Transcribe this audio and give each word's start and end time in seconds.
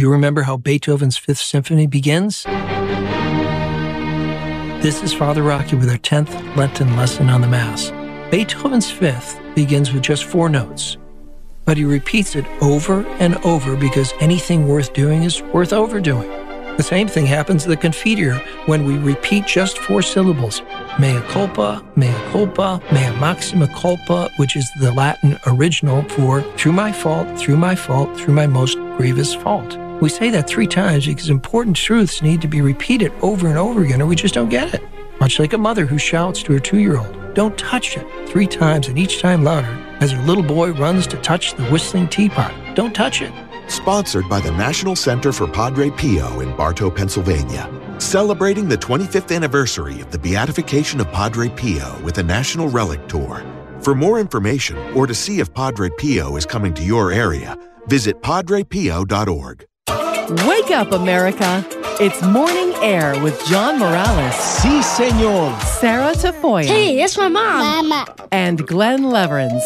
you 0.00 0.10
remember 0.10 0.42
how 0.42 0.56
Beethoven's 0.56 1.18
Fifth 1.18 1.40
Symphony 1.40 1.86
begins? 1.86 2.44
This 4.82 5.02
is 5.02 5.12
Father 5.12 5.42
Rocky 5.42 5.76
with 5.76 5.90
our 5.90 5.98
10th 5.98 6.56
Lenten 6.56 6.96
lesson 6.96 7.28
on 7.28 7.42
the 7.42 7.46
Mass. 7.46 7.90
Beethoven's 8.30 8.90
Fifth 8.90 9.38
begins 9.54 9.92
with 9.92 10.02
just 10.02 10.24
four 10.24 10.48
notes, 10.48 10.96
but 11.66 11.76
he 11.76 11.84
repeats 11.84 12.34
it 12.34 12.46
over 12.62 13.06
and 13.18 13.36
over 13.44 13.76
because 13.76 14.14
anything 14.20 14.66
worth 14.66 14.94
doing 14.94 15.22
is 15.24 15.42
worth 15.42 15.74
overdoing. 15.74 16.30
The 16.78 16.82
same 16.82 17.06
thing 17.06 17.26
happens 17.26 17.64
in 17.64 17.70
the 17.70 17.76
Confiteor 17.76 18.38
when 18.66 18.86
we 18.86 18.96
repeat 18.96 19.46
just 19.46 19.76
four 19.76 20.00
syllables 20.00 20.62
mea 20.98 21.20
culpa, 21.28 21.84
mea 21.94 22.14
culpa, 22.30 22.80
mea 22.90 23.10
maxima 23.20 23.68
culpa, 23.68 24.30
which 24.38 24.56
is 24.56 24.66
the 24.80 24.92
Latin 24.92 25.38
original 25.46 26.02
for 26.04 26.40
through 26.56 26.72
my 26.72 26.90
fault, 26.90 27.38
through 27.38 27.58
my 27.58 27.74
fault, 27.74 28.16
through 28.16 28.32
my 28.32 28.46
most 28.46 28.78
grievous 28.96 29.34
fault. 29.34 29.76
We 30.00 30.08
say 30.08 30.30
that 30.30 30.48
three 30.48 30.66
times 30.66 31.06
because 31.06 31.28
important 31.28 31.76
truths 31.76 32.22
need 32.22 32.40
to 32.40 32.48
be 32.48 32.62
repeated 32.62 33.12
over 33.20 33.48
and 33.48 33.58
over 33.58 33.84
again 33.84 34.00
or 34.00 34.06
we 34.06 34.16
just 34.16 34.32
don't 34.32 34.48
get 34.48 34.72
it. 34.72 34.82
Much 35.20 35.38
like 35.38 35.52
a 35.52 35.58
mother 35.58 35.84
who 35.84 35.98
shouts 35.98 36.42
to 36.42 36.54
her 36.54 36.58
two 36.58 36.78
year 36.78 36.98
old, 36.98 37.34
Don't 37.34 37.56
touch 37.58 37.98
it, 37.98 38.06
three 38.26 38.46
times 38.46 38.88
and 38.88 38.98
each 38.98 39.20
time 39.20 39.44
louder 39.44 39.68
as 40.00 40.12
her 40.12 40.22
little 40.22 40.42
boy 40.42 40.72
runs 40.72 41.06
to 41.08 41.18
touch 41.18 41.54
the 41.54 41.64
whistling 41.66 42.08
teapot. 42.08 42.52
Don't 42.74 42.94
touch 42.94 43.20
it. 43.20 43.30
Sponsored 43.68 44.26
by 44.28 44.40
the 44.40 44.50
National 44.52 44.96
Center 44.96 45.32
for 45.32 45.46
Padre 45.46 45.90
Pio 45.90 46.40
in 46.40 46.56
Barto, 46.56 46.90
Pennsylvania. 46.90 47.70
Celebrating 47.98 48.68
the 48.68 48.78
25th 48.78 49.36
anniversary 49.36 50.00
of 50.00 50.10
the 50.10 50.18
beatification 50.18 50.98
of 51.00 51.12
Padre 51.12 51.50
Pio 51.50 52.00
with 52.02 52.16
a 52.18 52.22
national 52.22 52.68
relic 52.68 53.06
tour. 53.06 53.44
For 53.80 53.94
more 53.94 54.18
information 54.18 54.78
or 54.94 55.06
to 55.06 55.14
see 55.14 55.40
if 55.40 55.52
Padre 55.52 55.90
Pio 55.98 56.36
is 56.36 56.46
coming 56.46 56.72
to 56.74 56.82
your 56.82 57.12
area, 57.12 57.56
visit 57.86 58.20
padrepio.org. 58.22 59.66
Wake 60.30 60.70
up, 60.70 60.92
America. 60.92 61.66
It's 61.98 62.22
Morning 62.22 62.72
Air 62.84 63.20
with 63.20 63.44
John 63.46 63.80
Morales. 63.80 64.34
Si, 64.36 64.80
senor. 64.80 65.58
Sarah 65.58 66.12
Tafoya. 66.12 66.66
Hey, 66.66 66.96
that's 66.96 67.18
my 67.18 67.26
mom. 67.26 67.88
Mama. 67.88 68.06
And 68.30 68.64
Glen 68.64 69.02
Lewerenz. 69.02 69.60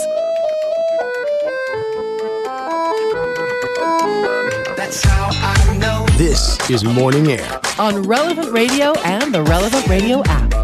That's 4.74 5.04
how 5.04 5.28
I 5.32 5.76
know. 5.76 6.06
This 6.16 6.58
is 6.70 6.82
Morning 6.82 7.30
Air 7.30 7.60
on 7.78 8.02
Relevant 8.02 8.50
Radio 8.50 8.94
and 9.00 9.34
the 9.34 9.42
Relevant 9.42 9.86
Radio 9.86 10.22
app. 10.24 10.63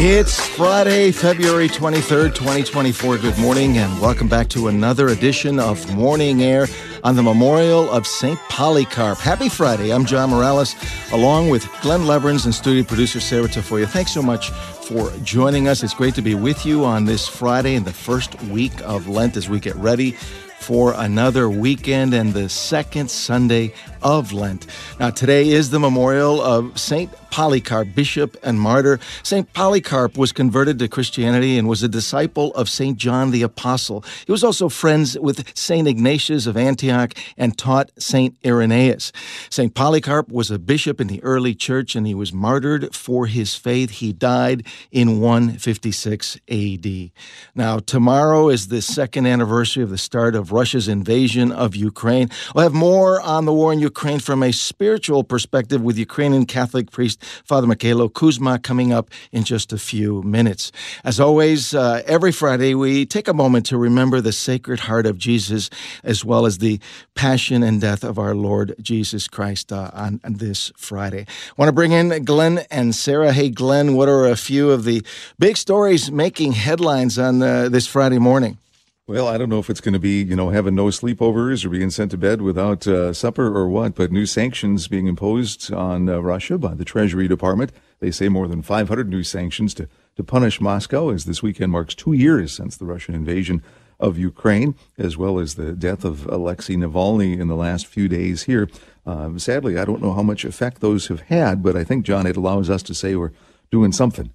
It's 0.00 0.38
Friday, 0.50 1.10
February 1.10 1.68
23rd, 1.68 2.32
2024. 2.32 3.18
Good 3.18 3.36
morning, 3.36 3.78
and 3.78 4.00
welcome 4.00 4.28
back 4.28 4.48
to 4.50 4.68
another 4.68 5.08
edition 5.08 5.58
of 5.58 5.92
Morning 5.92 6.40
Air 6.40 6.68
on 7.02 7.16
the 7.16 7.22
memorial 7.24 7.90
of 7.90 8.06
St. 8.06 8.38
Polycarp. 8.48 9.18
Happy 9.18 9.48
Friday. 9.48 9.92
I'm 9.92 10.04
John 10.04 10.30
Morales, 10.30 10.76
along 11.10 11.48
with 11.48 11.68
Glen 11.82 12.02
Lewerenz 12.02 12.44
and 12.44 12.54
studio 12.54 12.84
producer 12.84 13.18
Sarah 13.18 13.48
Tafoya. 13.48 13.88
Thanks 13.88 14.14
so 14.14 14.22
much 14.22 14.50
for 14.50 15.10
joining 15.24 15.66
us. 15.66 15.82
It's 15.82 15.94
great 15.94 16.14
to 16.14 16.22
be 16.22 16.36
with 16.36 16.64
you 16.64 16.84
on 16.84 17.04
this 17.04 17.26
Friday 17.26 17.74
in 17.74 17.82
the 17.82 17.92
first 17.92 18.40
week 18.44 18.80
of 18.82 19.08
Lent 19.08 19.36
as 19.36 19.48
we 19.48 19.58
get 19.58 19.74
ready 19.74 20.12
for 20.60 20.92
another 20.96 21.50
weekend 21.50 22.14
and 22.14 22.34
the 22.34 22.48
second 22.48 23.10
Sunday 23.10 23.72
of 24.02 24.32
Lent. 24.32 24.66
Now, 25.00 25.10
today 25.10 25.48
is 25.48 25.70
the 25.70 25.80
memorial 25.80 26.40
of 26.40 26.78
St. 26.78 27.10
Polycarp, 27.30 27.94
bishop 27.94 28.36
and 28.42 28.60
martyr. 28.60 28.98
St. 29.22 29.52
Polycarp 29.52 30.16
was 30.16 30.32
converted 30.32 30.78
to 30.78 30.88
Christianity 30.88 31.58
and 31.58 31.68
was 31.68 31.82
a 31.82 31.88
disciple 31.88 32.54
of 32.54 32.68
St. 32.68 32.96
John 32.96 33.30
the 33.30 33.42
Apostle. 33.42 34.04
He 34.26 34.32
was 34.32 34.42
also 34.42 34.68
friends 34.68 35.18
with 35.18 35.56
St. 35.56 35.86
Ignatius 35.86 36.46
of 36.46 36.56
Antioch 36.56 37.14
and 37.36 37.56
taught 37.56 37.90
St. 37.98 38.36
Irenaeus. 38.44 39.12
St. 39.50 39.74
Polycarp 39.74 40.30
was 40.30 40.50
a 40.50 40.58
bishop 40.58 41.00
in 41.00 41.06
the 41.06 41.22
early 41.22 41.54
church 41.54 41.94
and 41.94 42.06
he 42.06 42.14
was 42.14 42.32
martyred 42.32 42.94
for 42.94 43.26
his 43.26 43.54
faith. 43.54 43.90
He 43.90 44.12
died 44.12 44.66
in 44.90 45.20
156 45.20 46.38
AD. 46.48 47.10
Now, 47.54 47.78
tomorrow 47.78 48.48
is 48.48 48.68
the 48.68 48.82
second 48.82 49.26
anniversary 49.26 49.82
of 49.82 49.90
the 49.90 49.98
start 49.98 50.34
of 50.34 50.52
Russia's 50.52 50.88
invasion 50.88 51.52
of 51.52 51.76
Ukraine. 51.76 52.30
We'll 52.54 52.64
have 52.64 52.72
more 52.72 53.20
on 53.20 53.44
the 53.44 53.52
war 53.52 53.72
in 53.72 53.78
Ukraine 53.78 54.18
from 54.18 54.42
a 54.42 54.52
spiritual 54.52 55.24
perspective 55.24 55.82
with 55.82 55.98
Ukrainian 55.98 56.46
Catholic 56.46 56.90
priest 56.90 57.17
Father 57.44 57.66
Mykhailo 57.66 58.12
Kuzma 58.12 58.58
coming 58.58 58.92
up 58.92 59.10
in 59.32 59.44
just 59.44 59.72
a 59.72 59.78
few 59.78 60.22
minutes. 60.22 60.72
As 61.04 61.20
always, 61.20 61.74
uh, 61.74 62.02
every 62.06 62.32
Friday 62.32 62.74
we 62.74 63.06
take 63.06 63.28
a 63.28 63.34
moment 63.34 63.66
to 63.66 63.76
remember 63.76 64.20
the 64.20 64.32
Sacred 64.32 64.80
Heart 64.80 65.06
of 65.06 65.18
Jesus 65.18 65.70
as 66.02 66.24
well 66.24 66.46
as 66.46 66.58
the 66.58 66.80
passion 67.14 67.62
and 67.62 67.80
death 67.80 68.04
of 68.04 68.18
our 68.18 68.34
Lord 68.34 68.74
Jesus 68.80 69.28
Christ 69.28 69.72
uh, 69.72 69.90
on, 69.92 70.20
on 70.24 70.34
this 70.34 70.72
Friday. 70.76 71.26
I 71.28 71.52
want 71.56 71.68
to 71.68 71.72
bring 71.72 71.92
in 71.92 72.24
Glen 72.24 72.60
and 72.70 72.94
Sarah. 72.94 73.32
Hey, 73.32 73.50
Glen, 73.50 73.94
what 73.94 74.08
are 74.08 74.26
a 74.26 74.36
few 74.36 74.70
of 74.70 74.84
the 74.84 75.02
big 75.38 75.56
stories 75.56 76.10
making 76.10 76.52
headlines 76.52 77.18
on 77.18 77.42
uh, 77.42 77.68
this 77.68 77.86
Friday 77.86 78.18
morning? 78.18 78.58
Well, 79.08 79.26
I 79.26 79.38
don't 79.38 79.48
know 79.48 79.58
if 79.58 79.70
it's 79.70 79.80
going 79.80 79.94
to 79.94 79.98
be, 79.98 80.22
you 80.22 80.36
know, 80.36 80.50
having 80.50 80.74
no 80.74 80.88
sleepovers 80.88 81.64
or 81.64 81.70
being 81.70 81.88
sent 81.88 82.10
to 82.10 82.18
bed 82.18 82.42
without 82.42 82.86
uh, 82.86 83.14
supper 83.14 83.46
or 83.46 83.66
what, 83.66 83.94
but 83.94 84.12
new 84.12 84.26
sanctions 84.26 84.86
being 84.86 85.06
imposed 85.06 85.72
on 85.72 86.10
uh, 86.10 86.18
Russia 86.18 86.58
by 86.58 86.74
the 86.74 86.84
Treasury 86.84 87.26
Department. 87.26 87.72
They 88.00 88.10
say 88.10 88.28
more 88.28 88.46
than 88.46 88.60
500 88.60 89.08
new 89.08 89.22
sanctions 89.22 89.72
to, 89.74 89.88
to 90.16 90.22
punish 90.22 90.60
Moscow 90.60 91.08
as 91.08 91.24
this 91.24 91.42
weekend 91.42 91.72
marks 91.72 91.94
two 91.94 92.12
years 92.12 92.52
since 92.52 92.76
the 92.76 92.84
Russian 92.84 93.14
invasion 93.14 93.62
of 93.98 94.18
Ukraine, 94.18 94.74
as 94.98 95.16
well 95.16 95.38
as 95.38 95.54
the 95.54 95.72
death 95.72 96.04
of 96.04 96.26
Alexei 96.26 96.74
Navalny 96.74 97.40
in 97.40 97.48
the 97.48 97.56
last 97.56 97.86
few 97.86 98.08
days 98.08 98.42
here. 98.42 98.68
Uh, 99.06 99.38
sadly, 99.38 99.78
I 99.78 99.86
don't 99.86 100.02
know 100.02 100.12
how 100.12 100.22
much 100.22 100.44
effect 100.44 100.82
those 100.82 101.06
have 101.06 101.22
had, 101.22 101.62
but 101.62 101.78
I 101.78 101.82
think, 101.82 102.04
John, 102.04 102.26
it 102.26 102.36
allows 102.36 102.68
us 102.68 102.82
to 102.82 102.94
say 102.94 103.16
we're 103.16 103.32
doing 103.70 103.92
something. 103.92 104.34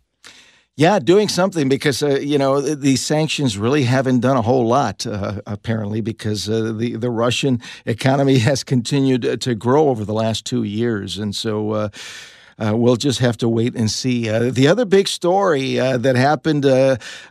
Yeah, 0.75 0.97
doing 0.97 1.28
something 1.28 1.69
because 1.69 2.01
uh, 2.01 2.19
you 2.19 2.39
know 2.39 2.59
these 2.59 3.01
sanctions 3.01 3.59
really 3.59 3.84
haven't 3.84 4.22
done 4.22 4.38
a 4.38 4.41
whole 4.41 4.66
lot 4.66 5.06
uh, 5.06 5.39
apparently 5.45 6.01
because 6.01 6.50
uh, 6.50 6.73
the 6.75 6.95
the 6.95 7.11
Russian 7.11 7.61
economy 7.85 8.39
has 8.50 8.63
continued 8.63 9.39
to 9.41 9.53
grow 9.53 9.89
over 9.89 10.03
the 10.03 10.13
last 10.13 10.45
two 10.45 10.63
years, 10.63 11.17
and 11.19 11.35
so. 11.35 11.72
Uh, 11.72 11.89
uh, 12.59 12.72
we'll 12.78 12.95
just 12.95 13.17
have 13.17 13.35
to 13.35 13.50
wait 13.50 13.73
and 13.75 13.89
see. 13.89 14.29
Uh, 14.29 14.51
the 14.51 14.67
other 14.67 14.85
big 14.85 15.07
story 15.07 15.78
that 15.78 16.16
happened 16.16 16.63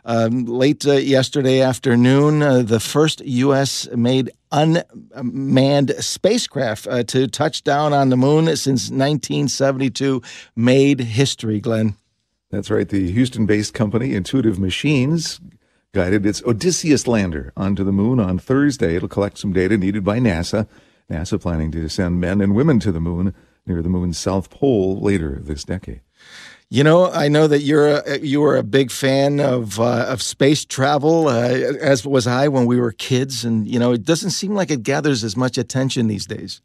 um, 0.03 0.43
late 0.43 0.83
yesterday 0.83 1.61
afternoon 1.61 2.39
the 2.65 2.79
first 2.81 3.21
U.S. 3.21 3.87
made 3.95 4.31
unmanned 4.51 5.95
spacecraft 5.99 7.07
to 7.07 7.27
touch 7.27 7.63
down 7.63 7.93
on 7.93 8.09
the 8.09 8.17
moon 8.17 8.47
since 8.57 8.91
1972 8.91 10.21
made 10.57 10.99
history, 10.99 11.61
Glen. 11.61 11.95
That's 12.53 12.69
right. 12.69 12.87
The 12.87 13.11
Houston 13.11 13.47
based 13.47 13.73
company 13.73 14.13
Intuitive 14.13 14.59
Machines 14.59 15.41
guided 15.91 16.23
its 16.23 16.43
Odysseus 16.43 17.07
lander 17.07 17.51
onto 17.57 17.83
the 17.83 17.91
moon 17.91 18.19
on 18.19 18.37
Thursday. 18.37 18.95
It'll 18.95 19.07
collect 19.07 19.39
some 19.39 19.53
data 19.53 19.75
needed 19.75 20.03
by 20.03 20.19
NASA. 20.19 20.67
NASA 21.09 21.41
planning 21.41 21.71
to 21.71 21.89
send 21.89 22.21
men 22.21 22.41
and 22.41 22.53
women 22.53 22.79
to 22.81 22.91
the 22.91 22.99
moon 22.99 23.33
near 23.65 23.81
the 23.81 23.89
moon's 23.89 24.19
south 24.19 24.51
pole 24.51 24.99
later 25.01 25.39
this 25.41 25.63
decade. 25.63 26.01
You 26.69 26.83
know, 26.83 27.09
I 27.09 27.27
know 27.27 27.47
that 27.47 27.61
you're 27.61 27.87
a, 27.87 28.19
you 28.19 28.39
were 28.39 28.55
a 28.55 28.63
big 28.63 28.91
fan 28.91 29.39
of 29.39 29.79
uh, 29.79 30.05
of 30.07 30.21
space 30.21 30.63
travel, 30.63 31.29
uh, 31.29 31.47
as 31.81 32.05
was 32.05 32.27
I 32.27 32.49
when 32.49 32.67
we 32.67 32.79
were 32.79 32.91
kids, 32.91 33.43
and 33.43 33.67
you 33.67 33.79
know, 33.79 33.93
it 33.93 34.03
doesn't 34.03 34.29
seem 34.29 34.53
like 34.53 34.69
it 34.69 34.83
gathers 34.83 35.23
as 35.23 35.35
much 35.35 35.57
attention 35.57 36.05
these 36.05 36.27
days. 36.27 36.61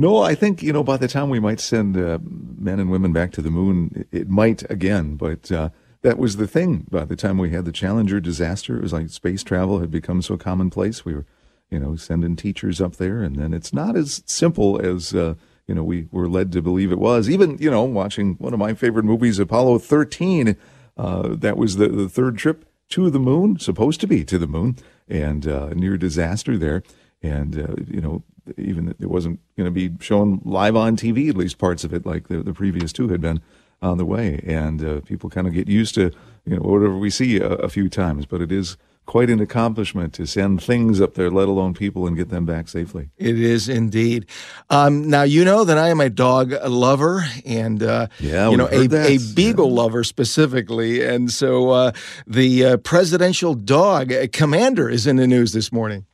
No, 0.00 0.22
I 0.22 0.34
think 0.34 0.62
you 0.62 0.72
know 0.72 0.82
by 0.82 0.96
the 0.96 1.08
time 1.08 1.28
we 1.28 1.40
might 1.40 1.60
send 1.60 1.94
uh, 1.94 2.18
men 2.22 2.80
and 2.80 2.90
women 2.90 3.12
back 3.12 3.32
to 3.32 3.42
the 3.42 3.50
moon, 3.50 4.06
it 4.10 4.30
might 4.30 4.68
again. 4.70 5.16
But 5.16 5.52
uh, 5.52 5.68
that 6.00 6.16
was 6.16 6.38
the 6.38 6.46
thing. 6.46 6.86
By 6.90 7.04
the 7.04 7.16
time 7.16 7.36
we 7.36 7.50
had 7.50 7.66
the 7.66 7.70
Challenger 7.70 8.18
disaster, 8.18 8.78
it 8.78 8.82
was 8.82 8.94
like 8.94 9.10
space 9.10 9.44
travel 9.44 9.80
had 9.80 9.90
become 9.90 10.22
so 10.22 10.38
commonplace. 10.38 11.04
We 11.04 11.16
were, 11.16 11.26
you 11.68 11.78
know, 11.78 11.96
sending 11.96 12.34
teachers 12.34 12.80
up 12.80 12.96
there, 12.96 13.22
and 13.22 13.36
then 13.36 13.52
it's 13.52 13.74
not 13.74 13.94
as 13.94 14.22
simple 14.24 14.80
as 14.80 15.14
uh, 15.14 15.34
you 15.66 15.74
know 15.74 15.84
we 15.84 16.08
were 16.10 16.30
led 16.30 16.50
to 16.52 16.62
believe 16.62 16.92
it 16.92 16.98
was. 16.98 17.28
Even 17.28 17.58
you 17.58 17.70
know, 17.70 17.82
watching 17.82 18.36
one 18.36 18.54
of 18.54 18.58
my 18.58 18.72
favorite 18.72 19.04
movies, 19.04 19.38
Apollo 19.38 19.80
13. 19.80 20.56
Uh, 20.96 21.34
that 21.34 21.58
was 21.58 21.76
the, 21.76 21.88
the 21.88 22.08
third 22.08 22.38
trip 22.38 22.64
to 22.88 23.10
the 23.10 23.20
moon, 23.20 23.58
supposed 23.58 24.00
to 24.00 24.06
be 24.06 24.24
to 24.24 24.38
the 24.38 24.46
moon, 24.46 24.76
and 25.08 25.46
uh, 25.46 25.68
near 25.74 25.98
disaster 25.98 26.56
there. 26.56 26.82
And 27.22 27.58
uh, 27.58 27.74
you 27.86 28.00
know, 28.00 28.22
even 28.56 28.94
it 29.00 29.10
wasn't 29.10 29.40
going 29.56 29.66
to 29.66 29.70
be 29.70 29.90
shown 30.04 30.40
live 30.44 30.76
on 30.76 30.96
TV, 30.96 31.28
at 31.28 31.36
least 31.36 31.58
parts 31.58 31.84
of 31.84 31.92
it, 31.92 32.06
like 32.06 32.28
the, 32.28 32.42
the 32.42 32.52
previous 32.52 32.92
two 32.92 33.08
had 33.08 33.20
been 33.20 33.40
on 33.82 33.98
the 33.98 34.04
way. 34.04 34.42
And 34.46 34.84
uh, 34.84 35.00
people 35.00 35.30
kind 35.30 35.46
of 35.46 35.52
get 35.52 35.68
used 35.68 35.94
to 35.96 36.12
you 36.46 36.56
know 36.56 36.62
whatever 36.62 36.96
we 36.96 37.10
see 37.10 37.38
a, 37.38 37.48
a, 37.48 37.68
few 37.68 37.88
times, 37.88 38.26
but 38.26 38.40
it 38.40 38.50
is 38.50 38.76
quite 39.06 39.28
an 39.28 39.40
accomplishment 39.40 40.12
to 40.14 40.26
send 40.26 40.62
things 40.62 41.00
up 41.00 41.14
there, 41.14 41.30
let 41.30 41.48
alone 41.48 41.74
people, 41.74 42.06
and 42.06 42.16
get 42.16 42.28
them 42.28 42.46
back 42.46 42.68
safely. 42.68 43.10
It 43.18 43.38
is 43.38 43.68
indeed. 43.68 44.26
Um, 44.68 45.08
now 45.08 45.22
you 45.22 45.44
know 45.44 45.64
that 45.64 45.78
I 45.78 45.88
am 45.88 46.00
a 46.00 46.10
dog 46.10 46.52
lover, 46.66 47.24
and 47.44 47.82
uh, 47.82 48.06
yeah, 48.18 48.48
you 48.48 48.56
know 48.56 48.68
a, 48.70 48.84
a, 48.84 49.18
beagle 49.34 49.68
yeah. 49.68 49.82
lover 49.82 50.04
specifically, 50.04 51.04
and 51.04 51.30
so 51.30 51.70
uh, 51.70 51.92
the 52.26 52.64
uh, 52.64 52.76
presidential 52.78 53.54
dog 53.54 54.12
commander 54.32 54.88
is 54.88 55.06
in 55.06 55.16
the 55.16 55.26
news 55.26 55.52
this 55.52 55.72
morning. 55.72 56.06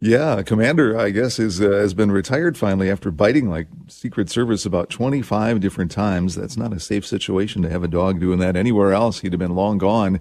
Yeah, 0.00 0.42
Commander, 0.42 0.98
I 0.98 1.08
guess, 1.08 1.38
is 1.38 1.60
uh, 1.60 1.70
has 1.70 1.94
been 1.94 2.12
retired 2.12 2.58
finally 2.58 2.90
after 2.90 3.10
biting 3.10 3.48
like 3.48 3.66
Secret 3.88 4.28
Service 4.28 4.66
about 4.66 4.90
25 4.90 5.58
different 5.58 5.90
times. 5.90 6.34
That's 6.34 6.56
not 6.56 6.74
a 6.74 6.80
safe 6.80 7.06
situation 7.06 7.62
to 7.62 7.70
have 7.70 7.82
a 7.82 7.88
dog 7.88 8.20
doing 8.20 8.38
that 8.40 8.56
anywhere 8.56 8.92
else. 8.92 9.20
He'd 9.20 9.32
have 9.32 9.40
been 9.40 9.54
long 9.54 9.78
gone 9.78 10.20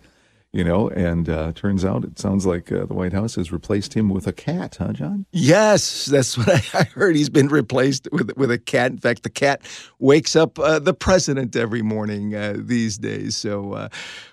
you 0.55 0.63
know, 0.63 0.87
and 0.87 1.27
uh, 1.27 1.51
turns 1.51 1.83
out 1.83 2.05
it 2.05 2.17
sounds 2.17 2.45
like 2.45 2.71
uh, 2.71 2.85
the 2.85 2.93
White 2.93 3.11
House 3.11 3.35
has 3.35 3.51
replaced 3.51 3.93
him 3.93 4.07
with 4.07 4.25
a 4.25 4.31
cat, 4.31 4.77
huh, 4.79 4.93
John? 4.93 5.25
Yes, 5.33 6.05
that's 6.05 6.37
what 6.37 6.47
I, 6.73 6.83
heard. 6.83 7.17
He's 7.17 7.29
been 7.29 7.49
replaced 7.49 8.07
with 8.13 8.31
with 8.37 8.49
a 8.49 8.57
cat. 8.57 8.91
In 8.91 8.97
fact, 8.97 9.23
the 9.23 9.29
cat 9.29 9.61
wakes 9.99 10.33
up 10.33 10.57
uh, 10.57 10.79
the 10.79 10.93
president 10.93 11.57
every 11.57 11.81
morning 11.81 12.35
uh, 12.35 12.53
these 12.57 12.97
days. 12.97 13.35
So, 13.35 13.73
uh, 13.73 13.89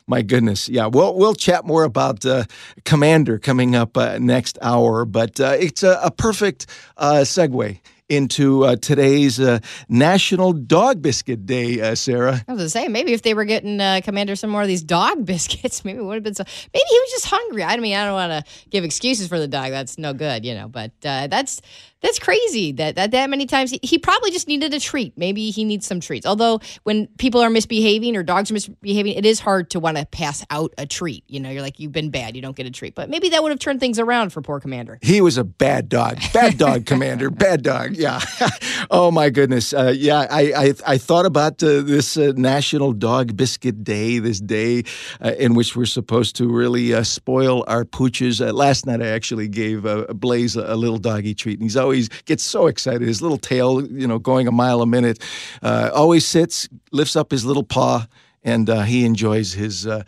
my 0.07 0.23
goodness, 0.23 0.69
yeah. 0.69 0.87
We'll 0.87 1.17
we'll 1.17 1.35
chat 1.35 1.67
more 1.67 1.83
about 1.83 2.25
uh, 2.25 2.45
Commander 2.85 3.41
coming 3.41 3.75
up 3.75 3.97
next 4.21 4.59
hour, 4.63 5.05
but 5.05 5.41
it's 5.41 5.83
a, 5.83 5.99
a 6.05 6.13
perfect 6.13 6.67
segue 7.01 7.81
into 8.12 8.64
uh, 8.67 8.76
today's 8.76 9.41
uh, 9.41 9.59
National 9.88 10.53
Dog 10.53 11.00
Biscuit 11.00 11.47
Day, 11.47 11.81
uh, 11.81 11.94
Sarah. 11.94 12.44
I 12.47 12.53
was 12.53 12.59
going 12.59 12.59
to 12.59 12.69
say, 12.69 12.88
maybe 12.88 13.14
if 13.14 13.23
they 13.23 13.32
were 13.32 13.47
getting 13.47 13.81
uh, 13.81 14.03
Commander 14.05 14.37
some 14.37 14.50
more 14.50 14.61
of 14.61 14.69
these 14.69 14.82
dog 14.82 15.25
biscuits, 15.32 15.82
maybe 15.82 15.99
it 15.99 16.03
would 16.03 16.14
have 16.17 16.23
been 16.23 16.35
so. 16.35 16.44
Maybe 16.75 16.85
he 16.88 17.00
was 17.00 17.11
just 17.11 17.26
hungry. 17.26 17.64
I 17.64 17.76
mean, 17.79 17.97
I 17.97 18.05
don't 18.05 18.14
want 18.14 18.47
to 18.47 18.69
give 18.69 18.85
excuses 18.85 19.29
for 19.29 19.38
the 19.38 19.49
dog. 19.49 19.70
That's 19.70 19.97
no 19.97 20.12
good, 20.12 20.44
you 20.44 20.55
know, 20.55 20.69
but 20.69 20.93
uh, 21.05 21.26
that's 21.29 21.62
that's 22.02 22.19
crazy 22.19 22.72
that 22.72 22.96
that, 22.96 23.12
that 23.12 23.31
many 23.31 23.46
times 23.46 23.70
he, 23.70 23.81
he, 23.82 23.99
probably 24.02 24.32
just 24.32 24.49
needed 24.49 24.75
a 24.75 24.81
treat. 24.81 25.16
Maybe 25.16 25.50
he 25.50 25.64
needs 25.64 25.87
some 25.87 26.00
treats. 26.00 26.26
Although 26.26 26.60
when 26.82 27.06
people 27.19 27.40
are 27.40 27.49
misbehaving 27.49 28.16
or 28.16 28.25
dogs 28.25 28.50
are 28.50 28.54
misbehaving, 28.54 29.14
it 29.14 29.25
is 29.25 29.38
hard 29.38 29.70
to 29.70 29.81
want 29.81 29.96
to 29.96 30.04
pass 30.06 30.44
out 30.50 30.75
a 30.76 30.87
treat. 30.87 31.22
You 31.28 31.38
know, 31.38 31.50
you're 31.50 31.62
like 31.62 31.78
you've 31.78 31.93
been 31.93 32.10
bad, 32.10 32.34
you 32.34 32.43
don't 32.43 32.56
get 32.56 32.66
a 32.66 32.70
treat. 32.70 32.96
But 32.96 33.08
maybe 33.08 33.28
that 33.28 33.43
would 33.43 33.50
have 33.50 33.60
turned 33.60 33.78
things 33.78 34.00
around 34.00 34.32
for 34.32 34.43
poor 34.43 34.58
Commander. 34.58 34.99
He 35.02 35.20
was 35.20 35.38
a 35.38 35.44
bad 35.44 35.88
dog, 35.88 36.19
bad 36.32 36.58
dog, 36.58 36.87
Commander, 36.93 37.31
bad 37.31 37.62
dog. 37.62 37.96
Yeah. 37.96 38.20
oh 38.90 39.12
my 39.12 39.31
goodness. 39.31 39.72
Uh, 39.72 39.94
yeah, 39.96 40.26
I, 40.28 40.52
I, 40.56 40.75
I 40.87 40.99
thought 40.99 41.26
about 41.26 41.62
uh, 41.62 41.82
this 41.82 42.16
uh, 42.16 42.32
National 42.37 42.93
Dog 42.93 43.37
Biscuit 43.37 43.84
Day, 43.84 44.19
this 44.19 44.40
day 44.40 44.82
uh, 45.20 45.34
in 45.38 45.54
which 45.54 45.76
we're 45.76 45.87
supposed 45.87 46.34
to 46.37 46.49
really 46.49 46.93
uh, 46.93 47.04
spoil 47.04 47.64
our 47.69 47.84
pooches. 47.84 48.44
Uh, 48.44 48.52
last 48.52 48.87
night 48.87 49.00
I 49.00 49.08
actually 49.08 49.46
gave 49.46 49.87
Blaze 50.08 50.56
a, 50.56 50.64
a 50.72 50.76
little 50.76 50.99
doggy 50.99 51.34
treat, 51.34 51.60
and 51.60 51.62
he's 51.62 51.76
always 51.76 51.92
always 51.93 52.09
gets 52.25 52.43
so 52.43 52.69
excited. 52.69 53.03
His 53.03 53.21
little 53.21 53.37
tail, 53.37 53.87
you 53.87 54.06
know, 54.06 54.19
going 54.19 54.49
a 54.49 54.53
mile 54.53 54.81
a 54.81 54.87
minute, 54.87 55.19
uh, 55.62 55.91
always 55.93 56.27
sits, 56.27 56.69
lifts 56.91 57.17
up 57.17 57.31
his 57.31 57.44
little 57.44 57.65
paw, 57.65 58.06
and 58.43 58.71
uh, 58.71 58.83
he 58.83 59.05
enjoys 59.05 59.53
his. 59.53 59.87
Uh, 59.87 60.03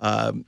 um, 0.00 0.44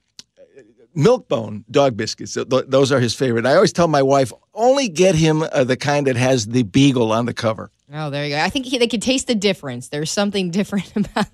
Milk-Bone 0.93 1.65
dog 1.71 1.97
biscuits. 1.97 2.37
Those 2.49 2.91
are 2.91 2.99
his 2.99 3.15
favorite. 3.15 3.47
I 3.47 3.55
always 3.55 3.73
tell 3.73 3.87
my 3.87 4.03
wife, 4.03 4.33
only 4.55 4.89
get 4.89 5.15
him 5.15 5.43
uh, 5.43 5.63
the 5.63 5.77
kind 5.77 6.05
that 6.09 6.17
has 6.17 6.49
the 6.49 6.65
beagle 6.65 7.13
on 7.13 7.27
the 7.27 7.33
cover. 7.33 7.71
Oh, 7.93 8.09
there 8.09 8.25
you 8.25 8.37
go. 8.37 8.41
I 8.41 8.51
think 8.51 8.67
he, 8.67 8.79
they 8.79 8.87
could 8.87 9.03
taste 9.03 9.27
the 9.27 9.35
difference. 9.35 9.89
There's 9.89 10.13
something 10.13 10.51
different 10.61 10.95
about. 10.95 11.27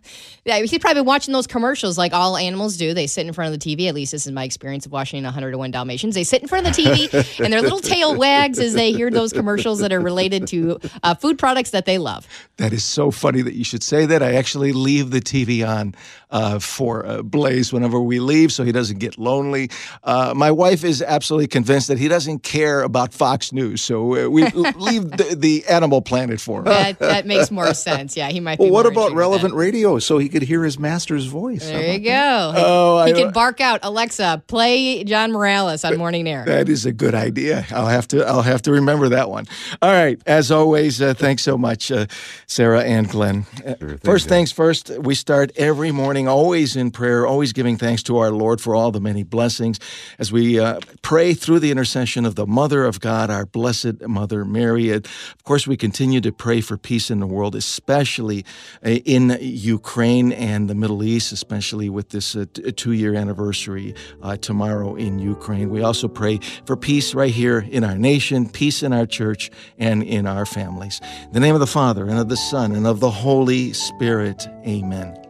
Yeah, 0.44 0.58
he's 0.60 0.78
probably 0.78 1.02
watching 1.02 1.32
those 1.32 1.46
commercials 1.46 1.98
like 1.98 2.12
all 2.14 2.36
animals 2.36 2.76
do. 2.76 2.94
They 2.94 3.06
sit 3.06 3.26
in 3.26 3.32
front 3.32 3.52
of 3.52 3.60
the 3.60 3.76
TV. 3.76 3.88
At 3.88 3.94
least 3.94 4.12
this 4.12 4.26
is 4.26 4.32
my 4.32 4.44
experience 4.44 4.86
of 4.86 4.92
watching 4.92 5.22
101 5.24 5.70
Dalmatians. 5.70 6.14
They 6.14 6.24
sit 6.24 6.40
in 6.40 6.48
front 6.48 6.66
of 6.66 6.74
the 6.74 6.82
TV 6.82 7.40
and 7.44 7.52
their 7.52 7.60
little 7.60 7.80
tail 7.80 8.16
wags 8.16 8.58
as 8.58 8.72
they 8.72 8.92
hear 8.92 9.10
those 9.10 9.32
commercials 9.32 9.80
that 9.80 9.92
are 9.92 10.00
related 10.00 10.46
to 10.48 10.78
uh, 11.02 11.14
food 11.14 11.38
products 11.38 11.70
that 11.70 11.84
they 11.84 11.98
love. 11.98 12.26
That 12.56 12.72
is 12.72 12.84
so 12.84 13.10
funny 13.10 13.42
that 13.42 13.54
you 13.54 13.64
should 13.64 13.82
say 13.82 14.06
that. 14.06 14.22
I 14.22 14.34
actually 14.34 14.72
leave 14.72 15.10
the 15.10 15.20
TV 15.20 15.66
on 15.66 15.94
uh, 16.30 16.58
for 16.58 17.06
uh, 17.06 17.22
Blaze 17.22 17.72
whenever 17.72 18.00
we 18.00 18.18
leave, 18.18 18.52
so 18.52 18.64
he 18.64 18.72
doesn't 18.72 18.98
get 18.98 19.18
lonely. 19.18 19.70
Uh, 20.04 20.32
my 20.34 20.50
wife 20.50 20.84
is 20.84 21.02
absolutely 21.02 21.48
convinced 21.48 21.88
that 21.88 21.98
he 21.98 22.08
doesn't 22.08 22.42
care 22.42 22.82
about 22.82 23.12
Fox 23.12 23.52
News, 23.52 23.82
so 23.82 24.26
uh, 24.26 24.28
we 24.28 24.44
leave 24.50 25.10
the, 25.10 25.36
the 25.36 25.64
Animal 25.66 26.02
Planet 26.02 26.40
for 26.46 26.60
him. 26.60 26.64
That, 26.64 26.98
that 27.00 27.26
makes 27.26 27.50
more 27.56 27.74
sense. 27.74 28.16
Yeah, 28.16 28.28
he 28.28 28.40
might. 28.40 28.58
Well, 28.58 28.70
what 28.70 28.86
about 28.86 29.12
relevant 29.12 29.52
radio 29.52 29.98
so 29.98 30.16
he 30.16 30.30
could 30.30 30.42
hear 30.42 30.64
his 30.64 30.78
master's 30.78 31.26
voice? 31.26 31.66
There 31.66 31.92
you 31.92 31.98
go. 31.98 32.54
Oh, 32.56 33.04
he 33.04 33.12
I, 33.12 33.14
could 33.14 33.34
bark 33.34 33.60
out, 33.60 33.80
Alexa, 33.82 34.44
play 34.46 35.04
John 35.04 35.32
Morales 35.32 35.84
on 35.84 35.98
Morning 35.98 36.26
Air. 36.26 36.44
That 36.46 36.68
is 36.68 36.86
a 36.86 36.92
good 36.92 37.14
idea. 37.14 37.66
I'll 37.70 37.88
have 37.88 38.08
to. 38.08 38.24
I'll 38.24 38.42
have 38.42 38.62
to 38.62 38.72
remember 38.72 39.10
that 39.10 39.28
one. 39.28 39.46
All 39.82 39.90
right. 39.92 40.20
As 40.26 40.50
always, 40.50 41.02
uh, 41.02 41.12
thanks 41.14 41.42
so 41.42 41.58
much, 41.58 41.90
uh, 41.90 42.06
Sarah 42.46 42.82
and 42.82 43.08
Glenn. 43.08 43.44
Sure, 43.78 43.98
first 43.98 44.28
things 44.28 44.52
first. 44.52 44.90
We 45.00 45.14
start 45.14 45.50
every 45.56 45.90
morning, 45.90 46.28
always 46.28 46.76
in 46.76 46.92
prayer, 46.92 47.26
always 47.26 47.52
giving 47.52 47.76
thanks 47.76 48.02
to 48.04 48.18
our 48.18 48.30
Lord 48.30 48.60
for 48.60 48.74
all 48.74 48.92
the 48.92 49.00
many 49.00 49.24
blessings, 49.24 49.80
as 50.18 50.30
we 50.30 50.60
uh, 50.60 50.80
pray 51.02 51.34
through 51.34 51.58
the 51.58 51.70
intercession 51.70 52.24
of 52.24 52.36
the 52.36 52.46
Mother 52.46 52.84
of 52.84 53.00
God, 53.00 53.30
our 53.30 53.46
blessed 53.46 54.06
Mother 54.06 54.44
Mary. 54.44 54.90
Of 54.90 55.04
course, 55.44 55.66
we 55.66 55.76
continue 55.76 56.20
to 56.20 56.32
pray 56.38 56.60
for 56.60 56.76
peace 56.76 57.10
in 57.10 57.20
the 57.20 57.26
world, 57.26 57.54
especially 57.54 58.44
uh, 58.84 58.90
in 58.90 59.36
Ukraine 59.40 60.32
and 60.32 60.68
the 60.68 60.74
Middle 60.74 61.02
East, 61.02 61.32
especially 61.32 61.88
with 61.88 62.10
this 62.10 62.36
uh, 62.36 62.46
two 62.76 62.92
year 62.92 63.14
anniversary 63.14 63.94
uh, 64.22 64.36
tomorrow 64.36 64.94
in 64.94 65.18
Ukraine. 65.18 65.70
We 65.70 65.82
also 65.82 66.08
pray 66.08 66.40
for 66.64 66.76
peace 66.76 67.14
right 67.14 67.32
here 67.32 67.66
in 67.70 67.84
our 67.84 67.98
nation, 67.98 68.48
peace 68.48 68.82
in 68.82 68.92
our 68.92 69.06
church, 69.06 69.50
and 69.78 70.02
in 70.02 70.26
our 70.26 70.46
families. 70.46 71.00
In 71.24 71.32
the 71.32 71.40
name 71.40 71.54
of 71.54 71.60
the 71.60 71.66
Father, 71.66 72.06
and 72.06 72.18
of 72.18 72.28
the 72.28 72.36
Son, 72.36 72.72
and 72.72 72.86
of 72.86 73.00
the 73.00 73.10
Holy 73.10 73.72
Spirit. 73.72 74.46
Amen. 74.66 75.26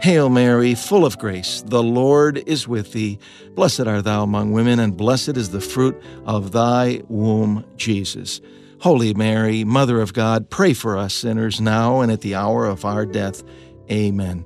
Hail 0.00 0.28
Mary, 0.28 0.76
full 0.76 1.04
of 1.04 1.18
grace, 1.18 1.64
the 1.66 1.82
Lord 1.82 2.38
is 2.46 2.68
with 2.68 2.92
thee. 2.92 3.18
Blessed 3.56 3.80
art 3.80 4.04
thou 4.04 4.22
among 4.22 4.52
women, 4.52 4.78
and 4.78 4.96
blessed 4.96 5.36
is 5.36 5.50
the 5.50 5.60
fruit 5.60 6.00
of 6.24 6.52
thy 6.52 7.02
womb, 7.08 7.64
Jesus. 7.76 8.40
Holy 8.80 9.12
Mary, 9.12 9.64
Mother 9.64 10.00
of 10.00 10.12
God, 10.12 10.50
pray 10.50 10.72
for 10.72 10.96
us 10.96 11.12
sinners 11.12 11.60
now 11.60 12.00
and 12.00 12.12
at 12.12 12.20
the 12.20 12.36
hour 12.36 12.64
of 12.64 12.84
our 12.84 13.04
death. 13.04 13.42
Amen. 13.90 14.44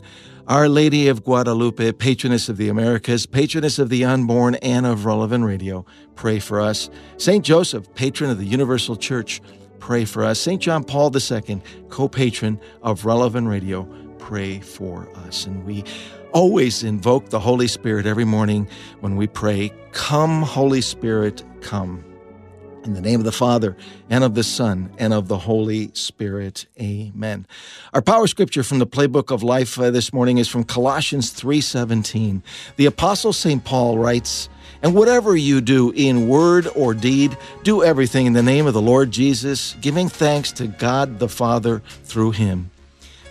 Our 0.49 0.71
Lady 0.71 1.09
of 1.09 1.23
Guadalupe, 1.23 1.93
patroness 1.93 2.49
of 2.49 2.57
the 2.57 2.71
Americas, 2.71 3.27
patroness 3.27 3.79
of 3.79 3.91
the 3.91 4.07
unborn 4.07 4.55
and 4.57 4.87
of 4.87 5.05
relevant 5.05 5.45
radio, 5.45 5.85
pray 6.15 6.39
for 6.39 6.63
us. 6.63 6.89
Saint 7.19 7.45
Joseph, 7.45 7.93
patron 7.95 8.31
of 8.31 8.39
the 8.39 8.47
Universal 8.47 8.97
Church, 8.97 9.43
pray 9.81 10.07
for 10.07 10.25
us. 10.25 10.41
St. 10.41 10.63
John 10.63 10.83
Paul 10.83 11.15
II, 11.15 11.61
co 11.91 12.09
patron 12.09 12.59
of 12.83 13.05
relevant 13.05 13.49
radio, 13.49 13.85
pray 14.19 14.61
for 14.61 15.11
us. 15.27 15.45
And 15.45 15.63
we 15.67 15.85
always 16.33 16.83
invoke 16.83 17.29
the 17.29 17.41
Holy 17.41 17.69
Spirit 17.69 18.07
every 18.07 18.25
morning 18.25 18.67
when 19.01 19.17
we 19.17 19.27
pray, 19.27 19.71
Come, 19.93 20.41
Holy 20.41 20.81
Spirit, 20.81 21.45
come. 21.61 22.03
In 22.85 22.95
the 22.95 23.01
name 23.01 23.21
of 23.21 23.25
the 23.25 23.31
Father, 23.31 23.77
and 24.11 24.25
of 24.25 24.35
the 24.35 24.43
Son, 24.43 24.91
and 24.99 25.15
of 25.15 25.29
the 25.29 25.39
Holy 25.39 25.93
Spirit. 25.95 26.67
Amen. 26.81 27.47
Our 27.95 28.03
power 28.03 28.27
scripture 28.27 28.65
from 28.65 28.81
the 28.81 28.89
playbook 28.89 29.33
of 29.33 29.45
life 29.45 29.79
uh, 29.79 29.93
this 29.93 30.13
morning 30.13 30.39
is 30.39 30.49
from 30.49 30.65
Colossians 30.65 31.31
3:17. 31.31 32.43
The 32.77 32.87
apostle 32.87 33.33
St. 33.33 33.63
Paul 33.63 33.99
writes, 33.99 34.49
"And 34.83 34.95
whatever 34.95 35.37
you 35.37 35.61
do 35.61 35.93
in 35.93 36.27
word 36.27 36.67
or 36.75 36.93
deed, 36.93 37.37
do 37.63 37.85
everything 37.85 38.27
in 38.27 38.33
the 38.33 38.43
name 38.43 38.67
of 38.67 38.75
the 38.75 38.83
Lord 38.83 39.13
Jesus, 39.13 39.77
giving 39.81 40.09
thanks 40.09 40.51
to 40.53 40.67
God 40.67 41.21
the 41.21 41.29
Father 41.29 41.83
through 42.03 42.33
him." 42.33 42.72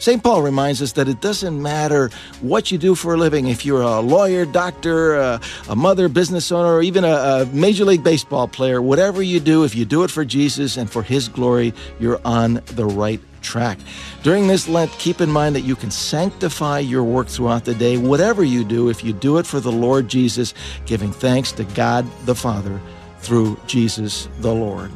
St. 0.01 0.23
Paul 0.23 0.41
reminds 0.41 0.81
us 0.81 0.93
that 0.93 1.07
it 1.07 1.21
doesn't 1.21 1.61
matter 1.61 2.09
what 2.41 2.71
you 2.71 2.79
do 2.79 2.95
for 2.95 3.13
a 3.13 3.17
living, 3.17 3.49
if 3.49 3.63
you're 3.63 3.83
a 3.83 3.99
lawyer, 3.99 4.45
doctor, 4.45 5.13
a, 5.13 5.75
mother, 5.75 6.09
business 6.09 6.51
owner, 6.51 6.73
or 6.73 6.81
even 6.81 7.03
a, 7.03 7.07
a 7.07 7.45
Major 7.53 7.85
League 7.85 8.03
Baseball 8.03 8.47
player, 8.47 8.81
whatever 8.81 9.21
you 9.21 9.39
do, 9.39 9.63
if 9.63 9.75
you 9.75 9.85
do 9.85 10.03
it 10.03 10.09
for 10.09 10.25
Jesus 10.25 10.75
and 10.75 10.89
for 10.89 11.03
His 11.03 11.27
glory, 11.27 11.71
you're 11.99 12.19
on 12.25 12.63
the 12.65 12.87
right 12.87 13.21
track. 13.43 13.77
During 14.23 14.47
this 14.47 14.67
Lent, 14.67 14.91
keep 14.93 15.21
in 15.21 15.29
mind 15.29 15.55
that 15.55 15.61
you 15.61 15.75
can 15.75 15.91
sanctify 15.91 16.79
your 16.79 17.03
work 17.03 17.27
throughout 17.27 17.65
the 17.65 17.75
day, 17.75 17.97
whatever 17.97 18.43
you 18.43 18.63
do, 18.63 18.89
if 18.89 19.03
you 19.03 19.13
do 19.13 19.37
it 19.37 19.45
for 19.45 19.59
the 19.59 19.71
Lord 19.71 20.07
Jesus, 20.07 20.55
giving 20.87 21.11
thanks 21.11 21.51
to 21.51 21.63
God 21.63 22.07
the 22.25 22.33
Father 22.33 22.81
through 23.21 23.59
Jesus 23.67 24.27
the 24.39 24.53
Lord. 24.53 24.91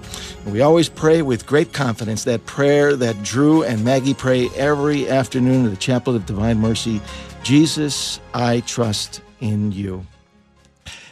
We 0.45 0.61
always 0.61 0.89
pray 0.89 1.21
with 1.21 1.45
great 1.45 1.73
confidence 1.73 2.23
that 2.25 2.45
prayer 2.45 2.95
that 2.95 3.23
Drew 3.23 3.63
and 3.63 3.83
Maggie 3.83 4.13
pray 4.13 4.49
every 4.55 5.09
afternoon 5.09 5.65
at 5.65 5.71
the 5.71 5.77
Chapel 5.77 6.15
of 6.15 6.25
Divine 6.25 6.59
Mercy 6.59 7.01
Jesus, 7.45 8.19
I 8.33 8.61
trust 8.61 9.21
in 9.39 9.71
you. 9.71 10.07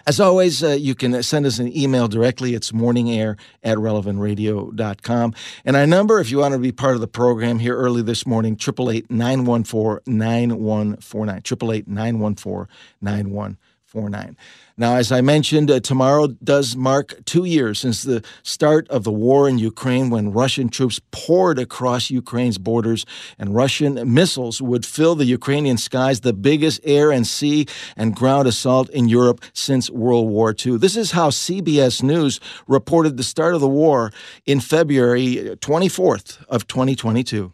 As 0.08 0.20
always, 0.20 0.63
uh, 0.63 0.70
you 0.70 0.96
can 0.96 1.22
send 1.22 1.46
us 1.46 1.60
an 1.60 1.77
email 1.77 2.08
directly. 2.08 2.55
It's 2.55 2.72
morningair 2.72 3.38
at 3.63 3.77
relevantradio.com. 3.77 5.34
And 5.63 5.75
our 5.75 5.86
number, 5.86 6.20
if 6.20 6.32
you 6.32 6.39
want 6.39 6.53
to 6.53 6.60
be 6.60 6.72
part 6.72 6.96
of 6.96 7.01
the 7.01 7.08
program 7.08 7.60
here 7.60 7.77
early 7.77 8.01
this 8.01 8.25
morning, 8.25 8.53
888 8.53 9.12
914 9.12 10.00
9149. 10.08 11.38
888 11.38 11.88
914 11.88 12.67
9149. 13.00 13.58
49. 13.93 14.35
Now, 14.75 14.95
as 14.95 15.12
I 15.12 15.21
mentioned, 15.21 15.69
uh, 15.69 15.79
tomorrow 15.79 16.27
does 16.43 16.75
mark 16.75 17.23
two 17.25 17.45
years 17.45 17.77
since 17.77 18.01
the 18.01 18.23
start 18.41 18.88
of 18.89 19.03
the 19.03 19.12
war 19.12 19.47
in 19.47 19.59
Ukraine 19.59 20.09
when 20.09 20.33
Russian 20.33 20.67
troops 20.67 21.00
poured 21.12 21.59
across 21.59 22.09
Ukraine's 22.09 22.57
borders 22.57 23.05
and 23.38 23.53
Russian 23.53 24.12
missiles 24.12 24.63
would 24.63 24.83
fill 24.83 25.13
the 25.13 25.25
Ukrainian 25.25 25.77
skies, 25.77 26.21
the 26.21 26.33
biggest 26.33 26.81
air 26.83 27.12
and 27.12 27.27
sea 27.27 27.67
and 27.95 28.15
ground 28.15 28.47
assault 28.47 28.89
in 28.89 29.07
Europe 29.07 29.41
since 29.53 29.91
World 29.91 30.27
War 30.27 30.55
II. 30.65 30.77
This 30.77 30.97
is 30.97 31.12
how 31.12 31.29
CBS 31.29 32.01
News 32.01 32.39
reported 32.67 33.17
the 33.17 33.23
start 33.23 33.53
of 33.53 33.62
the 33.62 33.69
war 33.69 34.12
in 34.47 34.59
February 34.59 35.55
24th 35.62 36.43
of 36.50 36.65
2022. 36.65 37.53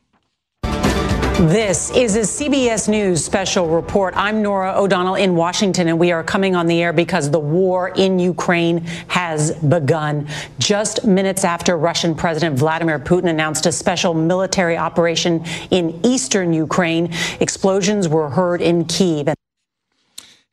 This 1.39 1.89
is 1.91 2.17
a 2.17 2.19
CBS 2.19 2.89
News 2.89 3.23
special 3.23 3.69
report. 3.69 4.13
I'm 4.17 4.41
Norah 4.41 4.73
O'Donnell 4.75 5.15
in 5.15 5.37
Washington, 5.37 5.87
and 5.87 5.97
we 5.97 6.11
are 6.11 6.21
coming 6.21 6.53
on 6.53 6.67
the 6.67 6.83
air 6.83 6.91
because 6.91 7.31
the 7.31 7.39
war 7.39 7.93
in 7.95 8.19
Ukraine 8.19 8.79
has 9.07 9.55
begun. 9.55 10.27
Just 10.57 11.05
minutes 11.05 11.45
after 11.45 11.77
Russian 11.77 12.13
President 12.13 12.59
Vladimir 12.59 12.99
Putin 12.99 13.29
announced 13.29 13.65
a 13.67 13.71
special 13.71 14.13
military 14.13 14.75
operation 14.75 15.45
in 15.71 15.97
eastern 16.05 16.51
Ukraine, 16.51 17.13
explosions 17.39 18.09
were 18.09 18.29
heard 18.29 18.61
in 18.61 18.83
Kiev. 18.83 19.29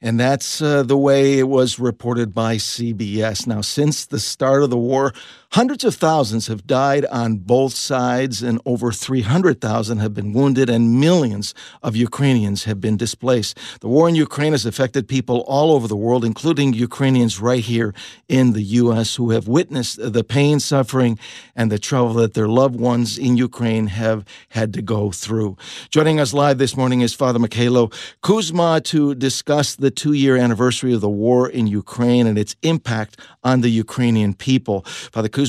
And 0.01 0.21
that's 0.21 0.63
uh, 0.63 0.85
the 0.85 0.97
way 0.97 1.41
it 1.41 1.49
was 1.49 1.81
reported 1.81 2.33
by 2.33 2.57
CBS. 2.57 3.49
Now, 3.49 3.61
since 3.61 4.07
the 4.07 4.21
start 4.21 4.63
of 4.63 4.71
the 4.71 4.79
war, 4.79 5.13
hundreds 5.57 5.85
of 5.85 5.95
thousands 5.95 6.49
have 6.49 6.67
died 6.67 7.07
on 7.07 7.39
both 7.39 7.73
sides, 7.73 8.43
and 8.43 8.61
over 8.67 8.93
300,000 8.93 9.99
have 9.99 10.13
been 10.13 10.35
wounded, 10.35 10.69
and 10.69 11.01
millions 11.01 11.55
of 11.83 11.97
Ukrainians 11.97 12.65
have 12.65 12.79
been 12.79 12.99
displaced. 12.99 13.57
The 13.81 13.89
war 13.89 14.07
in 14.07 14.15
Ukraine 14.15 14.53
has 14.53 14.67
affected 14.67 15.09
people 15.09 15.39
all 15.47 15.73
over 15.73 15.89
the 15.89 15.97
world, 15.97 16.27
including 16.27 16.75
Ukrainians 16.75 17.41
right 17.41 17.65
here 17.65 17.95
in 18.29 18.53
the 18.53 18.63
U.S., 18.83 19.17
who 19.17 19.31
have 19.31 19.49
witnessed 19.49 19.97
the 20.13 20.23
pain, 20.23 20.61
suffering, 20.61 21.19
and 21.55 21.73
the 21.73 21.79
trouble 21.79 22.13
that 22.21 22.35
their 22.35 22.49
loved 22.49 22.79
ones 22.79 23.17
in 23.17 23.39
Ukraine 23.39 23.87
have 23.87 24.27
had 24.51 24.75
to 24.75 24.83
go 24.83 25.11
through. 25.11 25.57
Joining 25.89 26.21
us 26.21 26.35
live 26.35 26.59
this 26.59 26.77
morning 26.77 27.01
is 27.01 27.15
Father 27.15 27.39
Mykhailo 27.39 27.95
Kuzma 28.21 28.83
to 28.93 29.15
discuss 29.15 29.75
the 29.75 29.87
the 29.87 29.91
two 29.93 30.15
year 30.15 30.37
anniversary 30.37 30.93
of 30.93 31.01
the 31.01 31.09
war 31.09 31.49
in 31.49 31.69
Ukraine 31.69 32.27
and 32.27 32.37
its 32.37 32.57
impact 32.63 33.21
on 33.45 33.61
the 33.61 33.69
Ukrainian 33.69 34.35
people. 34.35 34.79
Father 35.15 35.29
Kuzma 35.29 35.46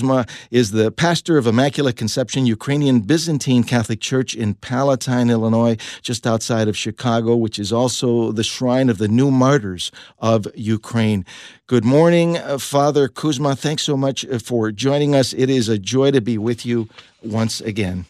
is 0.52 0.72
the 0.72 0.92
pastor 0.92 1.38
of 1.38 1.48
Immaculate 1.48 1.96
Conception 1.96 2.46
Ukrainian 2.46 3.02
Byzantine 3.02 3.64
Catholic 3.64 4.00
Church 4.00 4.36
in 4.36 4.54
Palatine, 4.54 5.30
Illinois, 5.30 5.78
just 6.02 6.26
outside 6.26 6.68
of 6.68 6.78
Chicago, 6.78 7.36
which 7.36 7.60
is 7.60 7.72
also 7.74 8.32
the 8.32 8.44
shrine 8.44 8.90
of 8.90 8.98
the 8.98 9.08
new 9.08 9.32
martyrs 9.32 9.92
of 10.20 10.48
Ukraine. 10.56 11.26
Good 11.68 11.86
morning, 11.86 12.38
uh, 12.38 12.58
Father 12.58 13.08
Kuzma. 13.08 13.56
Thanks 13.56 13.84
so 13.84 13.98
much 13.98 14.26
uh, 14.26 14.40
for 14.40 14.72
joining 14.72 15.16
us. 15.16 15.34
It 15.34 15.50
is 15.50 15.70
a 15.70 15.78
joy 15.78 16.12
to 16.12 16.22
be 16.22 16.38
with 16.38 16.66
you 16.66 16.88
once 17.24 17.62
again. 17.62 18.06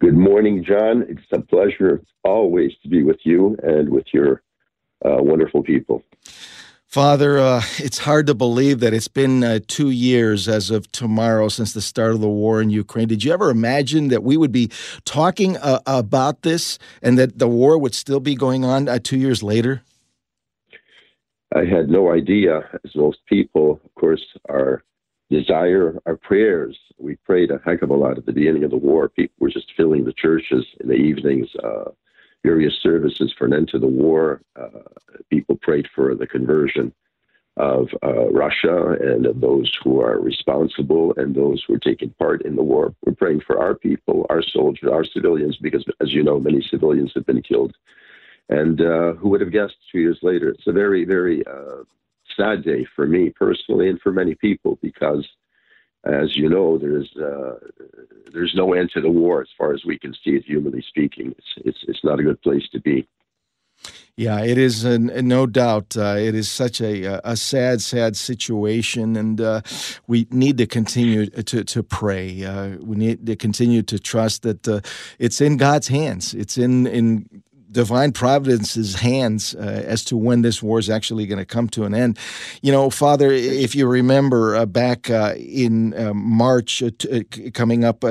Good 0.00 0.16
morning, 0.16 0.64
John. 0.64 1.04
It's 1.08 1.22
a 1.32 1.40
pleasure 1.40 2.02
always 2.24 2.72
to 2.82 2.88
be 2.88 3.02
with 3.02 3.20
you 3.24 3.56
and 3.62 3.88
with 3.88 4.06
your 4.12 4.42
uh, 5.04 5.22
wonderful 5.22 5.62
people. 5.62 6.02
Father, 6.86 7.38
uh, 7.38 7.62
it's 7.78 7.98
hard 7.98 8.26
to 8.28 8.34
believe 8.34 8.80
that 8.80 8.94
it's 8.94 9.08
been 9.08 9.42
uh, 9.42 9.58
two 9.66 9.90
years 9.90 10.48
as 10.48 10.70
of 10.70 10.90
tomorrow 10.92 11.48
since 11.48 11.72
the 11.72 11.82
start 11.82 12.12
of 12.12 12.20
the 12.20 12.28
war 12.28 12.62
in 12.62 12.70
Ukraine. 12.70 13.08
Did 13.08 13.24
you 13.24 13.32
ever 13.32 13.50
imagine 13.50 14.08
that 14.08 14.22
we 14.22 14.36
would 14.36 14.52
be 14.52 14.70
talking 15.04 15.56
uh, 15.58 15.80
about 15.84 16.42
this 16.42 16.78
and 17.02 17.18
that 17.18 17.38
the 17.38 17.48
war 17.48 17.76
would 17.76 17.94
still 17.94 18.20
be 18.20 18.34
going 18.34 18.64
on 18.64 18.88
uh, 18.88 18.98
two 19.02 19.18
years 19.18 19.42
later? 19.42 19.82
I 21.54 21.64
had 21.64 21.88
no 21.88 22.12
idea, 22.12 22.68
as 22.84 22.94
most 22.94 23.18
people, 23.26 23.80
of 23.84 23.94
course, 23.94 24.24
our 24.48 24.82
desire, 25.28 25.98
our 26.06 26.16
prayers. 26.16 26.78
We 26.98 27.16
prayed 27.16 27.50
a 27.50 27.60
heck 27.64 27.82
of 27.82 27.90
a 27.90 27.96
lot 27.96 28.16
at 28.16 28.26
the 28.26 28.32
beginning 28.32 28.64
of 28.64 28.70
the 28.70 28.76
war. 28.76 29.08
People 29.08 29.34
were 29.40 29.50
just 29.50 29.72
filling 29.76 30.04
the 30.04 30.12
churches 30.12 30.64
in 30.80 30.88
the 30.88 30.94
evenings 30.94 31.48
uh, 31.62 31.90
various 32.44 32.74
services 32.82 33.34
for 33.36 33.46
an 33.46 33.54
end 33.54 33.68
to 33.68 33.78
the 33.78 33.86
war. 33.86 34.40
Uh, 34.60 34.82
people 35.30 35.56
prayed 35.56 35.88
for 35.94 36.14
the 36.14 36.26
conversion 36.26 36.92
of 37.56 37.88
uh, 38.02 38.28
Russia 38.30 38.96
and 39.00 39.26
of 39.26 39.40
those 39.40 39.72
who 39.82 40.00
are 40.00 40.20
responsible 40.20 41.14
and 41.16 41.34
those 41.34 41.64
who 41.66 41.74
are 41.74 41.78
taking 41.78 42.10
part 42.18 42.42
in 42.42 42.54
the 42.54 42.62
war. 42.62 42.94
We're 43.04 43.14
praying 43.14 43.42
for 43.46 43.58
our 43.58 43.74
people, 43.74 44.26
our 44.28 44.42
soldiers, 44.42 44.90
our 44.92 45.04
civilians, 45.04 45.56
because, 45.56 45.84
as 46.00 46.12
you 46.12 46.22
know, 46.22 46.38
many 46.38 46.60
civilians 46.60 47.12
have 47.14 47.24
been 47.24 47.42
killed. 47.42 47.74
And 48.48 48.80
uh, 48.80 49.14
who 49.14 49.30
would 49.30 49.40
have 49.40 49.52
guessed 49.52 49.76
two 49.90 50.00
years 50.00 50.18
later? 50.22 50.50
It's 50.50 50.66
a 50.66 50.72
very, 50.72 51.04
very 51.04 51.44
uh, 51.46 51.84
sad 52.36 52.62
day 52.62 52.86
for 52.94 53.06
me 53.06 53.30
personally 53.30 53.88
and 53.88 54.00
for 54.00 54.12
many 54.12 54.34
people 54.34 54.78
because 54.82 55.26
as 56.06 56.36
you 56.36 56.48
know, 56.48 56.78
there's 56.78 57.14
uh, 57.16 57.58
there's 58.32 58.54
no 58.54 58.72
end 58.72 58.90
to 58.94 59.00
the 59.00 59.10
war 59.10 59.42
as 59.42 59.48
far 59.56 59.72
as 59.72 59.84
we 59.84 59.98
can 59.98 60.14
see 60.24 60.30
it, 60.30 60.44
humanly 60.44 60.84
speaking. 60.86 61.34
It's 61.38 61.54
it's, 61.56 61.78
it's 61.88 62.04
not 62.04 62.20
a 62.20 62.22
good 62.22 62.40
place 62.42 62.68
to 62.72 62.80
be. 62.80 63.06
Yeah, 64.16 64.42
it 64.42 64.56
is, 64.56 64.86
uh, 64.86 64.96
no 64.96 65.44
doubt. 65.46 65.94
Uh, 65.94 66.16
it 66.18 66.34
is 66.34 66.50
such 66.50 66.80
a 66.80 67.20
a 67.22 67.36
sad, 67.36 67.82
sad 67.82 68.16
situation, 68.16 69.14
and 69.14 69.38
uh, 69.38 69.60
we 70.06 70.26
need 70.30 70.56
to 70.56 70.66
continue 70.66 71.26
to 71.26 71.64
to 71.64 71.82
pray. 71.82 72.42
Uh, 72.42 72.78
we 72.80 72.96
need 72.96 73.26
to 73.26 73.36
continue 73.36 73.82
to 73.82 73.98
trust 73.98 74.42
that 74.42 74.66
uh, 74.66 74.80
it's 75.18 75.42
in 75.42 75.58
God's 75.58 75.88
hands. 75.88 76.32
It's 76.32 76.56
in 76.56 76.86
in 76.86 77.42
divine 77.76 78.10
providence's 78.10 78.94
hands 78.94 79.54
uh, 79.54 79.58
as 79.84 80.02
to 80.02 80.16
when 80.16 80.40
this 80.40 80.62
war 80.62 80.78
is 80.78 80.88
actually 80.88 81.26
going 81.26 81.38
to 81.38 81.44
come 81.44 81.68
to 81.68 81.84
an 81.84 81.94
end. 81.94 82.18
You 82.62 82.72
know, 82.72 82.88
Father, 82.88 83.30
if 83.30 83.74
you 83.74 83.86
remember 83.86 84.56
uh, 84.56 84.64
back 84.64 85.10
uh, 85.10 85.34
in 85.36 85.92
uh, 85.92 86.14
March, 86.14 86.82
uh, 86.82 86.90
t- 86.96 87.20
uh, 87.20 87.50
coming 87.52 87.84
up 87.84 88.02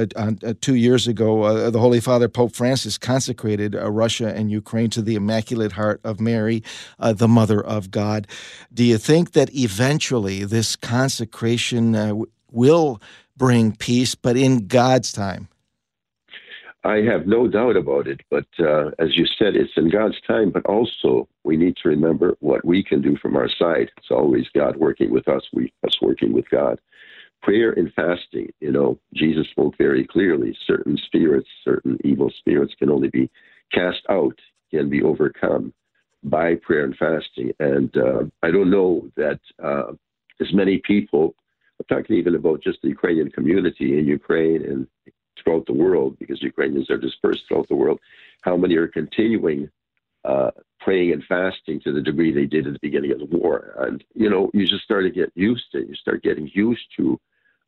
two 0.61 0.75
years 0.75 1.07
ago, 1.07 1.71
the 1.71 1.79
Holy 1.79 1.99
Father 1.99 2.29
Pope 2.29 2.55
Francis 2.55 2.99
consecrated 2.99 3.73
Russia 3.73 4.31
and 4.35 4.51
Ukraine 4.51 4.91
to 4.91 5.01
the 5.01 5.15
Immaculate 5.15 5.71
Heart 5.71 5.99
of 6.03 6.21
Mary, 6.21 6.61
the 6.99 7.27
Mother 7.27 7.59
of 7.59 7.89
God. 7.89 8.27
Do 8.71 8.83
you 8.83 8.99
think 8.99 9.31
that 9.31 9.49
eventually 9.55 10.43
this 10.43 10.75
consecration 10.75 12.27
will 12.51 13.01
bring 13.35 13.75
peace, 13.75 14.13
but 14.13 14.37
in 14.37 14.67
God's 14.67 15.11
time? 15.11 15.47
I 16.85 16.97
have 16.97 17.25
no 17.25 17.47
doubt 17.47 17.75
about 17.75 18.07
it. 18.07 18.21
But 18.29 18.45
uh, 18.59 18.91
as 18.99 19.17
you 19.17 19.25
said, 19.25 19.55
it's 19.55 19.73
in 19.75 19.89
God's 19.89 20.21
time, 20.27 20.51
but 20.51 20.65
also 20.67 21.27
we 21.43 21.57
need 21.57 21.75
to 21.81 21.89
remember 21.89 22.37
what 22.41 22.63
we 22.63 22.83
can 22.83 23.01
do 23.01 23.17
from 23.17 23.35
our 23.35 23.49
side. 23.49 23.89
It's 23.97 24.11
always 24.11 24.45
God 24.55 24.77
working 24.77 25.11
with 25.11 25.27
us, 25.27 25.41
we 25.51 25.73
us 25.83 25.97
working 25.99 26.31
with 26.31 26.47
God. 26.49 26.79
Prayer 27.41 27.71
and 27.71 27.91
fasting, 27.93 28.51
you 28.59 28.71
know, 28.71 28.99
Jesus 29.13 29.47
spoke 29.49 29.75
very 29.77 30.05
clearly. 30.05 30.55
Certain 30.65 30.97
spirits, 31.05 31.47
certain 31.63 31.97
evil 32.03 32.31
spirits 32.37 32.73
can 32.77 32.91
only 32.91 33.09
be 33.09 33.29
cast 33.73 34.01
out, 34.09 34.37
can 34.71 34.87
be 34.87 35.01
overcome 35.01 35.73
by 36.23 36.55
prayer 36.55 36.85
and 36.85 36.95
fasting. 36.97 37.51
And 37.59 37.95
uh, 37.97 38.23
I 38.43 38.51
don't 38.51 38.69
know 38.69 39.09
that 39.15 39.39
uh, 39.63 39.91
as 40.39 40.53
many 40.53 40.81
people, 40.85 41.35
I'm 41.79 41.97
talking 41.97 42.15
even 42.15 42.35
about 42.35 42.63
just 42.63 42.81
the 42.83 42.89
Ukrainian 42.89 43.31
community 43.31 43.97
in 43.97 44.05
Ukraine 44.05 44.63
and 44.63 44.87
throughout 45.43 45.65
the 45.65 45.73
world, 45.73 46.17
because 46.19 46.41
Ukrainians 46.41 46.89
are 46.89 46.97
dispersed 46.97 47.43
throughout 47.47 47.67
the 47.69 47.75
world, 47.75 47.99
how 48.41 48.55
many 48.57 48.75
are 48.75 48.87
continuing 48.87 49.69
uh, 50.23 50.51
praying 50.79 51.11
and 51.13 51.23
fasting 51.25 51.79
to 51.81 51.91
the 51.91 52.01
degree 52.01 52.31
they 52.31 52.45
did 52.45 52.67
at 52.67 52.73
the 52.73 52.79
beginning 52.81 53.11
of 53.11 53.19
the 53.19 53.37
war. 53.37 53.75
And, 53.79 54.03
you 54.13 54.29
know, 54.29 54.49
you 54.53 54.65
just 54.67 54.83
start 54.83 55.03
to 55.03 55.11
get 55.11 55.31
used 55.35 55.71
to 55.71 55.79
it. 55.79 55.87
You 55.89 55.95
start 55.95 56.23
getting 56.23 56.49
used 56.53 56.87
to 56.97 57.19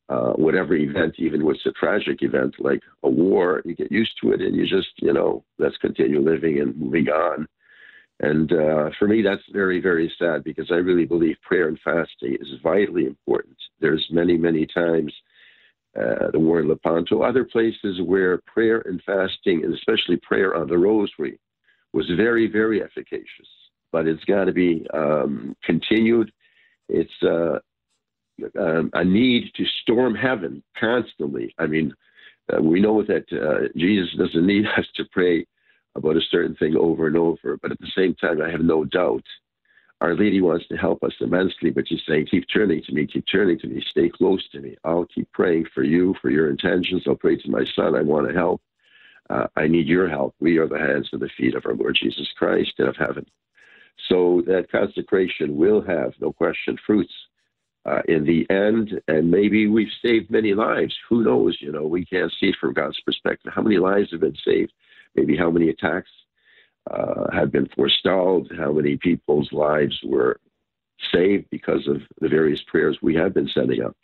uh, 0.10 0.32
whatever 0.34 0.76
event, 0.76 1.16
even 1.18 1.42
if 1.42 1.56
it's 1.56 1.66
a 1.66 1.72
tragic 1.72 2.24
event 2.24 2.56
like 2.60 2.82
a 3.04 3.10
war, 3.10 3.62
you 3.66 3.76
get 3.76 3.92
used 3.92 4.18
to 4.22 4.32
it 4.32 4.42
and 4.42 4.56
you 4.56 4.66
just, 4.66 4.90
you 4.98 5.14
know, 5.14 5.44
let's 5.58 5.78
continue 5.78 6.20
living 6.20 6.60
and 6.60 6.78
moving 6.78 7.10
on. 7.10 7.48
And 8.20 8.52
uh, 8.52 8.90
for 8.98 9.08
me, 9.08 9.22
that's 9.22 9.44
very, 9.52 9.80
very 9.80 10.12
sad 10.18 10.44
because 10.44 10.72
I 10.72 10.76
really 10.76 11.06
believe 11.06 11.36
prayer 11.44 11.68
and 11.68 11.80
fasting 11.84 12.38
is 12.40 12.60
vitally 12.64 13.06
important. 13.06 13.58
There's 13.80 14.08
many, 14.10 14.38
many 14.38 14.66
times 14.66 15.14
uh, 15.98 16.32
the 16.32 16.40
war 16.40 16.60
in 16.60 16.68
Lepanto, 16.68 17.22
other 17.22 17.44
places 17.44 18.00
where 18.04 18.42
prayer 18.46 18.82
and 18.86 19.02
fasting, 19.06 19.64
and 19.64 19.74
especially 19.74 20.18
prayer 20.18 20.56
on 20.56 20.68
the 20.68 20.78
rosary, 20.78 21.40
was 21.94 22.06
very, 22.16 22.48
very 22.48 22.84
efficacious. 22.84 23.48
But 23.92 24.08
it's 24.08 24.24
got 24.26 24.46
to 24.46 24.52
be 24.52 24.86
um, 24.94 25.56
continued. 25.64 26.32
It's 26.90 27.12
uh, 27.24 27.60
um, 28.60 28.90
a 28.94 29.04
need 29.04 29.52
to 29.56 29.66
storm 29.82 30.14
heaven 30.14 30.64
constantly. 30.80 31.54
I 31.58 31.68
mean, 31.68 31.94
uh, 32.52 32.62
we 32.62 32.80
know 32.80 33.04
that 33.04 33.26
uh, 33.32 33.68
Jesus 33.76 34.14
doesn't 34.18 34.48
need 34.54 34.66
us 34.78 34.86
to 34.96 35.06
pray 35.12 35.46
about 35.96 36.16
a 36.16 36.22
certain 36.30 36.56
thing 36.56 36.76
over 36.76 37.08
and 37.08 37.18
over, 37.18 37.58
but 37.62 37.72
at 37.72 37.80
the 37.80 37.92
same 37.96 38.14
time, 38.16 38.42
I 38.42 38.52
have 38.52 38.62
no 38.62 38.86
doubt 38.86 39.24
our 40.00 40.16
Lady 40.16 40.42
wants 40.42 40.68
to 40.68 40.78
help 40.78 41.04
us 41.04 41.14
immensely, 41.20 41.72
but 41.72 41.88
she's 41.88 42.02
saying, 42.08 42.28
keep 42.30 42.46
turning 42.54 42.84
to 42.84 42.94
me, 42.94 43.08
keep 43.08 43.26
turning 43.32 43.58
to 43.60 43.68
me, 43.68 43.84
stay 43.90 44.10
close 44.10 44.48
to 44.50 44.60
me. 44.60 44.78
I'll 44.84 45.06
keep 45.06 45.32
praying 45.32 45.66
for 45.74 45.84
you, 45.84 46.16
for 46.22 46.30
your 46.30 46.50
intentions. 46.50 47.04
I'll 47.08 47.16
pray 47.16 47.38
to 47.38 47.50
my 47.50 47.66
son. 47.76 47.96
I 47.96 48.02
want 48.02 48.28
to 48.28 48.34
help. 48.34 48.62
Uh, 49.30 49.48
I 49.56 49.68
need 49.68 49.88
your 49.88 50.08
help. 50.08 50.36
We 50.40 50.58
are 50.58 50.68
the 50.68 50.78
hands 50.78 51.10
and 51.12 51.22
the 51.22 51.30
feet 51.36 51.56
of 51.56 51.66
our 51.66 51.74
Lord 51.74 51.98
Jesus 52.00 52.28
Christ 52.38 52.74
and 52.78 52.88
of 52.88 52.96
heaven. 52.96 53.26
So 54.08 54.44
that 54.46 54.72
consecration 54.72 55.58
will 55.58 55.82
have, 55.82 56.14
no 56.22 56.32
question, 56.32 56.78
fruits 56.86 57.14
uh, 57.86 58.04
in 58.08 58.24
the 58.24 58.48
end. 58.54 59.02
And 59.08 59.32
maybe 59.32 59.68
we've 59.68 59.88
saved 60.06 60.30
many 60.30 60.54
lives. 60.54 60.96
Who 61.10 61.24
knows? 61.24 61.58
You 61.60 61.72
know, 61.72 61.88
we 61.88 62.06
can't 62.06 62.32
see 62.40 62.50
it 62.50 62.58
from 62.62 62.74
God's 62.74 63.02
perspective. 63.02 63.52
How 63.54 63.64
many 63.64 63.80
lives 63.80 64.12
have 64.12 64.22
been 64.22 64.38
saved? 64.46 64.72
Maybe 65.16 65.36
how 65.36 65.50
many 65.50 65.70
attacks 65.70 66.10
uh, 66.90 67.32
have 67.34 67.52
been 67.52 67.68
forestalled? 67.76 68.52
How 68.58 68.72
many 68.72 68.98
people's 68.98 69.52
lives 69.52 70.00
were 70.04 70.40
saved 71.12 71.50
because 71.50 71.88
of 71.88 72.02
the 72.22 72.30
various 72.30 72.62
prayers 72.62 72.98
we 73.02 73.16
have 73.16 73.34
been 73.34 73.50
setting 73.54 73.82
up? 73.84 73.96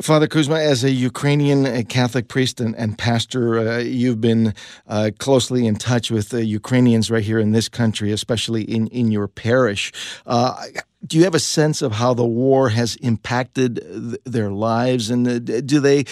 Father 0.00 0.26
Kuzma, 0.26 0.56
as 0.56 0.84
a 0.84 0.90
Ukrainian 0.90 1.66
uh, 1.66 1.82
Catholic 1.86 2.26
priest 2.26 2.62
and, 2.62 2.74
and 2.76 2.96
pastor, 2.96 3.58
uh, 3.58 3.78
you've 3.78 4.22
been 4.22 4.54
uh, 4.86 5.10
closely 5.18 5.66
in 5.66 5.76
touch 5.76 6.10
with 6.10 6.30
the 6.30 6.46
Ukrainians 6.46 7.10
right 7.10 7.22
here 7.22 7.38
in 7.38 7.52
this 7.52 7.68
country, 7.68 8.10
especially 8.10 8.62
in, 8.62 8.86
in 8.86 9.10
your 9.10 9.28
parish. 9.28 9.92
Uh, 10.24 10.64
do 11.06 11.18
you 11.18 11.24
have 11.24 11.34
a 11.34 11.38
sense 11.38 11.82
of 11.82 11.92
how 11.92 12.14
the 12.14 12.24
war 12.24 12.70
has 12.70 12.96
impacted 12.96 13.82
th- 13.82 14.20
their 14.24 14.50
lives? 14.50 15.10
And 15.10 15.28
uh, 15.28 15.38
do 15.60 15.78
they 15.78 16.04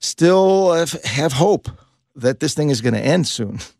still 0.00 0.72
have 0.72 1.34
hope 1.34 1.68
that 2.16 2.40
this 2.40 2.54
thing 2.54 2.70
is 2.70 2.80
going 2.80 2.94
to 2.94 3.04
end 3.04 3.28
soon? 3.28 3.58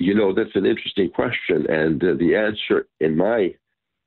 You 0.00 0.14
know, 0.14 0.32
that's 0.34 0.56
an 0.56 0.66
interesting 0.66 1.10
question. 1.10 1.70
And 1.70 2.02
uh, 2.02 2.14
the 2.14 2.34
answer, 2.34 2.88
in 3.00 3.16
my 3.16 3.54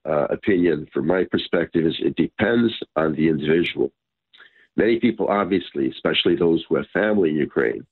opinion, 0.05 0.87
from 0.93 1.07
my 1.07 1.23
perspective, 1.23 1.85
is 1.85 1.95
it 1.99 2.17
depends 2.17 2.73
on 2.97 3.13
the 3.15 3.29
individual 3.29 3.89
Many 4.75 4.99
people, 4.99 5.27
obviously, 5.27 5.89
especially 5.89 6.35
those 6.35 6.65
who 6.67 6.75
have 6.75 6.87
family 6.87 7.29
in 7.29 7.35
Ukraine, 7.35 7.85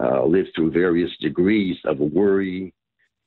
uh, 0.00 0.24
live 0.24 0.46
through 0.54 0.70
various 0.70 1.10
degrees 1.18 1.76
of 1.84 1.98
worry, 1.98 2.72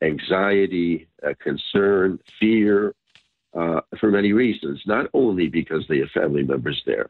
anxiety, 0.02 1.08
uh, 1.26 1.34
concern, 1.40 2.20
fear, 2.40 2.96
uh, 3.56 3.82
for 4.00 4.10
many 4.10 4.34
reasons, 4.34 4.82
not 4.86 5.08
only 5.14 5.48
because 5.48 5.86
they 5.88 6.00
have 6.00 6.10
family 6.12 6.44
members 6.44 6.82
there. 6.86 7.10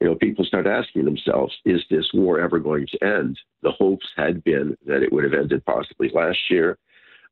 You 0.00 0.06
know, 0.06 0.14
people 0.14 0.44
start 0.44 0.66
asking 0.66 1.04
themselves, 1.04 1.54
is 1.64 1.82
this 1.90 2.10
war 2.14 2.40
ever 2.40 2.58
going 2.58 2.86
to 2.92 3.04
end? 3.04 3.38
The 3.62 3.72
hopes 3.72 4.06
had 4.16 4.44
been 4.44 4.76
that 4.86 5.02
it 5.02 5.12
would 5.12 5.24
have 5.24 5.34
ended 5.34 5.64
possibly 5.64 6.10
last 6.14 6.38
year. 6.50 6.78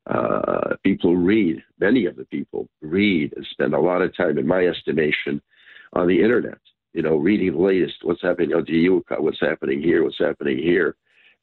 Uh, 0.07 0.75
people 0.83 1.17
read, 1.17 1.63
many 1.81 2.07
of 2.07 2.17
the 2.17 2.25
people 2.27 2.69
read 2.81 3.33
and 3.37 3.47
spend 3.51 3.75
a 3.75 3.81
lot 3.81 4.03
of 4.03 4.17
time, 4.17 4.39
in 4.39 4.47
my 4.47 4.67
estimation, 4.67 5.41
on 5.93 6.07
the 6.09 6.21
internet 6.21 6.59
you 6.97 7.03
know, 7.03 7.17
reading 7.17 7.53
the 7.53 7.59
latest, 7.59 7.97
what's 8.05 8.23
happening 8.23 8.55
on 8.55 8.65
Diuka, 8.65 9.21
what's 9.21 9.39
happening 9.39 9.83
here, 9.83 10.03
what's 10.03 10.19
happening 10.19 10.57
here. 10.57 10.97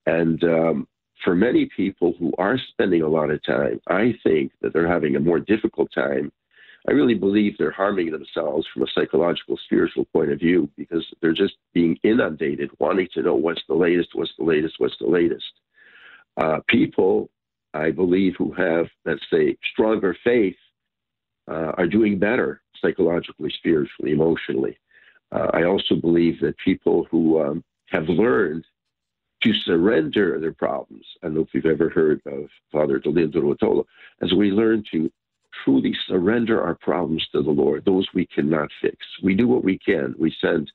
And 0.07 0.43
um, 0.43 0.87
for 1.23 1.35
many 1.35 1.69
people 1.77 2.15
who 2.17 2.33
are 2.39 2.57
spending 2.69 3.03
a 3.03 3.07
lot 3.07 3.29
of 3.29 3.41
time, 3.43 3.79
I 3.87 4.15
think 4.23 4.51
that 4.61 4.73
they're 4.73 4.87
having 4.87 5.15
a 5.15 5.19
more 5.19 5.39
difficult 5.39 5.91
time. 5.93 6.31
I 6.87 6.91
really 6.91 7.13
believe 7.13 7.57
they're 7.57 7.71
harming 7.71 8.11
themselves 8.11 8.67
from 8.73 8.83
a 8.83 8.87
psychological, 8.93 9.57
spiritual 9.63 10.05
point 10.05 10.31
of 10.31 10.39
view 10.39 10.69
because 10.77 11.05
they're 11.21 11.33
just 11.33 11.55
being 11.73 11.97
inundated, 12.03 12.71
wanting 12.79 13.07
to 13.13 13.21
know 13.21 13.35
what's 13.35 13.61
the 13.69 13.73
latest, 13.73 14.09
what's 14.13 14.33
the 14.37 14.43
latest, 14.43 14.75
what's 14.79 14.97
the 14.99 15.07
latest. 15.07 15.45
Uh, 16.35 16.59
people, 16.67 17.29
I 17.73 17.91
believe, 17.91 18.35
who 18.37 18.51
have, 18.53 18.87
let's 19.05 19.23
say, 19.31 19.55
stronger 19.71 20.15
faith 20.23 20.57
uh, 21.49 21.71
are 21.77 21.87
doing 21.87 22.19
better 22.19 22.61
psychologically, 22.81 23.51
spiritually, 23.57 24.11
emotionally. 24.11 24.77
Uh, 25.31 25.47
I 25.53 25.63
also 25.63 25.95
believe 25.95 26.41
that 26.41 26.57
people 26.57 27.07
who 27.09 27.41
um, 27.41 27.63
have 27.87 28.09
learned 28.09 28.65
to 29.43 29.53
surrender 29.53 30.39
their 30.39 30.53
problems, 30.53 31.05
I 31.21 31.27
don't 31.27 31.35
know 31.35 31.41
if 31.41 31.53
you've 31.53 31.65
ever 31.65 31.89
heard 31.89 32.21
of 32.25 32.49
Father 32.71 32.99
Dolindo 32.99 33.35
Ruotolo, 33.35 33.85
as 34.21 34.33
we 34.33 34.51
learn 34.51 34.83
to 34.91 35.11
truly 35.63 35.95
surrender 36.07 36.61
our 36.61 36.75
problems 36.75 37.27
to 37.31 37.41
the 37.41 37.51
Lord, 37.51 37.85
those 37.85 38.07
we 38.13 38.25
cannot 38.25 38.69
fix. 38.81 38.97
We 39.21 39.35
do 39.35 39.47
what 39.47 39.63
we 39.63 39.77
can. 39.77 40.15
We 40.17 40.35
send 40.41 40.71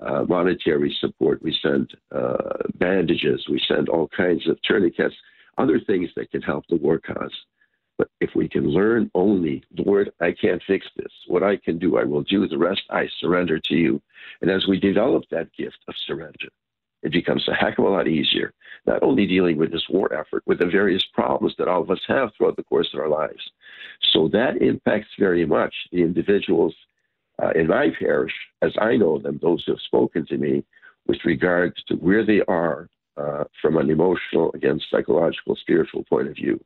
uh, 0.00 0.24
monetary 0.28 0.94
support, 1.00 1.42
we 1.42 1.56
send 1.62 1.94
uh, 2.12 2.64
bandages, 2.74 3.46
we 3.48 3.60
send 3.66 3.88
all 3.88 4.08
kinds 4.08 4.48
of 4.48 4.60
tourniquets, 4.62 5.14
other 5.56 5.80
things 5.80 6.10
that 6.16 6.30
can 6.30 6.42
help 6.42 6.66
the 6.68 6.76
war 6.76 6.98
cause. 6.98 7.32
But 7.96 8.08
if 8.20 8.30
we 8.34 8.48
can 8.48 8.68
learn 8.68 9.10
only, 9.14 9.62
Lord, 9.76 10.10
I 10.20 10.32
can't 10.32 10.62
fix 10.66 10.86
this. 10.96 11.12
What 11.28 11.44
I 11.44 11.56
can 11.56 11.78
do, 11.78 11.96
I 11.96 12.04
will 12.04 12.22
do. 12.22 12.48
The 12.48 12.58
rest, 12.58 12.82
I 12.90 13.08
surrender 13.20 13.60
to 13.60 13.74
you. 13.74 14.02
And 14.42 14.50
as 14.50 14.66
we 14.66 14.80
develop 14.80 15.24
that 15.30 15.52
gift 15.56 15.78
of 15.86 15.94
surrender, 16.06 16.48
it 17.04 17.12
becomes 17.12 17.46
a 17.48 17.54
heck 17.54 17.78
of 17.78 17.84
a 17.84 17.88
lot 17.88 18.08
easier, 18.08 18.52
not 18.86 19.02
only 19.02 19.26
dealing 19.26 19.56
with 19.56 19.70
this 19.70 19.86
war 19.88 20.12
effort, 20.12 20.42
with 20.46 20.58
the 20.58 20.66
various 20.66 21.04
problems 21.12 21.54
that 21.58 21.68
all 21.68 21.82
of 21.82 21.90
us 21.90 22.00
have 22.08 22.30
throughout 22.36 22.56
the 22.56 22.64
course 22.64 22.90
of 22.92 23.00
our 23.00 23.08
lives. 23.08 23.50
So 24.12 24.28
that 24.28 24.60
impacts 24.60 25.10
very 25.18 25.46
much 25.46 25.74
the 25.92 26.02
individuals 26.02 26.74
uh, 27.42 27.50
in 27.50 27.66
my 27.68 27.90
parish, 27.98 28.32
as 28.62 28.72
I 28.80 28.96
know 28.96 29.18
them, 29.18 29.38
those 29.42 29.64
who 29.64 29.72
have 29.72 29.80
spoken 29.80 30.24
to 30.26 30.38
me, 30.38 30.64
with 31.06 31.18
regard 31.24 31.76
to 31.88 31.94
where 31.96 32.24
they 32.24 32.40
are 32.48 32.88
uh, 33.16 33.44
from 33.60 33.76
an 33.76 33.90
emotional, 33.90 34.50
again, 34.54 34.80
psychological, 34.90 35.56
spiritual 35.56 36.04
point 36.04 36.28
of 36.28 36.34
view 36.34 36.58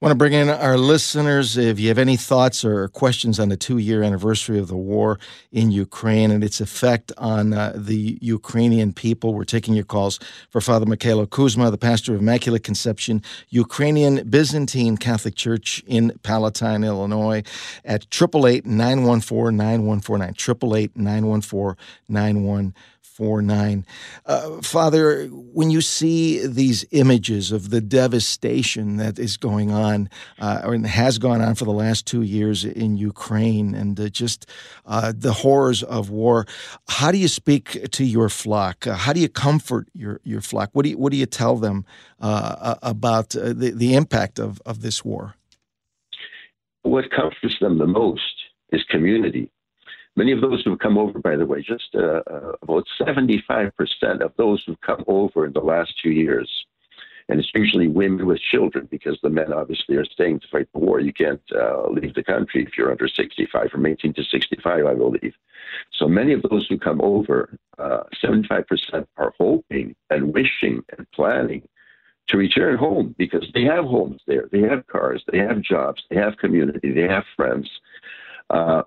want 0.00 0.12
to 0.12 0.16
bring 0.16 0.32
in 0.32 0.48
our 0.48 0.78
listeners. 0.78 1.56
If 1.56 1.80
you 1.80 1.88
have 1.88 1.98
any 1.98 2.16
thoughts 2.16 2.64
or 2.64 2.86
questions 2.86 3.40
on 3.40 3.48
the 3.48 3.56
two 3.56 3.78
year 3.78 4.04
anniversary 4.04 4.60
of 4.60 4.68
the 4.68 4.76
war 4.76 5.18
in 5.50 5.72
Ukraine 5.72 6.30
and 6.30 6.44
its 6.44 6.60
effect 6.60 7.10
on 7.18 7.52
uh, 7.52 7.72
the 7.74 8.16
Ukrainian 8.20 8.92
people, 8.92 9.34
we're 9.34 9.42
taking 9.42 9.74
your 9.74 9.84
calls 9.84 10.20
for 10.50 10.60
Father 10.60 10.86
Mykhailo 10.86 11.28
Kuzma, 11.28 11.72
the 11.72 11.78
pastor 11.78 12.14
of 12.14 12.20
Immaculate 12.20 12.62
Conception 12.62 13.22
Ukrainian 13.48 14.28
Byzantine 14.28 14.96
Catholic 14.96 15.34
Church 15.34 15.82
in 15.88 16.12
Palatine, 16.22 16.84
Illinois, 16.84 17.42
at 17.84 18.04
888 18.04 18.66
914 18.66 19.56
9149. 19.56 20.28
888 20.28 20.96
914 20.96 22.74
four 23.18 23.42
nine. 23.42 23.84
Uh, 24.26 24.62
Father, 24.62 25.26
when 25.26 25.70
you 25.70 25.80
see 25.80 26.46
these 26.46 26.84
images 26.92 27.50
of 27.50 27.70
the 27.70 27.80
devastation 27.80 28.96
that 28.98 29.18
is 29.18 29.36
going 29.36 29.72
on 29.72 30.08
uh, 30.38 30.62
or 30.64 30.78
has 30.86 31.18
gone 31.18 31.42
on 31.42 31.56
for 31.56 31.64
the 31.64 31.72
last 31.72 32.06
two 32.06 32.22
years 32.22 32.64
in 32.64 32.96
Ukraine 32.96 33.74
and 33.74 33.98
uh, 33.98 34.08
just 34.08 34.46
uh, 34.86 35.12
the 35.16 35.32
horrors 35.32 35.82
of 35.82 36.10
war, 36.10 36.46
how 36.88 37.10
do 37.10 37.18
you 37.18 37.26
speak 37.26 37.90
to 37.90 38.04
your 38.04 38.28
flock? 38.28 38.86
Uh, 38.86 38.94
how 38.94 39.12
do 39.12 39.18
you 39.18 39.28
comfort 39.28 39.88
your, 39.94 40.20
your 40.22 40.40
flock? 40.40 40.70
What 40.74 40.84
do 40.84 40.90
you, 40.90 40.98
what 40.98 41.10
do 41.10 41.18
you 41.18 41.26
tell 41.26 41.56
them 41.56 41.84
uh, 42.20 42.76
about 42.82 43.30
the, 43.30 43.72
the 43.74 43.94
impact 43.96 44.38
of, 44.38 44.62
of 44.64 44.80
this 44.80 45.04
war? 45.04 45.34
What 46.82 47.10
comforts 47.10 47.56
them 47.60 47.78
the 47.78 47.88
most 47.88 48.34
is 48.70 48.84
community 48.88 49.50
Many 50.18 50.32
of 50.32 50.40
those 50.40 50.64
who've 50.64 50.80
come 50.80 50.98
over, 50.98 51.20
by 51.20 51.36
the 51.36 51.46
way, 51.46 51.62
just 51.62 51.94
uh, 51.94 52.22
uh, 52.28 52.52
about 52.60 52.84
75% 53.00 53.70
of 54.20 54.32
those 54.36 54.64
who've 54.66 54.80
come 54.80 55.04
over 55.06 55.46
in 55.46 55.52
the 55.52 55.60
last 55.60 55.92
two 56.02 56.10
years, 56.10 56.50
and 57.28 57.38
it's 57.38 57.52
usually 57.54 57.86
women 57.86 58.26
with 58.26 58.40
children 58.40 58.88
because 58.90 59.16
the 59.22 59.30
men 59.30 59.52
obviously 59.52 59.94
are 59.94 60.04
staying 60.04 60.40
to 60.40 60.48
fight 60.48 60.66
the 60.72 60.80
war. 60.80 60.98
You 60.98 61.12
can't 61.12 61.40
uh, 61.54 61.88
leave 61.88 62.14
the 62.14 62.24
country 62.24 62.64
if 62.64 62.76
you're 62.76 62.90
under 62.90 63.06
65, 63.06 63.70
from 63.70 63.86
18 63.86 64.12
to 64.14 64.24
65, 64.24 64.86
I 64.86 64.94
believe. 64.94 65.34
So 65.92 66.08
many 66.08 66.32
of 66.32 66.42
those 66.50 66.66
who 66.66 66.80
come 66.80 67.00
over, 67.00 67.56
uh, 67.78 68.02
75% 68.20 69.06
are 69.18 69.32
hoping 69.38 69.94
and 70.10 70.34
wishing 70.34 70.82
and 70.98 71.08
planning 71.12 71.62
to 72.26 72.38
return 72.38 72.76
home 72.76 73.14
because 73.18 73.46
they 73.54 73.62
have 73.62 73.84
homes 73.84 74.20
there, 74.26 74.48
they 74.50 74.62
have 74.62 74.84
cars, 74.88 75.22
they 75.30 75.38
have 75.38 75.62
jobs, 75.62 76.02
they 76.10 76.16
have 76.16 76.38
community, 76.38 76.90
they 76.90 77.06
have 77.06 77.24
friends. 77.36 77.70
Uh, 78.50 78.82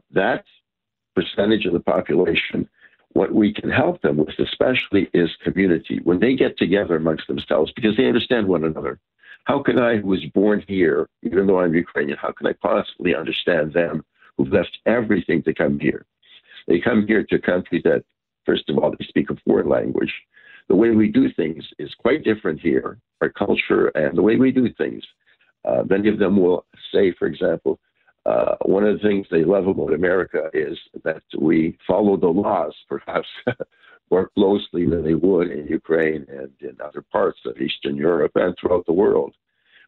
percentage 1.15 1.65
of 1.65 1.73
the 1.73 1.79
population, 1.79 2.67
what 3.13 3.33
we 3.33 3.53
can 3.53 3.69
help 3.69 4.01
them 4.01 4.17
with, 4.17 4.39
especially, 4.39 5.09
is 5.13 5.29
community. 5.43 5.99
When 6.03 6.19
they 6.19 6.35
get 6.35 6.57
together 6.57 6.95
amongst 6.95 7.27
themselves, 7.27 7.71
because 7.75 7.97
they 7.97 8.07
understand 8.07 8.47
one 8.47 8.63
another. 8.63 8.99
How 9.45 9.61
can 9.61 9.79
I, 9.79 9.97
who 9.97 10.07
was 10.07 10.23
born 10.33 10.63
here, 10.67 11.09
even 11.23 11.47
though 11.47 11.59
I'm 11.59 11.73
Ukrainian, 11.73 12.17
how 12.17 12.31
can 12.31 12.47
I 12.47 12.53
possibly 12.61 13.15
understand 13.15 13.73
them 13.73 14.05
who've 14.37 14.53
left 14.53 14.77
everything 14.85 15.41
to 15.43 15.53
come 15.53 15.79
here? 15.79 16.05
They 16.67 16.79
come 16.79 17.07
here 17.07 17.23
to 17.23 17.35
a 17.35 17.39
country 17.39 17.81
that, 17.83 18.03
first 18.45 18.69
of 18.69 18.77
all, 18.77 18.91
they 18.91 19.05
speak 19.05 19.29
a 19.29 19.35
foreign 19.45 19.67
language. 19.67 20.13
The 20.69 20.75
way 20.75 20.91
we 20.91 21.09
do 21.09 21.31
things 21.33 21.65
is 21.79 21.93
quite 21.95 22.23
different 22.23 22.61
here, 22.61 22.99
our 23.19 23.29
culture 23.29 23.87
and 23.89 24.17
the 24.17 24.21
way 24.21 24.35
we 24.35 24.51
do 24.51 24.71
things. 24.73 25.03
Uh, 25.65 25.83
many 25.89 26.07
of 26.07 26.19
them 26.19 26.37
will 26.37 26.65
say, 26.93 27.11
for 27.11 27.27
example, 27.27 27.79
uh, 28.25 28.55
one 28.65 28.83
of 28.83 29.01
the 29.01 29.07
things 29.07 29.25
they 29.31 29.43
love 29.43 29.67
about 29.67 29.93
America 29.93 30.49
is 30.53 30.77
that 31.03 31.23
we 31.39 31.77
follow 31.87 32.17
the 32.17 32.27
laws, 32.27 32.73
perhaps 32.89 33.27
more 34.11 34.29
closely 34.35 34.85
than 34.85 35.03
they 35.03 35.13
would 35.13 35.49
in 35.49 35.67
Ukraine 35.67 36.25
and 36.29 36.51
in 36.59 36.77
other 36.83 37.03
parts 37.11 37.39
of 37.45 37.59
Eastern 37.59 37.95
Europe 37.95 38.33
and 38.35 38.55
throughout 38.59 38.85
the 38.85 38.93
world. 38.93 39.33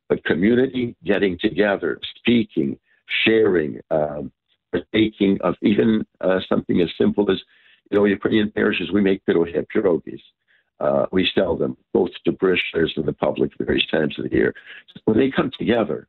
But 0.10 0.24
community 0.24 0.96
getting 1.04 1.38
together, 1.40 2.00
speaking, 2.18 2.80
sharing, 3.26 3.80
um, 3.92 4.32
partaking 4.72 5.38
of 5.42 5.56
even 5.62 6.06
uh, 6.22 6.40
something 6.50 6.82
as 6.82 6.90
simple 6.98 7.30
as, 7.30 7.40
you 7.92 7.98
know, 7.98 8.06
Ukrainian 8.06 8.52
parishes, 8.52 8.92
we 8.92 9.02
make 9.02 9.24
pierogies. 9.26 10.22
Uh, 10.80 11.06
we 11.12 11.30
sell 11.36 11.56
them 11.56 11.78
both 11.94 12.10
to 12.26 12.34
parishioners 12.34 12.94
and 12.96 13.06
the 13.06 13.14
public 13.14 13.52
various 13.60 13.86
times 13.88 14.18
of 14.18 14.30
the 14.30 14.36
year. 14.36 14.54
When 15.06 15.18
they 15.18 15.30
come 15.30 15.52
together, 15.58 16.08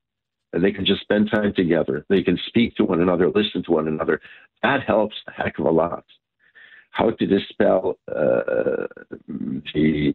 and 0.55 0.63
they 0.63 0.71
can 0.71 0.87
just 0.87 1.03
spend 1.03 1.29
time 1.31 1.53
together. 1.53 2.07
They 2.09 2.23
can 2.23 2.39
speak 2.47 2.77
to 2.77 2.85
one 2.85 3.01
another, 3.01 3.29
listen 3.29 3.65
to 3.65 3.73
one 3.73 3.89
another. 3.89 4.21
That 4.63 4.83
helps 4.87 5.17
a 5.27 5.33
heck 5.33 5.59
of 5.59 5.67
a 5.67 5.71
lot. 5.71 6.05
How 6.91 7.11
to 7.11 7.27
dispel 7.27 7.99
uh, 8.09 8.87
the 9.29 10.15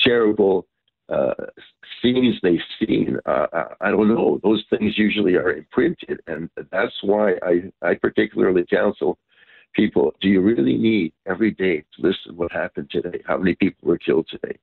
terrible 0.00 0.66
uh, 1.10 1.34
scenes 2.00 2.36
they've 2.42 2.58
seen. 2.80 3.18
Uh, 3.26 3.46
I 3.82 3.90
don't 3.90 4.08
know. 4.08 4.40
Those 4.42 4.64
things 4.70 4.96
usually 4.96 5.34
are 5.34 5.52
imprinted, 5.52 6.20
and 6.26 6.48
that's 6.72 6.94
why 7.02 7.34
I, 7.42 7.70
I 7.82 7.94
particularly 7.94 8.64
counsel 8.64 9.18
people: 9.74 10.14
Do 10.22 10.28
you 10.28 10.40
really 10.40 10.78
need 10.78 11.12
every 11.26 11.50
day 11.50 11.80
to 11.80 12.02
listen 12.02 12.36
what 12.36 12.52
happened 12.52 12.88
today? 12.90 13.22
How 13.26 13.36
many 13.36 13.54
people 13.54 13.86
were 13.86 13.98
killed 13.98 14.28
today? 14.30 14.58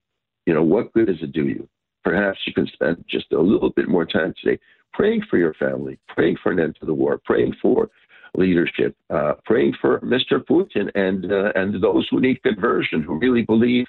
You 0.47 0.55
know, 0.55 0.63
what 0.63 0.91
good 0.93 1.07
does 1.07 1.21
it 1.21 1.31
do 1.31 1.47
you? 1.47 1.69
Perhaps 2.03 2.39
you 2.45 2.53
can 2.53 2.67
spend 2.67 3.03
just 3.07 3.31
a 3.31 3.39
little 3.39 3.69
bit 3.69 3.87
more 3.87 4.05
time 4.05 4.33
today 4.41 4.59
praying 4.93 5.23
for 5.29 5.37
your 5.37 5.53
family, 5.53 5.99
praying 6.09 6.37
for 6.41 6.51
an 6.51 6.59
end 6.59 6.75
to 6.79 6.85
the 6.85 6.93
war, 6.93 7.19
praying 7.23 7.55
for 7.61 7.89
leadership, 8.35 8.95
uh, 9.09 9.33
praying 9.45 9.73
for 9.79 9.99
Mr. 10.01 10.39
Putin 10.39 10.89
and 10.95 11.31
uh, 11.31 11.51
and 11.55 11.81
those 11.81 12.07
who 12.09 12.19
need 12.19 12.41
conversion, 12.43 13.01
who 13.01 13.19
really 13.19 13.43
believe 13.43 13.87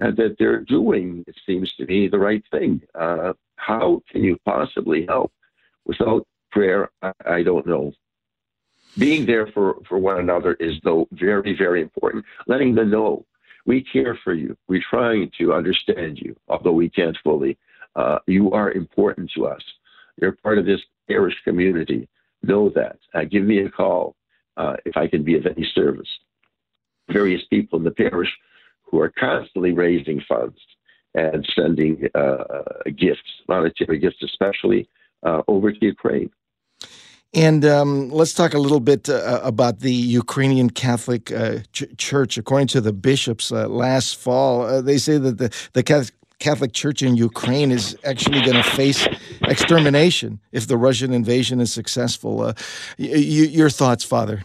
uh, 0.00 0.10
that 0.12 0.36
they're 0.38 0.60
doing, 0.60 1.24
it 1.26 1.36
seems 1.46 1.72
to 1.74 1.84
me, 1.86 2.08
the 2.08 2.18
right 2.18 2.44
thing. 2.50 2.80
Uh, 2.94 3.32
how 3.56 4.00
can 4.10 4.22
you 4.22 4.38
possibly 4.44 5.04
help 5.06 5.32
without 5.84 6.26
prayer? 6.52 6.90
I, 7.02 7.12
I, 7.26 7.42
don't 7.42 7.66
know. 7.66 7.92
Being 8.96 9.26
there 9.26 9.48
for, 9.48 9.76
for 9.88 9.98
one 9.98 10.20
another 10.20 10.54
is, 10.54 10.76
though, 10.84 11.08
very, 11.12 11.56
very 11.56 11.82
important. 11.82 12.24
Letting 12.46 12.74
them 12.74 12.90
know 12.90 13.26
we 13.66 13.82
care 13.82 14.18
for 14.24 14.34
you. 14.34 14.56
We're 14.68 14.82
trying 14.88 15.30
to 15.38 15.52
understand 15.52 16.18
you, 16.18 16.36
although 16.48 16.72
we 16.72 16.88
can't 16.88 17.16
fully. 17.22 17.58
Uh, 17.96 18.18
you 18.26 18.52
are 18.52 18.72
important 18.72 19.30
to 19.34 19.46
us. 19.46 19.62
You're 20.20 20.32
part 20.32 20.58
of 20.58 20.66
this 20.66 20.80
parish 21.08 21.34
community. 21.44 22.08
Know 22.42 22.70
that. 22.70 22.98
Uh, 23.14 23.24
give 23.24 23.44
me 23.44 23.60
a 23.60 23.70
call 23.70 24.14
uh, 24.56 24.76
if 24.84 24.96
I 24.96 25.06
can 25.06 25.22
be 25.22 25.36
of 25.36 25.46
any 25.46 25.68
service. 25.74 26.08
Various 27.10 27.42
people 27.50 27.78
in 27.78 27.84
the 27.84 27.90
parish 27.90 28.30
who 28.82 29.00
are 29.00 29.10
constantly 29.10 29.72
raising 29.72 30.20
funds 30.28 30.58
and 31.14 31.46
sending 31.54 32.08
uh, 32.14 32.62
gifts, 32.96 33.20
monetary 33.48 33.98
gifts 33.98 34.22
especially, 34.22 34.88
uh, 35.24 35.42
over 35.48 35.72
to 35.72 35.84
Ukraine. 35.84 36.30
And 37.34 37.64
um, 37.64 38.08
let's 38.08 38.32
talk 38.32 38.54
a 38.54 38.58
little 38.58 38.80
bit 38.80 39.08
uh, 39.08 39.40
about 39.42 39.80
the 39.80 39.92
Ukrainian 39.92 40.70
Catholic 40.70 41.30
uh, 41.30 41.58
Ch- 41.72 41.84
Church. 41.98 42.38
According 42.38 42.68
to 42.68 42.80
the 42.80 42.92
bishops 42.92 43.52
uh, 43.52 43.68
last 43.68 44.16
fall, 44.16 44.62
uh, 44.62 44.80
they 44.80 44.96
say 44.96 45.18
that 45.18 45.36
the, 45.36 45.54
the 45.74 45.82
Catholic 46.38 46.72
Church 46.72 47.02
in 47.02 47.16
Ukraine 47.16 47.70
is 47.70 47.96
actually 48.04 48.40
going 48.40 48.56
to 48.56 48.62
face 48.62 49.06
extermination 49.42 50.40
if 50.52 50.66
the 50.68 50.78
Russian 50.78 51.12
invasion 51.12 51.60
is 51.60 51.70
successful. 51.72 52.40
Uh, 52.40 52.54
y- 52.98 53.10
y- 53.12 53.50
your 53.60 53.68
thoughts, 53.68 54.04
Father? 54.04 54.44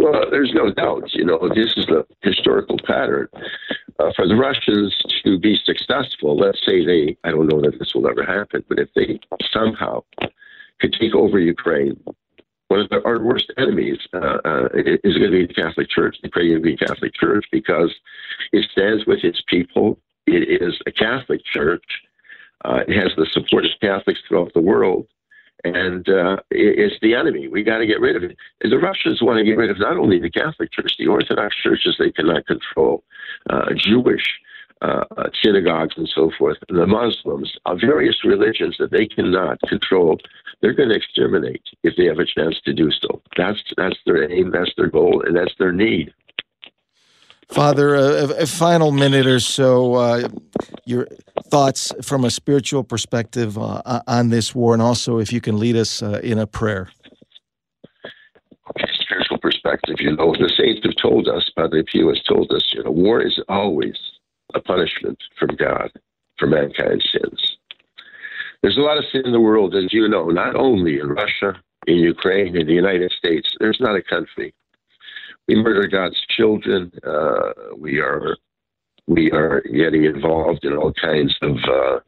Well, 0.00 0.30
there's 0.30 0.52
no 0.54 0.72
doubt. 0.72 1.12
You 1.12 1.26
know, 1.26 1.38
this 1.54 1.74
is 1.76 1.86
the 1.86 2.06
historical 2.22 2.78
pattern. 2.86 3.28
Uh, 3.98 4.10
for 4.16 4.26
the 4.26 4.34
Russians 4.34 4.96
to 5.24 5.38
be 5.38 5.58
successful, 5.62 6.36
let's 6.36 6.64
say 6.66 6.84
they, 6.84 7.16
I 7.22 7.30
don't 7.30 7.48
know 7.48 7.60
that 7.60 7.78
this 7.78 7.94
will 7.94 8.08
ever 8.08 8.24
happen, 8.24 8.64
but 8.68 8.78
if 8.78 8.88
they 8.94 9.20
somehow 9.52 10.02
could 10.82 10.92
take 11.00 11.14
over 11.14 11.38
Ukraine, 11.38 11.96
one 12.68 12.80
of 12.80 12.88
the, 12.90 13.02
our 13.04 13.22
worst 13.22 13.52
enemies 13.56 13.98
uh, 14.12 14.38
uh, 14.44 14.68
is 14.74 15.16
going 15.16 15.30
to 15.30 15.38
be 15.38 15.46
the 15.46 15.54
Catholic 15.54 15.88
Church, 15.88 16.16
the 16.22 16.28
Ukrainian 16.28 16.76
Catholic 16.76 17.14
Church, 17.14 17.44
because 17.52 17.94
it 18.52 18.68
stands 18.72 19.06
with 19.06 19.24
its 19.24 19.40
people. 19.46 19.98
It 20.26 20.60
is 20.60 20.74
a 20.86 20.92
Catholic 20.92 21.40
church. 21.44 21.84
Uh, 22.64 22.80
it 22.88 22.96
has 23.02 23.12
the 23.16 23.26
support 23.26 23.64
of 23.64 23.72
Catholics 23.80 24.20
throughout 24.28 24.52
the 24.54 24.60
world 24.60 25.06
and 25.64 26.08
uh, 26.08 26.36
it's 26.50 26.96
the 27.02 27.14
enemy. 27.14 27.48
We 27.48 27.62
got 27.62 27.78
to 27.78 27.86
get 27.86 28.00
rid 28.00 28.16
of 28.16 28.24
it. 28.24 28.36
And 28.62 28.72
the 28.72 28.78
Russians 28.78 29.22
want 29.22 29.38
to 29.38 29.44
get 29.44 29.56
rid 29.56 29.70
of 29.70 29.78
not 29.78 29.96
only 29.96 30.18
the 30.18 30.30
Catholic 30.30 30.72
Church, 30.72 30.94
the 30.98 31.06
Orthodox 31.06 31.54
churches 31.56 31.96
they 31.98 32.10
cannot 32.10 32.46
control, 32.46 33.04
uh, 33.48 33.72
Jewish 33.76 34.24
uh, 34.82 35.04
synagogues 35.42 35.94
and 35.96 36.08
so 36.08 36.30
forth, 36.36 36.58
the 36.68 36.86
Muslims, 36.86 37.56
uh, 37.66 37.74
various 37.74 38.24
religions 38.24 38.76
that 38.78 38.90
they 38.90 39.06
cannot 39.06 39.60
control. 39.68 40.18
They're 40.60 40.74
going 40.74 40.88
to 40.88 40.96
exterminate 40.96 41.62
if 41.82 41.94
they 41.96 42.04
have 42.06 42.18
a 42.18 42.26
chance 42.26 42.60
to 42.64 42.72
do 42.72 42.90
so. 42.90 43.22
That's 43.36 43.62
that's 43.76 43.96
their 44.06 44.30
aim, 44.30 44.50
that's 44.50 44.72
their 44.76 44.88
goal, 44.88 45.22
and 45.26 45.36
that's 45.36 45.54
their 45.58 45.72
need. 45.72 46.12
Father, 47.48 47.94
a, 47.94 48.24
a, 48.42 48.46
final 48.46 48.92
minute 48.92 49.26
or 49.26 49.38
so, 49.38 49.94
uh, 49.94 50.28
your 50.86 51.06
thoughts 51.50 51.92
from 52.00 52.24
a 52.24 52.30
spiritual 52.30 52.82
perspective 52.82 53.58
uh, 53.58 54.00
on 54.06 54.30
this 54.30 54.54
war, 54.54 54.72
and 54.72 54.82
also 54.82 55.18
if 55.18 55.32
you 55.32 55.40
can 55.40 55.58
lead 55.58 55.76
us 55.76 56.02
uh, 56.02 56.18
in 56.22 56.38
a 56.38 56.46
prayer. 56.46 56.88
Spiritual 58.94 59.38
perspective, 59.38 59.96
you 59.98 60.16
know, 60.16 60.32
the 60.32 60.50
saints 60.56 60.80
have 60.84 60.96
told 60.96 61.28
us, 61.28 61.50
Padre 61.54 61.82
Pio 61.82 62.08
has 62.08 62.22
told 62.22 62.50
us, 62.52 62.72
you 62.72 62.82
know, 62.82 62.90
war 62.90 63.20
is 63.20 63.38
always 63.50 63.98
a 64.54 64.60
punishment 64.60 65.18
from 65.38 65.56
God 65.56 65.90
for 66.38 66.46
mankind's 66.46 67.08
sins. 67.12 67.56
There's 68.62 68.78
a 68.78 68.80
lot 68.80 68.98
of 68.98 69.04
sin 69.12 69.22
in 69.24 69.32
the 69.32 69.40
world, 69.40 69.74
as 69.74 69.92
you 69.92 70.08
know, 70.08 70.28
not 70.28 70.54
only 70.54 70.98
in 71.00 71.08
Russia, 71.08 71.60
in 71.86 71.96
Ukraine, 71.96 72.56
in 72.56 72.66
the 72.66 72.72
United 72.72 73.10
States. 73.12 73.48
There's 73.58 73.80
not 73.80 73.96
a 73.96 74.02
country 74.02 74.54
we 75.48 75.56
murder 75.56 75.86
God's 75.88 76.20
children. 76.36 76.92
Uh, 77.06 77.52
we 77.76 77.98
are 77.98 78.36
we 79.06 79.30
are 79.32 79.62
getting 79.62 80.04
involved 80.04 80.64
in 80.64 80.76
all 80.76 80.92
kinds 80.92 81.36
of 81.42 81.56
uh, 81.68 81.98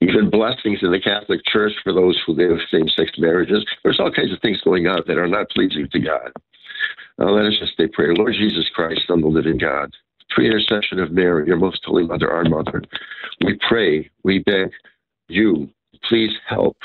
even 0.00 0.28
blessings 0.28 0.80
in 0.82 0.90
the 0.90 1.00
Catholic 1.00 1.40
Church 1.46 1.72
for 1.84 1.92
those 1.92 2.20
who 2.26 2.32
live 2.32 2.58
same-sex 2.70 3.12
marriages. 3.18 3.64
There's 3.84 4.00
all 4.00 4.10
kinds 4.10 4.32
of 4.32 4.40
things 4.40 4.60
going 4.62 4.88
on 4.88 5.02
that 5.06 5.18
are 5.18 5.28
not 5.28 5.48
pleasing 5.50 5.88
to 5.92 5.98
God. 6.00 6.32
Now 7.18 7.30
let 7.30 7.46
us 7.46 7.54
just 7.60 7.76
say 7.76 7.86
prayer. 7.86 8.14
Lord 8.14 8.34
Jesus 8.34 8.68
Christ, 8.74 9.02
of 9.08 9.20
the 9.20 9.26
living 9.26 9.56
God, 9.56 9.92
through 10.34 10.46
intercession 10.46 10.98
of 10.98 11.12
Mary, 11.12 11.46
your 11.46 11.56
most 11.56 11.84
holy 11.84 12.04
mother, 12.04 12.30
our 12.30 12.44
mother, 12.44 12.82
we 13.44 13.58
pray, 13.68 14.10
we 14.22 14.40
beg 14.40 14.70
you, 15.28 15.68
please 16.04 16.32
help 16.46 16.76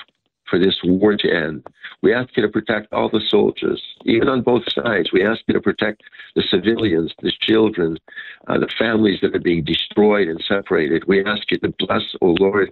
for 0.51 0.59
this 0.59 0.77
war 0.83 1.15
to 1.15 1.31
end. 1.31 1.65
We 2.03 2.13
ask 2.13 2.35
you 2.35 2.43
to 2.43 2.49
protect 2.49 2.91
all 2.91 3.09
the 3.09 3.21
soldiers, 3.27 3.81
even 4.05 4.27
on 4.27 4.41
both 4.41 4.63
sides. 4.71 5.11
We 5.13 5.25
ask 5.25 5.41
you 5.47 5.53
to 5.53 5.61
protect 5.61 6.03
the 6.35 6.43
civilians, 6.43 7.13
the 7.21 7.31
children, 7.39 7.97
uh, 8.47 8.59
the 8.59 8.71
families 8.77 9.19
that 9.21 9.35
are 9.35 9.39
being 9.39 9.63
destroyed 9.63 10.27
and 10.27 10.43
separated. 10.45 11.07
We 11.07 11.23
ask 11.23 11.49
you 11.51 11.57
to 11.59 11.73
bless, 11.79 12.03
O 12.21 12.27
oh 12.27 12.35
Lord, 12.39 12.71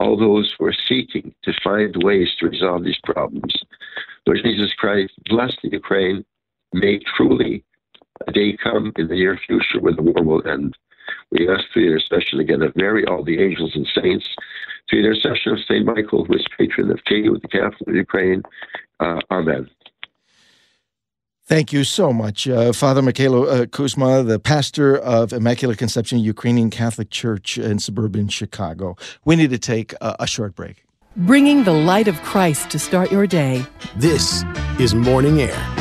all 0.00 0.16
those 0.16 0.54
who 0.58 0.66
are 0.66 0.74
seeking 0.88 1.32
to 1.44 1.52
find 1.62 2.02
ways 2.02 2.30
to 2.40 2.48
resolve 2.48 2.84
these 2.84 3.00
problems. 3.04 3.54
Lord 4.26 4.40
Jesus 4.44 4.72
Christ, 4.74 5.12
bless 5.26 5.56
the 5.62 5.70
Ukraine. 5.70 6.24
May 6.72 7.00
truly 7.16 7.64
a 8.26 8.32
day 8.32 8.56
come 8.62 8.92
in 8.96 9.08
the 9.08 9.14
near 9.14 9.38
future 9.46 9.80
when 9.80 9.96
the 9.96 10.02
war 10.02 10.22
will 10.22 10.48
end. 10.48 10.76
We 11.30 11.48
ask 11.48 11.64
for 11.72 11.80
your 11.80 11.96
intercession 11.96 12.40
again 12.40 12.62
of 12.62 12.74
Mary, 12.76 13.04
all 13.06 13.24
the 13.24 13.40
angels 13.42 13.72
and 13.74 13.86
saints, 13.94 14.26
to 14.88 14.96
the 14.96 15.08
intercession 15.08 15.52
of 15.52 15.58
St. 15.60 15.84
Michael, 15.84 16.24
who 16.24 16.34
is 16.34 16.46
patron 16.58 16.90
of 16.90 16.98
Kyiv, 17.08 17.40
the 17.40 17.48
capital 17.48 17.86
of 17.88 17.94
Ukraine. 17.94 18.42
Uh, 18.98 19.20
amen. 19.30 19.68
Thank 21.46 21.72
you 21.72 21.82
so 21.82 22.12
much, 22.12 22.46
uh, 22.46 22.72
Father 22.72 23.02
Mykhailo 23.02 23.62
uh, 23.62 23.66
Kuzma, 23.66 24.22
the 24.22 24.38
pastor 24.38 24.96
of 24.96 25.32
Immaculate 25.32 25.78
Conception 25.78 26.20
Ukrainian 26.20 26.70
Catholic 26.70 27.10
Church 27.10 27.58
in 27.58 27.80
suburban 27.80 28.28
Chicago. 28.28 28.96
We 29.24 29.34
need 29.34 29.50
to 29.50 29.58
take 29.58 29.92
a, 29.94 30.14
a 30.20 30.26
short 30.28 30.54
break. 30.54 30.84
Bringing 31.16 31.64
the 31.64 31.72
light 31.72 32.06
of 32.06 32.22
Christ 32.22 32.70
to 32.70 32.78
start 32.78 33.10
your 33.10 33.26
day. 33.26 33.66
This 33.96 34.44
is 34.78 34.94
Morning 34.94 35.40
Air. 35.42 35.79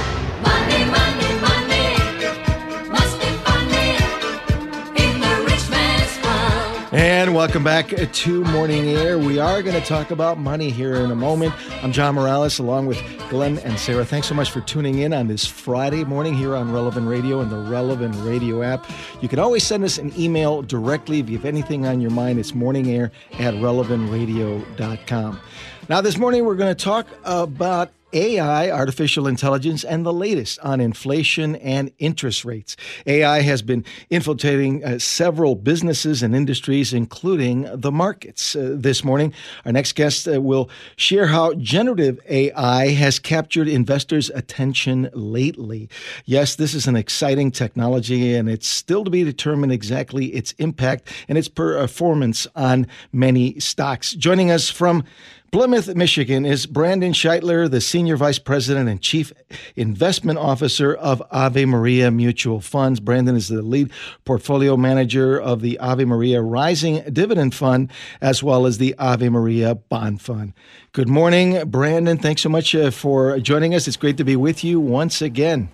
And 7.00 7.34
welcome 7.34 7.64
back 7.64 7.88
to 7.88 8.44
Morning 8.44 8.90
Air. 8.90 9.18
We 9.18 9.40
are 9.40 9.64
going 9.64 9.82
to 9.82 9.88
talk 9.88 10.12
about 10.12 10.38
money 10.38 10.70
here 10.70 10.96
in 10.96 11.12
a 11.12 11.16
moment. 11.16 11.54
I'm 11.82 11.94
John 11.94 12.16
Morales 12.16 12.60
along 12.60 12.88
with 12.88 13.02
Glen 13.30 13.58
and 13.60 13.80
Sarah. 13.80 14.04
Thanks 14.04 14.28
so 14.28 14.36
much 14.36 14.52
for 14.52 14.60
tuning 14.60 15.00
in 15.00 15.14
on 15.14 15.30
this 15.30 15.46
Friday 15.46 16.04
morning 16.04 16.34
here 16.34 16.58
on 16.58 16.74
Relevant 16.74 17.08
Radio 17.08 17.40
and 17.40 17.50
the 17.50 17.56
Relevant 17.56 18.18
Radio 18.18 18.64
app. 18.64 18.86
You 19.22 19.30
can 19.30 19.40
always 19.40 19.64
send 19.64 19.86
us 19.86 19.98
an 19.98 20.12
email 20.20 20.62
directly 20.62 21.22
if 21.22 21.30
you 21.30 21.38
have 21.38 21.46
anything 21.46 21.86
on 21.86 22.02
your 22.02 22.12
mind. 22.12 22.38
It's 22.38 22.52
morningair 22.52 23.12
at 23.40 23.54
relevantradio.com. 23.54 25.40
Now, 25.88 26.02
this 26.02 26.18
morning 26.18 26.44
we're 26.44 26.56
going 26.56 26.76
to 26.76 26.84
talk 26.84 27.08
about 27.24 27.94
AI, 28.14 28.72
artificial 28.72 29.28
intelligence, 29.28 29.84
and 29.84 30.06
the 30.06 30.14
latest 30.14 30.60
on 30.60 30.82
inflation 30.82 31.56
and 31.58 31.92
interest 32.00 32.46
rates. 32.46 32.76
AI 33.06 33.42
has 33.42 33.62
been 33.62 33.86
infiltrating 34.10 34.84
uh, 34.84 35.00
several 35.00 35.56
businesses 35.56 36.24
and 36.24 36.36
industries, 36.36 36.94
including 36.94 37.68
the 37.74 37.92
markets. 37.92 38.56
Uh, 38.56 38.76
this 38.76 39.04
morning, 39.04 39.34
our 39.66 39.72
next 39.72 39.94
guest 39.94 40.28
uh, 40.28 40.42
will 40.42 40.70
share 40.96 41.28
how 41.28 41.54
generative 41.56 42.20
AI 42.30 42.90
has 42.90 43.20
captured 43.20 43.68
investors' 43.68 44.30
attention 44.32 45.10
lately. 45.14 45.90
Yes, 46.26 46.56
this 46.56 46.74
is 46.74 46.88
an 46.88 46.96
exciting 46.96 47.52
technology, 47.52 48.36
and 48.36 48.50
it's 48.50 48.68
still 48.68 49.04
to 49.04 49.10
be 49.10 49.24
determined 49.24 49.72
exactly 49.72 50.28
its 50.28 50.54
impact 50.54 51.12
and 51.28 51.38
its 51.38 51.48
performance 51.48 52.48
on 52.56 52.88
many 53.12 53.60
stocks. 53.60 54.14
Joining 54.14 54.52
us 54.52 54.70
from 54.70 55.04
Plymouth, 55.52 55.96
Michigan 55.96 56.46
is 56.46 56.68
Brandon 56.68 57.12
Scheitler, 57.12 57.70
the 57.70 57.82
Senior 57.82 58.18
Vice 58.18 58.38
President 58.38 58.88
and 58.88 59.02
Chief 59.02 59.34
Investment 59.76 60.38
Officer 60.38 60.94
of 60.94 61.24
Ave 61.32 61.66
Maria 61.66 62.12
Mutual 62.12 62.62
Funds. 62.62 63.00
Brandon 63.00 63.36
is 63.36 63.48
the 63.48 63.64
lead 63.64 63.92
portfolio 64.26 64.78
manager 64.78 65.42
of 65.42 65.62
the 65.62 65.80
Ave 65.80 66.06
Maria 66.06 66.44
Rising 66.44 67.02
Dividend 67.12 67.56
Fund 67.56 67.92
as 68.22 68.44
well 68.44 68.68
as 68.68 68.78
the 68.78 68.94
Ave 69.00 69.28
Maria 69.30 69.74
Bond 69.74 70.22
Fund. 70.22 70.54
Good 70.92 71.10
morning, 71.10 71.68
Brandon. 71.68 72.20
Thanks 72.20 72.44
so 72.44 72.50
much 72.50 72.76
uh, 72.76 72.92
for 72.92 73.40
joining 73.40 73.74
us. 73.74 73.88
It's 73.88 73.98
great 73.98 74.18
to 74.18 74.24
be 74.24 74.36
with 74.36 74.64
you 74.64 74.80
once 74.80 75.20
again. 75.20 75.70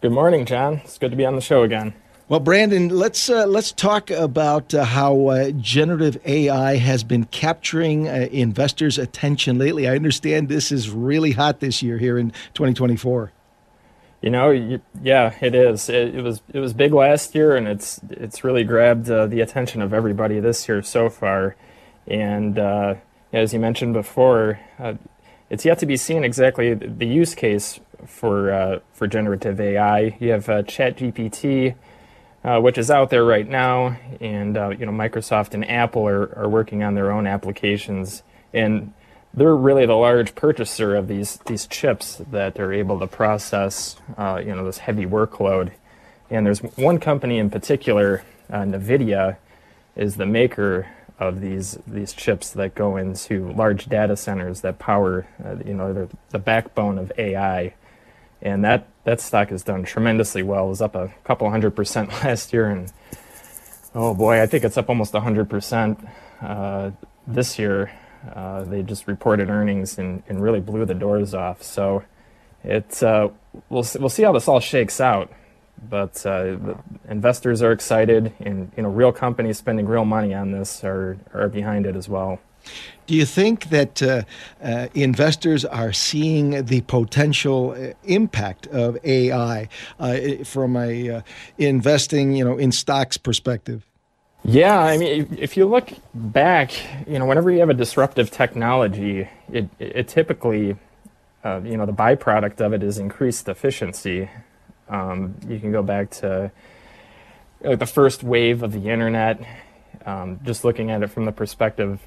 Good 0.00 0.12
morning, 0.12 0.44
John. 0.44 0.80
It's 0.82 0.98
good 0.98 1.12
to 1.12 1.16
be 1.16 1.24
on 1.24 1.36
the 1.36 1.40
show 1.40 1.62
again. 1.62 1.94
Well, 2.32 2.40
Brandon, 2.40 2.88
let's 2.88 3.28
uh, 3.28 3.44
let's 3.44 3.72
talk 3.72 4.10
about 4.10 4.72
uh, 4.72 4.86
how 4.86 5.26
uh, 5.26 5.50
generative 5.50 6.18
AI 6.24 6.76
has 6.76 7.04
been 7.04 7.24
capturing 7.26 8.08
uh, 8.08 8.26
investors' 8.32 8.96
attention 8.96 9.58
lately. 9.58 9.86
I 9.86 9.94
understand 9.96 10.48
this 10.48 10.72
is 10.72 10.88
really 10.88 11.32
hot 11.32 11.60
this 11.60 11.82
year 11.82 11.98
here 11.98 12.16
in 12.16 12.30
2024. 12.54 13.32
You 14.22 14.30
know, 14.30 14.80
yeah, 15.02 15.34
it 15.42 15.54
is. 15.54 15.90
It, 15.90 16.14
it 16.14 16.22
was 16.22 16.40
it 16.54 16.60
was 16.60 16.72
big 16.72 16.94
last 16.94 17.34
year, 17.34 17.54
and 17.54 17.68
it's 17.68 18.00
it's 18.08 18.42
really 18.42 18.64
grabbed 18.64 19.10
uh, 19.10 19.26
the 19.26 19.42
attention 19.42 19.82
of 19.82 19.92
everybody 19.92 20.40
this 20.40 20.66
year 20.66 20.82
so 20.82 21.10
far. 21.10 21.54
And 22.06 22.58
uh, 22.58 22.94
as 23.34 23.52
you 23.52 23.60
mentioned 23.60 23.92
before, 23.92 24.58
it's 25.50 25.66
yet 25.66 25.78
to 25.80 25.84
be 25.84 25.98
seen 25.98 26.24
exactly 26.24 26.72
the 26.72 27.06
use 27.06 27.34
case 27.34 27.78
for 28.06 28.80
for 28.94 29.06
generative 29.06 29.60
AI. 29.60 30.16
You 30.18 30.30
have 30.30 30.46
ChatGPT 30.46 31.74
uh, 32.44 32.60
which 32.60 32.76
is 32.76 32.90
out 32.90 33.10
there 33.10 33.24
right 33.24 33.48
now, 33.48 33.96
and 34.20 34.56
uh, 34.56 34.70
you 34.70 34.84
know 34.86 34.92
Microsoft 34.92 35.54
and 35.54 35.68
Apple 35.68 36.06
are, 36.06 36.36
are 36.36 36.48
working 36.48 36.82
on 36.82 36.94
their 36.94 37.12
own 37.12 37.26
applications, 37.26 38.22
and 38.52 38.92
they're 39.34 39.56
really 39.56 39.86
the 39.86 39.94
large 39.94 40.34
purchaser 40.34 40.96
of 40.96 41.08
these 41.08 41.38
these 41.46 41.66
chips 41.66 42.20
that 42.30 42.58
are 42.58 42.72
able 42.72 42.98
to 42.98 43.06
process 43.06 43.96
uh, 44.16 44.40
you 44.44 44.54
know 44.54 44.64
this 44.64 44.78
heavy 44.78 45.06
workload. 45.06 45.72
And 46.30 46.46
there's 46.46 46.60
one 46.60 46.98
company 46.98 47.38
in 47.38 47.50
particular, 47.50 48.24
uh, 48.50 48.62
Nvidia, 48.62 49.36
is 49.94 50.16
the 50.16 50.26
maker 50.26 50.88
of 51.18 51.40
these 51.40 51.78
these 51.86 52.12
chips 52.12 52.50
that 52.50 52.74
go 52.74 52.96
into 52.96 53.52
large 53.52 53.86
data 53.86 54.16
centers 54.16 54.62
that 54.62 54.78
power 54.78 55.26
uh, 55.44 55.56
you 55.64 55.74
know 55.74 56.08
the 56.30 56.38
backbone 56.38 56.98
of 56.98 57.12
AI 57.16 57.74
and 58.40 58.64
that 58.64 58.88
that 59.04 59.20
stock 59.20 59.48
has 59.50 59.62
done 59.62 59.84
tremendously 59.84 60.42
well. 60.42 60.66
It 60.66 60.70
was 60.70 60.82
up 60.82 60.94
a 60.94 61.12
couple 61.24 61.50
hundred 61.50 61.72
percent 61.72 62.08
last 62.24 62.52
year, 62.52 62.68
and 62.68 62.92
oh 63.94 64.14
boy, 64.14 64.40
I 64.40 64.46
think 64.46 64.64
it's 64.64 64.76
up 64.76 64.88
almost 64.88 65.14
hundred 65.14 65.48
percent 65.50 65.98
uh, 66.40 66.90
this 67.26 67.58
year. 67.58 67.92
Uh, 68.34 68.62
they 68.62 68.82
just 68.82 69.08
reported 69.08 69.50
earnings 69.50 69.98
and, 69.98 70.22
and 70.28 70.40
really 70.40 70.60
blew 70.60 70.84
the 70.84 70.94
doors 70.94 71.34
off. 71.34 71.62
So 71.62 72.04
it's 72.62 73.02
uh, 73.02 73.28
we'll 73.68 73.86
we'll 73.98 74.08
see 74.08 74.22
how 74.22 74.32
this 74.32 74.48
all 74.48 74.60
shakes 74.60 75.00
out. 75.00 75.30
But 75.88 76.24
uh, 76.24 76.56
investors 77.08 77.60
are 77.60 77.72
excited, 77.72 78.32
and 78.38 78.70
you 78.76 78.84
know, 78.84 78.88
real 78.88 79.10
companies 79.10 79.58
spending 79.58 79.86
real 79.86 80.04
money 80.04 80.32
on 80.32 80.52
this 80.52 80.84
are 80.84 81.18
are 81.34 81.48
behind 81.48 81.86
it 81.86 81.96
as 81.96 82.08
well. 82.08 82.38
Do 83.06 83.14
you 83.14 83.26
think 83.26 83.70
that 83.70 84.02
uh, 84.02 84.22
uh, 84.62 84.88
investors 84.94 85.64
are 85.64 85.92
seeing 85.92 86.64
the 86.64 86.82
potential 86.82 87.72
uh, 87.72 87.92
impact 88.04 88.68
of 88.68 88.96
AI 89.04 89.68
uh, 89.98 90.44
from 90.44 90.76
a 90.76 91.10
uh, 91.10 91.22
investing, 91.58 92.34
you 92.34 92.44
know, 92.44 92.56
in 92.56 92.72
stocks 92.72 93.16
perspective? 93.16 93.86
Yeah, 94.44 94.78
I 94.78 94.96
mean, 94.96 95.36
if 95.38 95.56
you 95.56 95.66
look 95.66 95.90
back, 96.14 96.72
you 97.06 97.18
know, 97.18 97.26
whenever 97.26 97.50
you 97.50 97.60
have 97.60 97.70
a 97.70 97.74
disruptive 97.74 98.30
technology, 98.30 99.28
it, 99.52 99.68
it 99.78 100.08
typically, 100.08 100.76
uh, 101.44 101.60
you 101.62 101.76
know, 101.76 101.86
the 101.86 101.92
byproduct 101.92 102.60
of 102.60 102.72
it 102.72 102.82
is 102.82 102.98
increased 102.98 103.48
efficiency. 103.48 104.28
Um, 104.88 105.36
you 105.46 105.60
can 105.60 105.70
go 105.70 105.82
back 105.82 106.10
to 106.10 106.50
like 107.62 107.78
the 107.78 107.86
first 107.86 108.22
wave 108.22 108.62
of 108.62 108.72
the 108.72 108.88
internet 108.88 109.40
um, 110.06 110.40
just 110.44 110.64
looking 110.64 110.90
at 110.90 111.02
it 111.02 111.08
from 111.08 111.24
the 111.24 111.32
perspective 111.32 112.00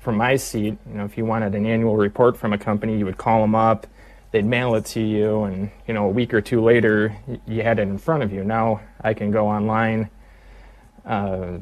from 0.00 0.16
my 0.16 0.36
seat, 0.36 0.78
you 0.88 0.94
know, 0.94 1.04
if 1.04 1.16
you 1.16 1.24
wanted 1.24 1.54
an 1.54 1.66
annual 1.66 1.96
report 1.96 2.36
from 2.36 2.52
a 2.52 2.58
company, 2.58 2.98
you 2.98 3.04
would 3.04 3.18
call 3.18 3.40
them 3.40 3.54
up, 3.54 3.86
they'd 4.30 4.44
mail 4.44 4.74
it 4.74 4.84
to 4.84 5.00
you, 5.00 5.44
and 5.44 5.70
you 5.86 5.94
know, 5.94 6.06
a 6.06 6.10
week 6.10 6.34
or 6.34 6.40
two 6.40 6.62
later, 6.62 7.16
you 7.46 7.62
had 7.62 7.78
it 7.78 7.82
in 7.82 7.98
front 7.98 8.22
of 8.22 8.32
you. 8.32 8.44
Now 8.44 8.80
I 9.00 9.14
can 9.14 9.30
go 9.30 9.48
online 9.48 10.10
uh, 11.04 11.58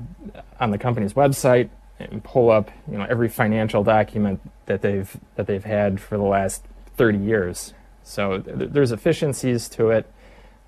on 0.58 0.70
the 0.70 0.78
company's 0.78 1.12
website 1.12 1.68
and 1.98 2.24
pull 2.24 2.50
up, 2.50 2.70
you 2.90 2.98
know, 2.98 3.06
every 3.08 3.28
financial 3.28 3.84
document 3.84 4.40
that 4.66 4.82
they've 4.82 5.16
that 5.36 5.46
they've 5.46 5.64
had 5.64 6.00
for 6.00 6.16
the 6.16 6.24
last 6.24 6.64
30 6.96 7.18
years. 7.18 7.74
So 8.02 8.40
th- 8.40 8.70
there's 8.70 8.92
efficiencies 8.92 9.68
to 9.70 9.90
it. 9.90 10.10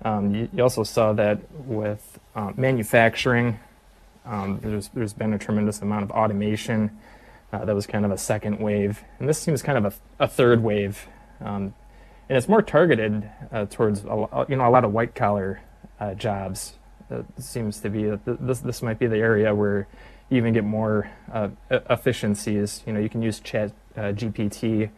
Um, 0.03 0.33
you, 0.33 0.49
you, 0.53 0.63
also 0.63 0.83
saw 0.83 1.13
that 1.13 1.39
with 1.65 2.19
uh, 2.35 2.51
manufacturing. 2.55 3.59
Um, 4.27 4.59
there's, 4.61 4.89
there's 4.89 5.13
been 5.13 5.33
a 5.33 5.39
tremendous 5.39 5.81
amount 5.81 6.03
of 6.03 6.11
automation. 6.11 6.97
Uh, 7.53 7.63
that 7.63 7.73
was 7.73 7.87
kind 7.87 8.03
of 8.03 8.11
a 8.11 8.17
second 8.17 8.59
wave. 8.59 9.03
And 9.19 9.29
this 9.29 9.39
seems 9.39 9.61
kind 9.61 9.77
of 9.77 9.85
a, 10.19 10.23
a 10.25 10.27
third 10.27 10.61
wave. 10.61 11.07
Um, 11.39 11.73
and 12.27 12.37
it's 12.37 12.49
more 12.49 12.61
targeted 12.61 13.29
uh, 13.51 13.67
towards 13.69 14.03
a, 14.03 14.45
you 14.49 14.57
know, 14.57 14.67
a 14.67 14.69
lot 14.69 14.83
of 14.83 14.91
white 14.91 15.15
collar 15.15 15.61
uh, 15.99 16.13
jobs. 16.13 16.73
It 17.09 17.25
seems 17.39 17.79
to 17.79 17.89
be 17.89 18.03
that 18.03 18.25
this, 18.25 18.59
this 18.59 18.81
might 18.81 18.99
be 18.99 19.07
the 19.07 19.17
area 19.17 19.55
where 19.55 19.87
you 20.29 20.37
even 20.37 20.53
get 20.53 20.65
more 20.65 21.09
uh, 21.31 21.49
efficiencies. 21.69 22.83
You 22.85 22.91
know, 22.91 22.99
you 22.99 23.07
can 23.07 23.21
use 23.21 23.39
Chat 23.39 23.71
uh, 23.95 24.11
GPT. 24.11 24.79
You 24.79 24.89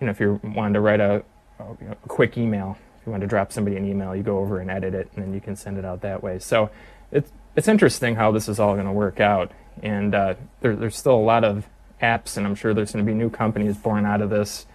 know, 0.00 0.10
if 0.10 0.20
you're 0.20 0.40
wanting 0.44 0.74
to 0.74 0.80
write 0.80 1.00
a, 1.00 1.24
a 1.58 1.96
quick 2.06 2.38
email, 2.38 2.78
if 3.00 3.06
you 3.06 3.10
want 3.10 3.22
to 3.22 3.26
drop 3.26 3.52
somebody 3.52 3.76
an 3.76 3.84
email, 3.84 4.14
you 4.14 4.22
go 4.22 4.38
over 4.38 4.60
and 4.60 4.70
edit 4.70 4.94
it, 4.94 5.10
and 5.14 5.24
then 5.24 5.34
you 5.34 5.40
can 5.40 5.56
send 5.56 5.76
it 5.76 5.84
out 5.84 6.02
that 6.02 6.22
way. 6.22 6.38
So 6.38 6.70
it's 7.10 7.32
it's 7.56 7.68
interesting 7.68 8.14
how 8.14 8.32
this 8.32 8.48
is 8.48 8.58
all 8.58 8.74
going 8.74 8.86
to 8.86 8.92
work 8.92 9.20
out. 9.20 9.52
And 9.82 10.14
uh, 10.14 10.34
there, 10.60 10.76
there's 10.76 10.96
still 10.96 11.14
a 11.14 11.16
lot 11.16 11.44
of 11.44 11.66
apps, 12.02 12.36
and 12.36 12.46
I'm 12.46 12.54
sure 12.54 12.74
there's 12.74 12.92
going 12.92 13.04
to 13.04 13.10
be 13.10 13.16
new 13.16 13.30
companies 13.30 13.76
born 13.76 14.06
out 14.06 14.20
of 14.20 14.30
this 14.30 14.66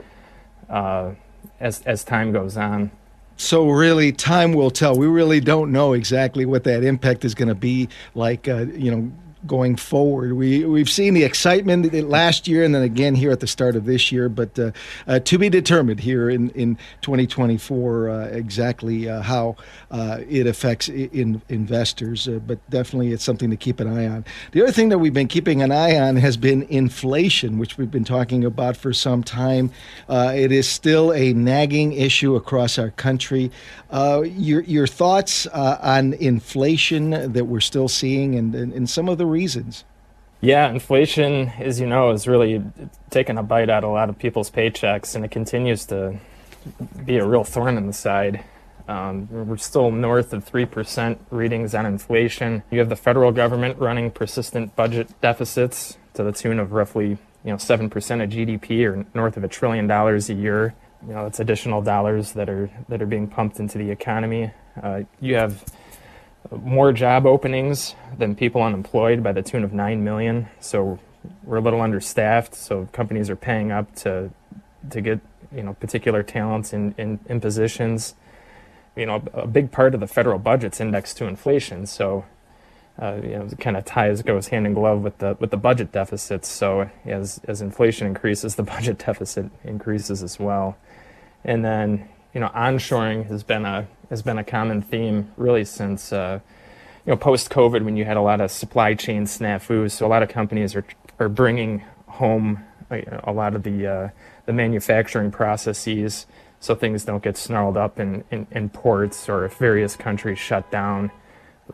uh, 0.70 1.12
as 1.60 1.82
as 1.84 2.04
time 2.04 2.32
goes 2.32 2.58
on. 2.58 2.92
So 3.38 3.70
really, 3.70 4.12
time 4.12 4.54
will 4.54 4.72
tell. 4.72 4.98
We 4.98 5.08
really 5.08 5.40
don't 5.40 5.72
know 5.72 5.94
exactly 5.94 6.46
what 6.46 6.66
that 6.66 6.84
impact 6.84 7.24
is 7.24 7.34
going 7.34 7.48
to 7.48 7.56
be 7.56 7.88
like. 8.14 8.48
Uh, 8.50 8.66
you 8.74 8.92
know, 8.92 9.12
going 9.48 9.76
forward. 9.76 10.34
We 10.34 10.66
we've 10.66 10.90
seen 10.90 11.14
the 11.14 11.24
excitement 11.24 11.94
last 12.10 12.48
year 12.48 12.64
and 12.64 12.76
then 12.76 12.84
again 12.84 13.16
here 13.16 13.32
at 13.32 13.40
the 13.40 13.48
start 13.48 13.76
of 13.76 13.86
this 13.86 14.12
year, 14.12 14.28
but 14.30 14.58
uh, 14.60 14.72
uh, 15.08 15.20
to 15.20 15.38
be 15.38 15.50
determined 15.50 16.00
here 16.00 16.30
in 16.30 16.50
in 16.52 16.76
2024 17.02 18.10
uh, 18.10 18.26
exactly 18.26 19.10
uh, 19.10 19.22
how 19.22 19.56
uh, 19.92 20.20
it 20.30 20.46
affects 20.46 20.90
in, 20.90 21.42
investors. 21.50 22.28
Uh, 22.28 22.40
but 22.46 22.58
definitely, 22.70 23.12
it's 23.14 23.24
something 23.24 23.50
to 23.50 23.58
keep 23.58 23.80
an 23.80 23.88
eye 23.88 24.08
on. 24.08 24.26
The 24.52 24.62
other 24.62 24.72
thing 24.72 24.90
that 24.90 24.98
we've 24.98 25.14
been 25.14 25.28
keeping 25.28 25.62
an 25.62 25.72
eye 25.72 25.98
on 25.98 26.18
has 26.18 26.36
been 26.36 26.64
inflation, 26.64 27.58
which 27.58 27.78
we've 27.78 27.92
been 27.92 28.04
talking 28.04 28.44
about 28.44 28.76
for 28.76 28.94
some 28.94 29.24
time. 29.24 29.72
it 30.10 30.52
is 30.52 30.68
still 30.68 31.14
a 31.14 31.34
nagging 31.34 31.94
issue 31.94 32.36
across 32.36 32.78
our 32.78 32.92
country. 32.92 33.52
your 33.92 34.62
your 34.62 34.88
thoughts 34.88 35.48
on 35.48 36.14
inflation 36.14 37.32
that 37.34 37.46
we're 37.46 37.60
still 37.60 37.88
seeing 37.88 38.36
and, 38.36 38.54
and, 38.54 38.74
and 38.74 38.90
some 38.90 39.08
of 39.08 39.18
the 39.18 39.29
reasons. 39.30 39.86
Yeah, 40.42 40.70
inflation, 40.70 41.50
as 41.60 41.80
you 41.80 41.88
know, 41.88 42.12
is 42.12 42.28
really 42.28 42.64
taking 43.10 43.38
a 43.38 43.44
bite 43.44 43.70
out 43.70 43.84
of 43.84 43.90
a 43.90 43.94
lot 43.94 44.10
of 44.10 44.18
people's 44.18 44.50
paychecks, 44.50 45.16
and 45.16 45.26
it 45.26 45.32
continues 45.32 45.86
to 45.88 46.18
be 47.06 47.18
a 47.18 47.26
real 47.26 47.44
thorn 47.44 47.78
in 47.78 47.88
the 47.88 47.94
side. 47.94 48.44
Um, 48.88 49.28
we're 49.30 49.58
still 49.58 49.92
north 49.92 50.34
of 50.34 50.50
3% 50.50 51.20
readings 51.30 51.76
on 51.76 51.86
inflation. 51.86 52.64
You 52.72 52.80
have 52.80 52.90
the 52.90 52.96
federal 52.96 53.32
government 53.32 53.78
running 53.78 54.12
persistent 54.12 54.76
budget 54.76 55.10
deficits 55.22 55.98
to 56.16 56.24
the 56.24 56.32
tune 56.32 56.58
of 56.58 56.72
roughly 56.72 57.18
you 57.44 57.52
know, 57.52 57.56
7% 57.56 57.86
of 57.88 58.30
GDP 58.30 58.86
or 58.86 59.06
north 59.14 59.38
of 59.38 59.44
a 59.44 59.48
trillion 59.48 59.88
dollars 59.88 60.30
a 60.30 60.34
year. 60.34 60.74
You 61.08 61.14
know, 61.14 61.26
it's 61.28 61.40
additional 61.40 61.82
dollars 61.82 62.34
that 62.34 62.50
are, 62.50 62.70
that 62.90 63.02
are 63.02 63.06
being 63.06 63.28
pumped 63.28 63.60
into 63.60 63.78
the 63.78 63.92
economy. 63.92 64.52
Uh, 64.82 65.02
you 65.22 65.36
have 65.36 65.64
more 66.52 66.92
job 66.92 67.26
openings 67.26 67.96
than 68.18 68.36
people 68.36 68.62
unemployed 68.62 69.24
by 69.24 69.32
the 69.32 69.42
tune 69.42 69.64
of 69.64 69.74
9 69.74 70.04
million. 70.04 70.48
So 70.60 71.00
we're 71.44 71.58
a 71.58 71.62
little 71.62 71.82
understaffed. 71.82 72.56
So 72.56 72.88
companies 72.92 73.30
are 73.30 73.36
paying 73.36 73.72
up 73.72 73.94
to 73.98 74.32
to 74.92 75.02
get 75.02 75.20
you 75.54 75.64
know 75.64 75.74
particular 75.74 76.24
talents 76.24 76.74
in, 76.74 76.96
in, 76.98 77.20
in 77.28 77.42
positions. 77.42 78.16
You 78.96 79.06
know, 79.06 79.24
a 79.34 79.48
big 79.48 79.72
part 79.72 79.94
of 79.94 80.00
the 80.00 80.08
federal 80.08 80.40
budget's 80.40 80.82
indexed 80.82 81.18
to 81.18 81.26
inflation. 81.26 81.86
So 81.86 82.26
uh, 83.02 83.20
you 83.24 83.30
know, 83.30 83.46
it 83.46 83.60
kind 83.60 83.78
of 83.78 83.86
ties 83.86 84.22
goes 84.22 84.48
hand 84.50 84.68
in 84.68 84.74
glove 84.74 85.02
with 85.02 85.18
the 85.20 85.38
with 85.40 85.52
the 85.52 85.58
budget 85.58 85.92
deficits. 85.92 86.48
So 86.48 86.90
as 87.06 87.40
as 87.48 87.62
inflation 87.62 88.08
increases, 88.08 88.56
the 88.56 88.64
budget 88.76 89.00
deficit 89.00 89.50
increases 89.64 90.24
as 90.24 90.40
well. 90.40 90.78
And 91.44 91.64
then 91.64 92.10
you 92.34 92.40
know, 92.40 92.50
onshoring 92.50 93.28
has 93.28 93.44
been 93.44 93.66
a 93.66 93.88
has 94.10 94.22
been 94.22 94.38
a 94.38 94.44
common 94.44 94.82
theme 94.82 95.32
really 95.38 95.66
since 95.66 96.12
uh, 96.14 96.40
you 97.06 97.12
know 97.12 97.18
post 97.18 97.50
COVID 97.50 97.84
when 97.84 97.98
you 97.98 98.06
had 98.06 98.18
a 98.18 98.22
lot 98.22 98.42
of 98.42 98.52
supply 98.52 98.94
chain 98.94 99.26
snafus. 99.26 99.92
So 99.92 100.06
a 100.06 100.10
lot 100.10 100.24
of 100.24 100.30
companies 100.30 100.76
are 100.76 100.86
are 101.20 101.30
bringing 101.30 101.84
home 102.08 102.64
a 102.92 103.32
lot 103.32 103.56
of 103.56 103.64
the 103.64 103.88
uh, 103.88 104.10
the 104.46 104.54
manufacturing 104.54 105.32
processes, 105.32 106.26
so 106.60 106.76
things 106.76 107.06
don't 107.06 107.24
get 107.24 107.38
snarled 107.38 107.78
up 107.78 108.00
in, 108.00 108.24
in, 108.32 108.48
in 108.52 108.70
ports 108.70 109.30
or 109.30 109.46
if 109.46 109.58
various 109.58 109.96
countries 109.96 110.40
shut 110.40 110.70
down. 110.72 111.12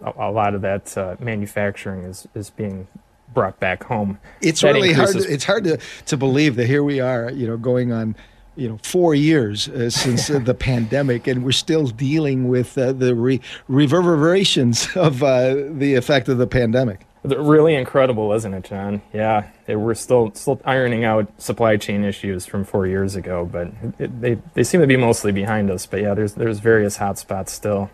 A, 0.04 0.30
a 0.30 0.32
lot 0.32 0.54
of 0.54 0.62
that 0.62 0.98
uh, 0.98 1.16
manufacturing 1.20 2.04
is, 2.04 2.28
is 2.36 2.50
being 2.50 2.88
brought 3.34 3.60
back 3.60 3.84
home. 3.84 4.20
It's 4.42 4.62
That 4.62 4.74
really 4.74 4.92
hard. 4.92 5.14
To, 5.14 5.20
it's 5.20 5.46
hard 5.46 5.64
to, 5.64 5.80
to 6.08 6.18
believe 6.18 6.58
that 6.58 6.68
here 6.68 6.84
we 6.84 7.00
are, 7.00 7.32
you 7.32 7.48
know, 7.48 7.58
going 7.58 7.92
on, 7.92 8.16
you 8.56 8.70
know, 8.70 8.78
four 8.84 9.14
years 9.16 9.68
uh, 9.70 9.90
since 9.90 10.30
uh, 10.30 10.40
the 10.40 10.54
pandemic, 10.70 11.28
and 11.28 11.44
we're 11.44 11.52
still 11.52 11.88
dealing 11.88 12.48
with 12.48 12.78
uh, 12.78 12.92
the 12.94 13.16
re- 13.16 13.42
reverberations 13.68 14.88
of 14.96 15.24
uh, 15.24 15.56
the 15.72 15.96
effect 15.96 16.30
of 16.30 16.38
the 16.38 16.48
pandemic. 16.48 17.06
Really 17.24 17.74
incredible, 17.74 18.34
isn't 18.34 18.54
it, 18.54 18.66
John? 18.66 19.02
Yeah, 19.12 19.50
it, 19.66 19.78
we're 19.78 19.96
still 19.96 20.32
still 20.36 20.62
ironing 20.64 21.06
out 21.06 21.28
supply 21.42 21.78
chain 21.78 22.04
issues 22.04 22.46
from 22.46 22.64
four 22.64 22.86
years 22.86 23.16
ago, 23.16 23.50
but 23.52 23.72
it, 23.98 24.22
they 24.22 24.38
they 24.54 24.64
seem 24.64 24.82
to 24.82 24.88
be 24.88 24.98
mostly 24.98 25.32
behind 25.32 25.72
us. 25.72 25.88
But 25.88 26.02
yeah, 26.02 26.14
there's 26.14 26.36
there's 26.36 26.60
various 26.60 26.98
hotspots 27.00 27.50
still. 27.50 27.90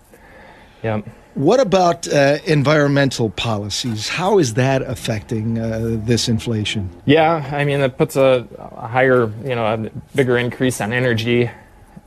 Yeah. 0.84 1.02
What 1.34 1.62
about 1.62 2.08
uh, 2.10 2.40
environmental 2.46 3.30
policies? 3.30 4.10
How 4.10 4.38
is 4.38 4.56
that 4.56 4.82
affecting 4.82 5.58
uh, 5.58 5.98
this 6.04 6.28
inflation? 6.28 6.90
Yeah, 7.06 7.50
I 7.54 7.64
mean 7.64 7.80
that 7.80 7.98
puts 7.98 8.18
a, 8.18 8.46
a 8.58 8.88
higher, 8.88 9.32
you 9.44 9.56
know, 9.56 9.66
a 9.66 9.90
bigger 10.14 10.38
increase 10.38 10.82
on 10.82 10.92
energy, 10.92 11.50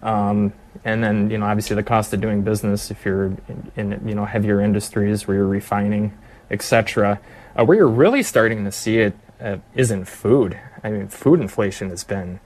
um, 0.03 0.53
and 0.85 1.03
then 1.03 1.31
you 1.31 1.39
know 1.39 1.47
obviously 1.47 1.75
the 1.75 1.83
cost 1.83 2.13
of 2.13 2.21
doing 2.21 2.43
business 2.43 2.91
if 2.91 3.03
you're 3.07 3.27
in, 3.49 3.73
in 3.77 4.09
you 4.09 4.15
know 4.15 4.27
heavier 4.27 4.61
industries 4.61 5.27
where 5.27 5.39
you're 5.39 5.47
refining, 5.47 6.13
etc. 6.51 7.19
Uh, 7.57 7.65
where 7.65 7.79
you're 7.79 7.89
really 7.89 8.23
starting 8.23 8.65
to 8.67 8.73
see 8.73 8.99
it 8.99 9.17
uh, 9.41 9.57
is 9.75 9.91
in 9.91 10.05
food. 10.05 10.59
I 10.83 10.91
mean, 10.91 11.09
food 11.09 11.41
inflation 11.41 11.89
has 11.89 12.05
been 12.05 12.41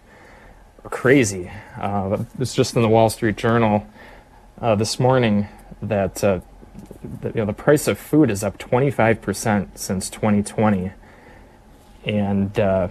crazy. 0.85 1.51
Uh, 1.77 2.23
it's 2.39 2.55
just 2.55 2.77
in 2.77 2.83
the 2.83 2.89
Wall 2.89 3.11
Street 3.11 3.37
Journal 3.37 3.85
uh, 4.61 4.77
this 4.77 5.01
morning 5.01 5.49
that 5.83 6.23
the, 7.21 7.29
you 7.29 7.35
know 7.37 7.47
the 7.47 7.53
price 7.53 7.89
of 7.89 7.99
food 7.99 8.31
is 8.31 8.43
up 8.43 8.59
25% 8.59 9.79
since 9.79 10.11
2020 10.11 10.93
and 12.05 12.59
uh, 12.59 12.89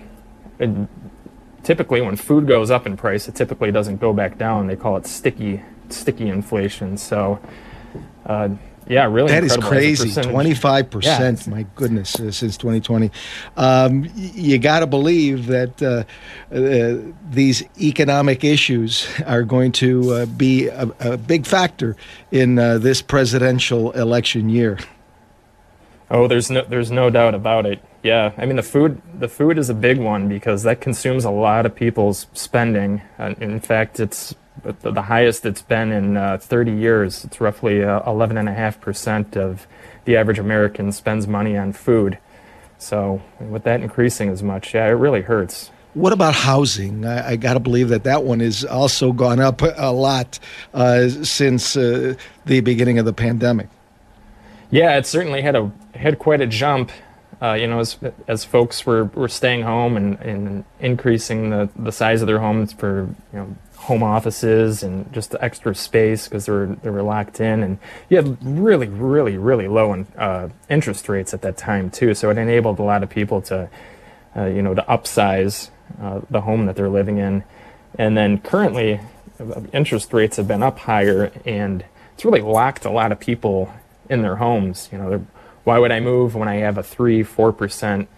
typically 1.63 2.02
when 2.02 2.15
food 2.15 2.47
goes 2.47 2.71
up 2.71 2.86
in 2.86 2.95
price, 2.95 3.28
it 3.28 3.36
typically 3.36 3.71
doesn't 3.71 3.97
go 3.97 4.13
back 4.13 4.38
down. 4.38 4.67
They 4.67 4.76
call 4.76 4.95
it 4.97 5.06
sticky 5.06 5.62
sticky 5.89 6.30
inflation. 6.30 6.97
So, 6.97 7.39
uh, 8.26 8.50
yeah, 8.89 9.06
really 9.06 9.30
That 9.30 9.43
is 9.43 9.58
crazy. 9.58 10.12
Twenty 10.21 10.54
five 10.54 10.89
percent. 10.89 11.47
My 11.47 11.65
goodness, 11.76 12.19
uh, 12.19 12.32
since 12.32 12.58
twenty 12.58 12.80
twenty. 12.80 13.12
Um, 13.56 14.10
you 14.15 14.58
got 14.58 14.80
to 14.80 14.88
believe 14.88 15.47
that 15.47 15.82
uh, 15.82 16.04
uh, 16.56 17.13
these 17.30 17.63
economic 17.80 18.43
issues 18.43 19.08
are 19.26 19.43
going 19.43 19.71
to 19.73 20.13
uh, 20.13 20.26
be 20.26 20.67
a, 20.67 20.89
a 21.00 21.17
big 21.17 21.45
factor 21.45 21.95
in 22.32 22.58
uh, 22.58 22.78
this 22.78 23.02
presidential 23.02 23.91
election 23.91 24.50
year. 24.50 24.78
Oh, 26.10 26.28
there's 26.28 26.50
no 26.50 26.63
there's 26.63 26.91
no 26.91 27.10
doubt 27.10 27.36
about 27.36 27.65
it. 27.65 27.84
Yeah, 28.04 28.32
I 28.38 28.45
mean 28.45 28.56
the 28.56 28.63
food 28.63 29.02
the 29.19 29.28
food 29.28 29.58
is 29.58 29.69
a 29.69 29.73
big 29.73 30.00
one 30.00 30.30
because 30.30 30.63
that 30.63 30.80
consumes 30.80 31.26
a 31.26 31.32
lot 31.32 31.65
of 31.65 31.76
people's 31.76 32.28
spending. 32.34 33.02
Uh, 33.19 33.34
in 33.39 33.60
fact, 33.60 34.00
it's 34.00 34.34
the, 34.63 34.91
the 34.91 35.02
highest 35.02 35.46
it's 35.46 35.62
been 35.62 35.91
in 35.91 36.17
uh, 36.17 36.38
30 36.38 36.72
years. 36.72 37.24
It's 37.26 37.39
roughly 37.41 37.84
uh, 37.84 38.02
11.5 38.02 38.80
percent 38.80 39.38
of 39.38 39.67
the 40.06 40.15
average 40.17 40.39
American 40.39 40.91
spends 40.91 41.28
money 41.28 41.58
on 41.58 41.74
food. 41.74 42.17
So 42.78 43.22
with 43.39 43.63
that 43.63 43.82
increasing 43.82 44.30
as 44.30 44.43
much, 44.43 44.74
yeah, 44.74 44.88
it 44.88 44.91
really 44.91 45.22
hurts. 45.22 45.72
What 45.93 46.13
about 46.13 46.36
housing? 46.36 47.06
I, 47.06 47.30
I 47.32 47.36
got 47.38 47.56
to 47.56 47.60
believe 47.60 47.89
that 47.89 48.04
that 48.04 48.24
one 48.24 48.39
has 48.39 48.63
also 48.63 49.12
gone 49.12 49.39
up 49.39 49.62
a 49.63 49.91
lot 49.91 50.38
uh, 50.74 51.10
since 51.10 51.76
uh, 51.76 52.13
the 52.46 52.60
beginning 52.62 53.00
of 53.00 53.06
the 53.06 53.13
pandemic. 53.13 53.67
Yeah, 54.70 54.98
it 54.98 55.06
certainly 55.06 55.41
had 55.41 55.56
a 55.56 55.72
had 55.96 56.20
quite 56.20 56.41
a 56.41 56.48
jump. 56.48 56.91
Uh, 57.41 57.54
you 57.54 57.67
know, 57.67 57.80
as 57.80 57.98
as 58.28 58.43
folks 58.43 58.86
were, 58.86 59.06
were 59.06 59.28
staying 59.28 59.63
home 59.63 59.98
and, 59.98 60.20
and 60.20 60.65
increasing 60.80 61.50
the, 61.50 61.70
the 61.76 61.91
size 61.91 62.22
of 62.22 62.28
their 62.28 62.39
homes 62.39 62.74
for 62.74 63.08
you 63.34 63.39
know 63.39 63.56
home 63.88 64.04
offices 64.04 64.84
and 64.84 65.12
just 65.13 65.32
the 65.32 65.41
extra 65.41 65.73
space 65.73 66.28
because 66.28 66.45
they 66.45 66.52
were 66.52 66.76
they 66.84 66.89
were 66.89 67.02
locked 67.02 67.39
in 67.39 67.63
and 67.63 67.80
you 68.10 68.17
had 68.17 68.38
really 68.45 68.88
really 68.88 69.38
really 69.38 69.69
low 69.69 69.93
in, 69.93 70.06
uh, 70.17 70.50
interest 70.69 71.08
rates 71.08 71.34
at 71.34 71.41
that 71.41 71.56
time 71.56 71.89
too. 71.89 72.13
So 72.13 72.30
it 72.30 72.38
enabled 72.38 72.80
a 72.80 72.84
lot 72.84 73.02
of 73.02 73.10
people 73.10 73.41
to 73.43 73.69
uh, 74.36 74.45
you 74.45 74.62
know 74.62 74.73
to 74.73 74.82
upsize 74.84 75.69
uh, 76.02 76.19
the 76.30 76.41
home 76.41 76.65
that 76.65 76.76
they're 76.76 76.89
living 76.89 77.17
in. 77.17 77.45
And 77.97 78.17
then 78.17 78.39
currently, 78.39 79.00
interest 79.71 80.12
rates 80.12 80.36
have 80.36 80.50
been 80.50 80.62
up 80.62 80.80
higher, 80.80 81.32
and 81.45 81.86
it's 82.13 82.26
really 82.26 82.41
locked 82.41 82.84
a 82.84 82.91
lot 82.91 83.13
of 83.13 83.21
people 83.21 83.73
in 84.10 84.21
their 84.21 84.36
homes. 84.36 84.89
You 84.91 84.97
know, 84.97 85.26
why 85.63 85.80
would 85.80 85.93
I 85.93 86.02
move 86.02 86.36
when 86.36 86.50
I 86.50 86.56
have 86.56 86.78
a 86.78 86.84
three, 86.84 87.23
four 87.23 87.54
percent, 87.54 88.10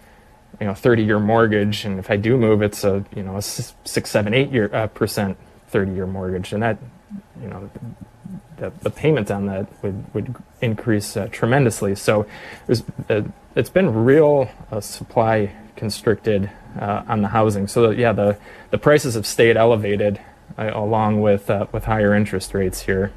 you 0.60 0.66
know, 0.66 0.74
thirty-year 0.74 1.20
mortgage, 1.20 1.84
and 1.84 2.00
if 2.00 2.10
I 2.10 2.16
do 2.16 2.36
move, 2.36 2.60
it's 2.60 2.82
a 2.82 3.04
you 3.14 3.22
know 3.22 3.36
a 3.36 3.42
six, 3.42 4.10
seven, 4.10 4.34
eight 4.34 4.50
year 4.50 4.68
uh, 4.74 4.88
percent 4.88 5.38
thirty-year 5.72 6.06
mortgage, 6.06 6.52
and 6.54 6.62
that, 6.62 6.78
you 7.42 7.48
know, 7.48 7.70
the, 8.58 8.72
the 8.82 8.90
payment 8.90 9.30
on 9.30 9.46
that 9.46 9.66
would 9.82 10.14
would 10.14 10.34
increase 10.60 11.16
uh, 11.16 11.28
tremendously. 11.30 11.94
So, 11.94 12.26
uh, 13.08 13.22
it's 13.54 13.70
been 13.70 14.04
real 14.04 14.50
uh, 14.70 14.80
supply 14.80 15.52
constricted 15.76 16.50
uh, 16.78 17.02
on 17.08 17.22
the 17.22 17.28
housing. 17.28 17.68
So 17.68 17.90
yeah, 17.90 18.12
the 18.12 18.36
the 18.70 18.78
prices 18.78 19.14
have 19.14 19.26
stayed 19.26 19.56
elevated 19.56 20.20
uh, 20.58 20.70
along 20.74 21.22
with 21.22 21.48
uh, 21.50 21.66
with 21.72 21.84
higher 21.84 22.14
interest 22.14 22.54
rates 22.54 22.82
here. 22.82 23.10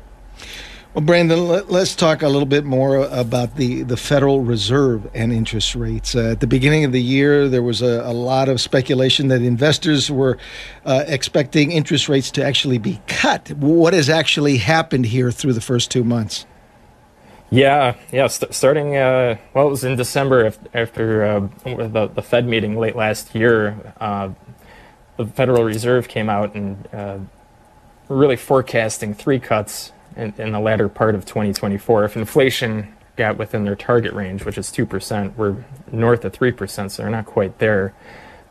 Well, 0.93 1.03
Brandon, 1.03 1.47
let, 1.47 1.71
us 1.71 1.95
talk 1.95 2.21
a 2.21 2.29
little 2.29 2.45
bit 2.45 2.65
more 2.65 2.97
about 3.07 3.55
the, 3.55 3.81
the 3.81 3.97
Federal 3.97 4.41
Reserve 4.41 5.09
and 5.15 5.33
interest 5.33 5.73
rates. 5.73 6.15
Uh, 6.15 6.33
at 6.33 6.39
the 6.39 6.45
beginning 6.45 6.85
of 6.85 6.91
the 6.91 7.01
year, 7.01 7.49
there 7.49 7.63
was 7.63 7.81
a, 7.81 8.03
a 8.05 8.13
lot 8.13 8.47
of 8.47 8.61
speculation 8.61 9.27
that 9.29 9.41
investors 9.41 10.11
were 10.11 10.37
uh, 10.85 11.03
expecting 11.07 11.71
interest 11.71 12.09
rates 12.09 12.29
to 12.29 12.45
actually 12.45 12.77
be 12.77 13.01
cut. 13.07 13.49
What 13.53 13.95
has 13.95 14.07
actually 14.07 14.57
happened 14.57 15.07
here 15.07 15.31
through 15.31 15.53
the 15.53 15.61
first 15.61 15.89
two 15.89 16.03
months? 16.03 16.45
Yeah, 17.49 17.95
yeah. 18.11 18.27
St- 18.27 18.53
starting, 18.53 18.95
uh, 18.95 19.37
well, 19.55 19.65
it 19.65 19.71
was 19.71 19.83
in 19.83 19.95
December 19.95 20.45
af- 20.45 20.59
after 20.75 21.23
uh, 21.23 21.39
the, 21.63 22.11
the 22.13 22.21
Fed 22.21 22.47
meeting 22.47 22.77
late 22.77 22.95
last 22.95 23.33
year. 23.33 23.95
Uh, 23.99 24.29
the 25.17 25.25
Federal 25.25 25.63
Reserve 25.63 26.07
came 26.07 26.29
out 26.29 26.53
and 26.53 26.87
uh, 26.93 27.17
really 28.09 28.35
forecasting 28.35 29.15
three 29.15 29.39
cuts 29.39 29.91
in, 30.15 30.33
in 30.37 30.51
the 30.51 30.59
latter 30.59 30.89
part 30.89 31.15
of 31.15 31.25
2024. 31.25 32.05
If 32.05 32.17
inflation 32.17 32.93
got 33.15 33.37
within 33.37 33.63
their 33.63 33.75
target 33.75 34.13
range, 34.13 34.43
which 34.45 34.57
is 34.57 34.69
2%, 34.69 35.35
we're 35.35 35.63
north 35.91 36.25
of 36.25 36.33
3%, 36.33 36.91
so 36.91 37.01
they're 37.01 37.11
not 37.11 37.25
quite 37.25 37.59
there. 37.59 37.93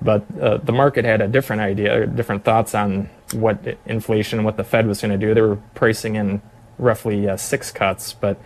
But 0.01 0.25
uh, 0.40 0.59
the 0.59 0.72
market 0.72 1.05
had 1.05 1.20
a 1.20 1.29
different 1.29 1.62
idea, 1.62 2.07
different 2.07 2.44
thoughts 2.44 2.75
on 2.75 3.09
what 3.33 3.79
inflation 3.87 4.44
what 4.44 4.57
the 4.57 4.64
Fed 4.64 4.87
was 4.87 5.01
going 5.01 5.18
to 5.18 5.27
do. 5.27 5.35
They 5.35 5.40
were 5.40 5.57
pricing 5.75 6.16
in 6.16 6.42
roughly 6.79 7.29
uh, 7.29 7.37
six 7.37 7.70
cuts, 7.70 8.12
but 8.12 8.38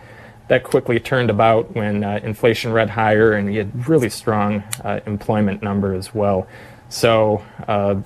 that 0.47 0.63
quickly 0.63 0.99
turned 0.99 1.29
about 1.29 1.75
when 1.75 2.03
uh, 2.03 2.19
inflation 2.23 2.71
read 2.71 2.89
higher 2.89 3.33
and 3.33 3.53
you 3.53 3.59
had 3.59 3.87
really 3.87 4.09
strong 4.09 4.63
uh, 4.83 4.99
employment 5.05 5.61
number 5.61 5.93
as 5.93 6.13
well. 6.13 6.47
So 6.89 7.43
uh, 7.67 8.01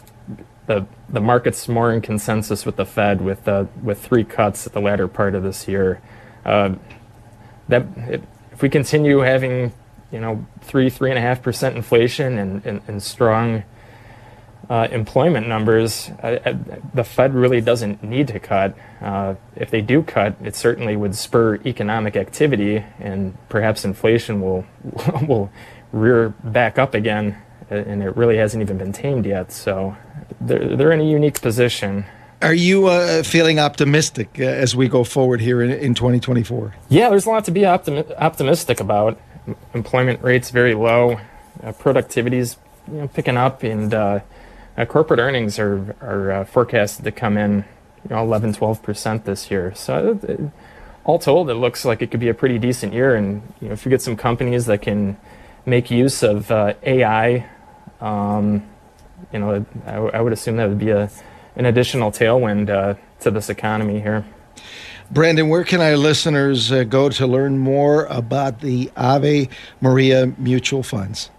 the 0.68 0.86
the 1.10 1.22
market's 1.22 1.68
more 1.68 1.92
in 1.92 2.02
consensus 2.02 2.66
with 2.66 2.76
the 2.76 2.86
Fed 2.86 3.22
with 3.22 3.48
uh, 3.48 3.66
with 3.82 4.00
three 4.00 4.24
cuts 4.24 4.68
at 4.68 4.74
the 4.74 4.82
latter 4.82 5.08
part 5.08 5.36
of 5.36 5.44
this 5.44 5.68
year. 5.68 6.02
Uh, 6.46 6.76
that 7.68 7.86
it, 7.98 8.24
if 8.52 8.62
we 8.62 8.70
continue 8.70 9.20
having 9.20 9.74
you 10.12 10.20
know 10.20 10.46
three 10.62 10.90
three 10.90 11.10
and 11.10 11.18
a 11.18 11.22
half 11.22 11.42
percent 11.42 11.76
inflation 11.76 12.38
and, 12.38 12.66
and, 12.66 12.82
and 12.88 13.02
strong 13.02 13.64
uh, 14.70 14.88
employment 14.92 15.48
numbers, 15.48 16.12
the 16.94 17.04
Fed 17.04 17.34
really 17.34 17.60
doesn't 17.60 18.02
need 18.04 18.28
to 18.30 18.40
cut. 18.40 18.78
Uh, 19.02 19.36
if 19.56 19.70
they 19.70 19.82
do 19.82 20.02
cut, 20.02 20.36
it 20.42 20.56
certainly 20.56 20.96
would 20.96 21.16
spur 21.16 21.56
economic 21.66 22.16
activity, 22.16 22.86
and 23.00 23.36
perhaps 23.50 23.84
inflation 23.84 24.40
will 24.42 24.66
will 25.28 25.52
rear 25.92 26.30
back 26.44 26.80
up 26.80 26.94
again, 26.94 27.36
and 27.70 28.02
it 28.02 28.16
really 28.16 28.38
hasn't 28.38 28.62
even 28.62 28.78
been 28.78 28.94
tamed 28.94 29.26
yet. 29.26 29.52
So 29.52 29.98
they're 30.42 30.76
they're 30.76 30.92
in 30.92 31.02
a 31.02 31.06
unique 31.06 31.42
position. 31.42 32.06
Are 32.42 32.54
you 32.54 32.88
uh, 32.88 33.22
feeling 33.22 33.60
optimistic 33.60 34.38
uh, 34.40 34.44
as 34.44 34.76
we 34.76 34.88
go 34.88 35.04
forward 35.04 35.42
here 35.42 35.62
in, 35.62 35.70
in 35.70 35.94
2024? 35.94 36.74
Yeah, 36.90 37.10
there's 37.10 37.28
a 37.28 37.30
lot 37.30 37.46
to 37.46 37.52
be 37.52 37.66
optimi- 37.66 38.12
optimistic 38.18 38.80
about. 38.80 39.20
Employment 39.74 40.24
rates 40.24 40.50
very 40.50 40.74
low, 40.74 41.20
uh, 41.64 41.72
productivity's 41.74 42.58
you 42.88 43.00
know, 43.00 43.08
picking 43.08 43.38
up, 43.38 43.64
and 43.64 43.94
uh, 43.94 44.20
uh, 44.78 44.86
corporate 44.86 45.20
earnings 45.20 45.60
are 45.60 45.96
are 46.02 46.32
uh, 46.32 46.46
forecasted 46.46 47.06
to 47.06 47.12
come 47.12 47.38
in, 47.38 47.66
you 48.04 48.16
know, 48.16 48.24
11, 48.24 48.54
12 48.54 48.82
percent 48.82 49.26
this 49.26 49.52
year. 49.52 49.74
So, 49.76 50.52
all 51.04 51.20
told, 51.20 51.50
it 51.50 51.56
looks 51.56 51.86
like 51.86 52.02
it 52.02 52.12
could 52.12 52.20
be 52.20 52.30
a 52.30 52.34
pretty 52.34 52.58
decent 52.58 52.94
year. 52.94 53.16
And 53.16 53.42
you 53.62 53.68
know, 53.68 53.74
if 53.74 53.86
you 53.86 53.90
get 53.90 54.02
some 54.02 54.16
companies 54.16 54.66
that 54.66 54.82
can 54.82 55.18
make 55.66 55.92
use 55.92 56.24
of 56.24 56.50
uh, 56.50 56.74
AI, 56.84 57.48
um, 58.00 58.68
you 59.32 59.40
know, 59.40 59.66
I, 59.86 59.96
I 59.96 60.22
would 60.22 60.34
assume 60.34 60.58
that 60.58 60.68
would 60.70 60.80
be 60.80 60.90
a 60.90 61.10
an 61.56 61.66
additional 61.66 62.12
tailwind 62.12 62.70
uh, 62.70 62.96
to 63.20 63.32
this 63.32 63.50
economy 63.50 64.00
here. 64.00 64.24
Brandon, 65.10 65.50
where 65.50 65.64
can 65.66 65.82
our 65.82 65.98
listeners 65.98 66.72
uh, 66.72 66.86
go 66.86 67.10
to 67.10 67.28
learn 67.28 67.58
more 67.58 68.06
about 68.06 68.62
the 68.62 68.90
Ave 68.96 69.50
Maria 69.82 70.28
Mutual 70.38 70.84
Funds? 70.84 71.30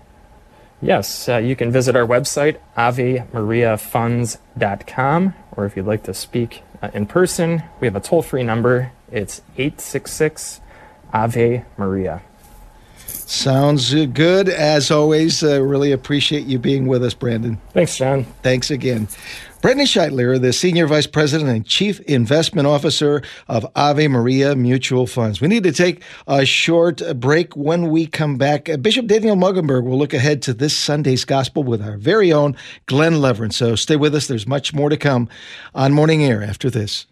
Yes, 0.83 1.27
uh, 1.29 1.39
you 1.39 1.57
can 1.57 1.73
visit 1.73 1.97
our 1.97 2.07
website, 2.07 2.59
avemariafunds.com, 2.77 5.35
or 5.53 5.65
if 5.65 5.75
you'd 5.77 5.87
like 5.87 6.03
to 6.03 6.13
speak 6.13 6.63
uh, 6.83 6.91
in 6.93 7.07
person, 7.07 7.63
we 7.81 7.87
have 7.87 7.97
a 7.97 8.01
toll 8.01 8.21
free 8.21 8.43
number. 8.43 8.93
It's 9.11 9.41
866 9.57 10.61
Ave 11.13 11.65
Maria. 11.79 12.21
Sounds 13.27 13.95
good. 13.95 14.49
As 14.49 14.91
always, 14.91 15.43
uh, 15.43 15.63
really 15.63 15.93
appreciate 15.93 16.47
you 16.47 16.59
being 16.59 16.87
with 16.87 17.05
us, 17.05 17.15
Brandon. 17.15 17.59
Thanks, 17.73 17.97
John. 17.97 18.25
Thanks 18.43 18.71
again. 18.71 19.09
Brandon 19.63 19.87
Scheitler, 19.87 20.41
the 20.41 20.53
Senior 20.53 20.89
Vice 20.89 21.07
President 21.07 21.49
and 21.49 21.65
Chief 21.65 22.01
Investment 22.01 22.67
Officer 22.67 23.23
of 23.47 23.65
Ave 23.77 24.09
Maria 24.09 24.57
Mutual 24.57 25.07
Funds. 25.07 25.41
We 25.41 25.47
need 25.47 25.63
to 25.63 25.71
take 25.71 26.03
a 26.27 26.45
short 26.45 27.01
break. 27.21 27.57
When 27.57 27.91
we 27.91 28.09
come 28.09 28.37
back, 28.39 28.69
Bishop 28.81 29.07
Daniel 29.07 29.37
Mueggenborg 29.37 29.85
will 29.85 29.97
look 29.97 30.15
ahead 30.15 30.43
to 30.43 30.53
this 30.53 30.77
Sunday's 30.77 31.25
Gospel 31.25 31.63
with 31.63 31.81
our 31.81 31.97
very 31.97 32.33
own 32.33 32.57
Glen 32.87 33.15
Lewerenz. 33.15 33.53
So 33.53 33.77
stay 33.77 33.95
with 33.95 34.17
us. 34.17 34.27
There's 34.27 34.49
much 34.49 34.75
more 34.75 34.89
to 34.89 34.97
come 34.97 35.29
on 35.77 35.93
Morning 35.93 36.25
Air 36.25 36.43
after 36.43 36.69
this. 36.69 37.07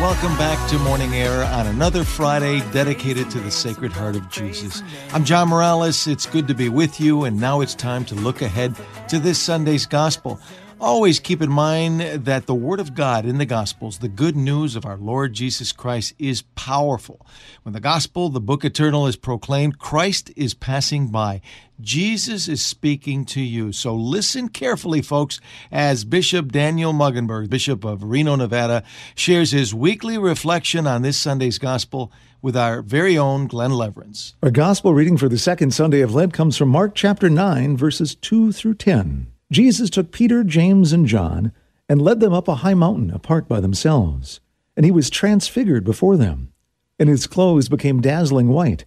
Welcome 0.00 0.38
back 0.38 0.70
to 0.70 0.78
Morning 0.78 1.12
Air 1.12 1.42
on 1.42 1.66
another 1.66 2.04
Friday 2.04 2.60
dedicated 2.70 3.28
to 3.30 3.40
the 3.40 3.50
Sacred 3.50 3.90
Heart 3.90 4.14
of 4.14 4.30
Jesus. 4.30 4.80
I'm 5.12 5.24
John 5.24 5.48
Morales. 5.48 6.06
It's 6.06 6.24
good 6.24 6.46
to 6.46 6.54
be 6.54 6.68
with 6.68 7.00
you, 7.00 7.24
and 7.24 7.40
now 7.40 7.62
it's 7.62 7.74
time 7.74 8.04
to 8.04 8.14
look 8.14 8.40
ahead 8.40 8.76
to 9.08 9.18
this 9.18 9.42
Sunday's 9.42 9.86
Gospel. 9.86 10.38
Always 10.80 11.18
keep 11.18 11.42
in 11.42 11.50
mind 11.50 12.00
that 12.00 12.46
the 12.46 12.54
Word 12.54 12.78
of 12.78 12.94
God 12.94 13.26
in 13.26 13.38
the 13.38 13.46
Gospels, 13.46 13.98
the 13.98 14.08
good 14.08 14.36
news 14.36 14.76
of 14.76 14.86
our 14.86 14.96
Lord 14.96 15.32
Jesus 15.32 15.72
Christ, 15.72 16.14
is 16.20 16.42
powerful. 16.54 17.26
When 17.64 17.72
the 17.72 17.80
Gospel, 17.80 18.28
the 18.28 18.40
book 18.40 18.64
eternal, 18.64 19.08
is 19.08 19.16
proclaimed, 19.16 19.80
Christ 19.80 20.30
is 20.36 20.54
passing 20.54 21.08
by. 21.08 21.40
Jesus 21.80 22.46
is 22.46 22.64
speaking 22.64 23.24
to 23.26 23.40
you. 23.40 23.72
So 23.72 23.92
listen 23.92 24.48
carefully, 24.48 25.02
folks, 25.02 25.40
as 25.72 26.04
Bishop 26.04 26.52
Daniel 26.52 26.92
Mueggenborg, 26.92 27.50
Bishop 27.50 27.84
of 27.84 28.04
Reno, 28.04 28.36
Nevada, 28.36 28.84
shares 29.16 29.50
his 29.50 29.74
weekly 29.74 30.16
reflection 30.16 30.86
on 30.86 31.02
this 31.02 31.18
Sunday's 31.18 31.58
Gospel 31.58 32.12
with 32.40 32.56
our 32.56 32.82
very 32.82 33.18
own 33.18 33.48
Glen 33.48 33.72
Lewerenz. 33.72 34.34
Our 34.44 34.52
Gospel 34.52 34.94
reading 34.94 35.16
for 35.16 35.28
the 35.28 35.38
second 35.38 35.74
Sunday 35.74 36.02
of 36.02 36.14
Lent 36.14 36.32
comes 36.32 36.56
from 36.56 36.68
Mark 36.68 36.94
chapter 36.94 37.28
9, 37.28 37.76
verses 37.76 38.14
2 38.14 38.52
through 38.52 38.74
10. 38.74 39.32
Jesus 39.50 39.88
took 39.88 40.12
Peter, 40.12 40.44
James, 40.44 40.92
and 40.92 41.06
John 41.06 41.52
and 41.88 42.02
led 42.02 42.20
them 42.20 42.32
up 42.32 42.48
a 42.48 42.56
high 42.56 42.74
mountain 42.74 43.10
apart 43.10 43.48
by 43.48 43.60
themselves. 43.60 44.40
And 44.76 44.84
he 44.84 44.90
was 44.90 45.10
transfigured 45.10 45.84
before 45.84 46.16
them, 46.16 46.52
and 46.98 47.08
his 47.08 47.26
clothes 47.26 47.68
became 47.68 48.00
dazzling 48.00 48.48
white, 48.48 48.84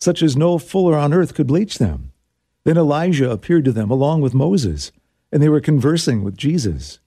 such 0.00 0.22
as 0.22 0.36
no 0.36 0.58
fuller 0.58 0.96
on 0.96 1.12
earth 1.12 1.34
could 1.34 1.46
bleach 1.46 1.78
them. 1.78 2.12
Then 2.64 2.76
Elijah 2.76 3.30
appeared 3.30 3.64
to 3.66 3.72
them 3.72 3.90
along 3.90 4.20
with 4.20 4.34
Moses, 4.34 4.90
and 5.30 5.42
they 5.42 5.48
were 5.48 5.60
conversing 5.60 6.24
with 6.24 6.36
Jesus. 6.36 6.98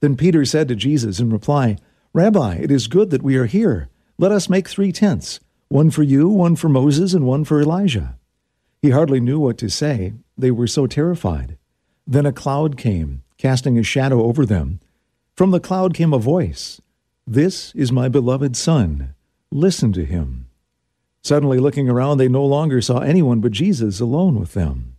Then 0.00 0.16
Peter 0.16 0.44
said 0.44 0.68
to 0.68 0.76
Jesus 0.76 1.20
in 1.20 1.30
reply, 1.30 1.76
Rabbi, 2.12 2.54
it 2.54 2.70
is 2.70 2.86
good 2.86 3.10
that 3.10 3.22
we 3.22 3.36
are 3.36 3.46
here. 3.46 3.88
Let 4.18 4.32
us 4.32 4.48
make 4.48 4.68
three 4.68 4.92
tents 4.92 5.40
one 5.68 5.90
for 5.90 6.02
you, 6.02 6.28
one 6.28 6.56
for 6.56 6.68
Moses, 6.68 7.14
and 7.14 7.26
one 7.26 7.44
for 7.44 7.60
Elijah. 7.60 8.16
He 8.80 8.90
hardly 8.90 9.18
knew 9.18 9.40
what 9.40 9.58
to 9.58 9.68
say. 9.68 10.12
They 10.38 10.50
were 10.50 10.66
so 10.66 10.86
terrified. 10.86 11.58
Then 12.06 12.26
a 12.26 12.32
cloud 12.32 12.76
came, 12.76 13.22
casting 13.38 13.78
a 13.78 13.82
shadow 13.82 14.22
over 14.24 14.44
them. 14.44 14.80
From 15.34 15.50
the 15.50 15.60
cloud 15.60 15.94
came 15.94 16.12
a 16.12 16.18
voice 16.18 16.80
This 17.26 17.74
is 17.74 17.90
my 17.90 18.08
beloved 18.08 18.56
Son. 18.56 19.14
Listen 19.50 19.92
to 19.94 20.04
him. 20.04 20.46
Suddenly, 21.22 21.58
looking 21.58 21.88
around, 21.88 22.18
they 22.18 22.28
no 22.28 22.44
longer 22.44 22.82
saw 22.82 22.98
anyone 22.98 23.40
but 23.40 23.52
Jesus 23.52 24.00
alone 24.00 24.38
with 24.38 24.52
them. 24.52 24.96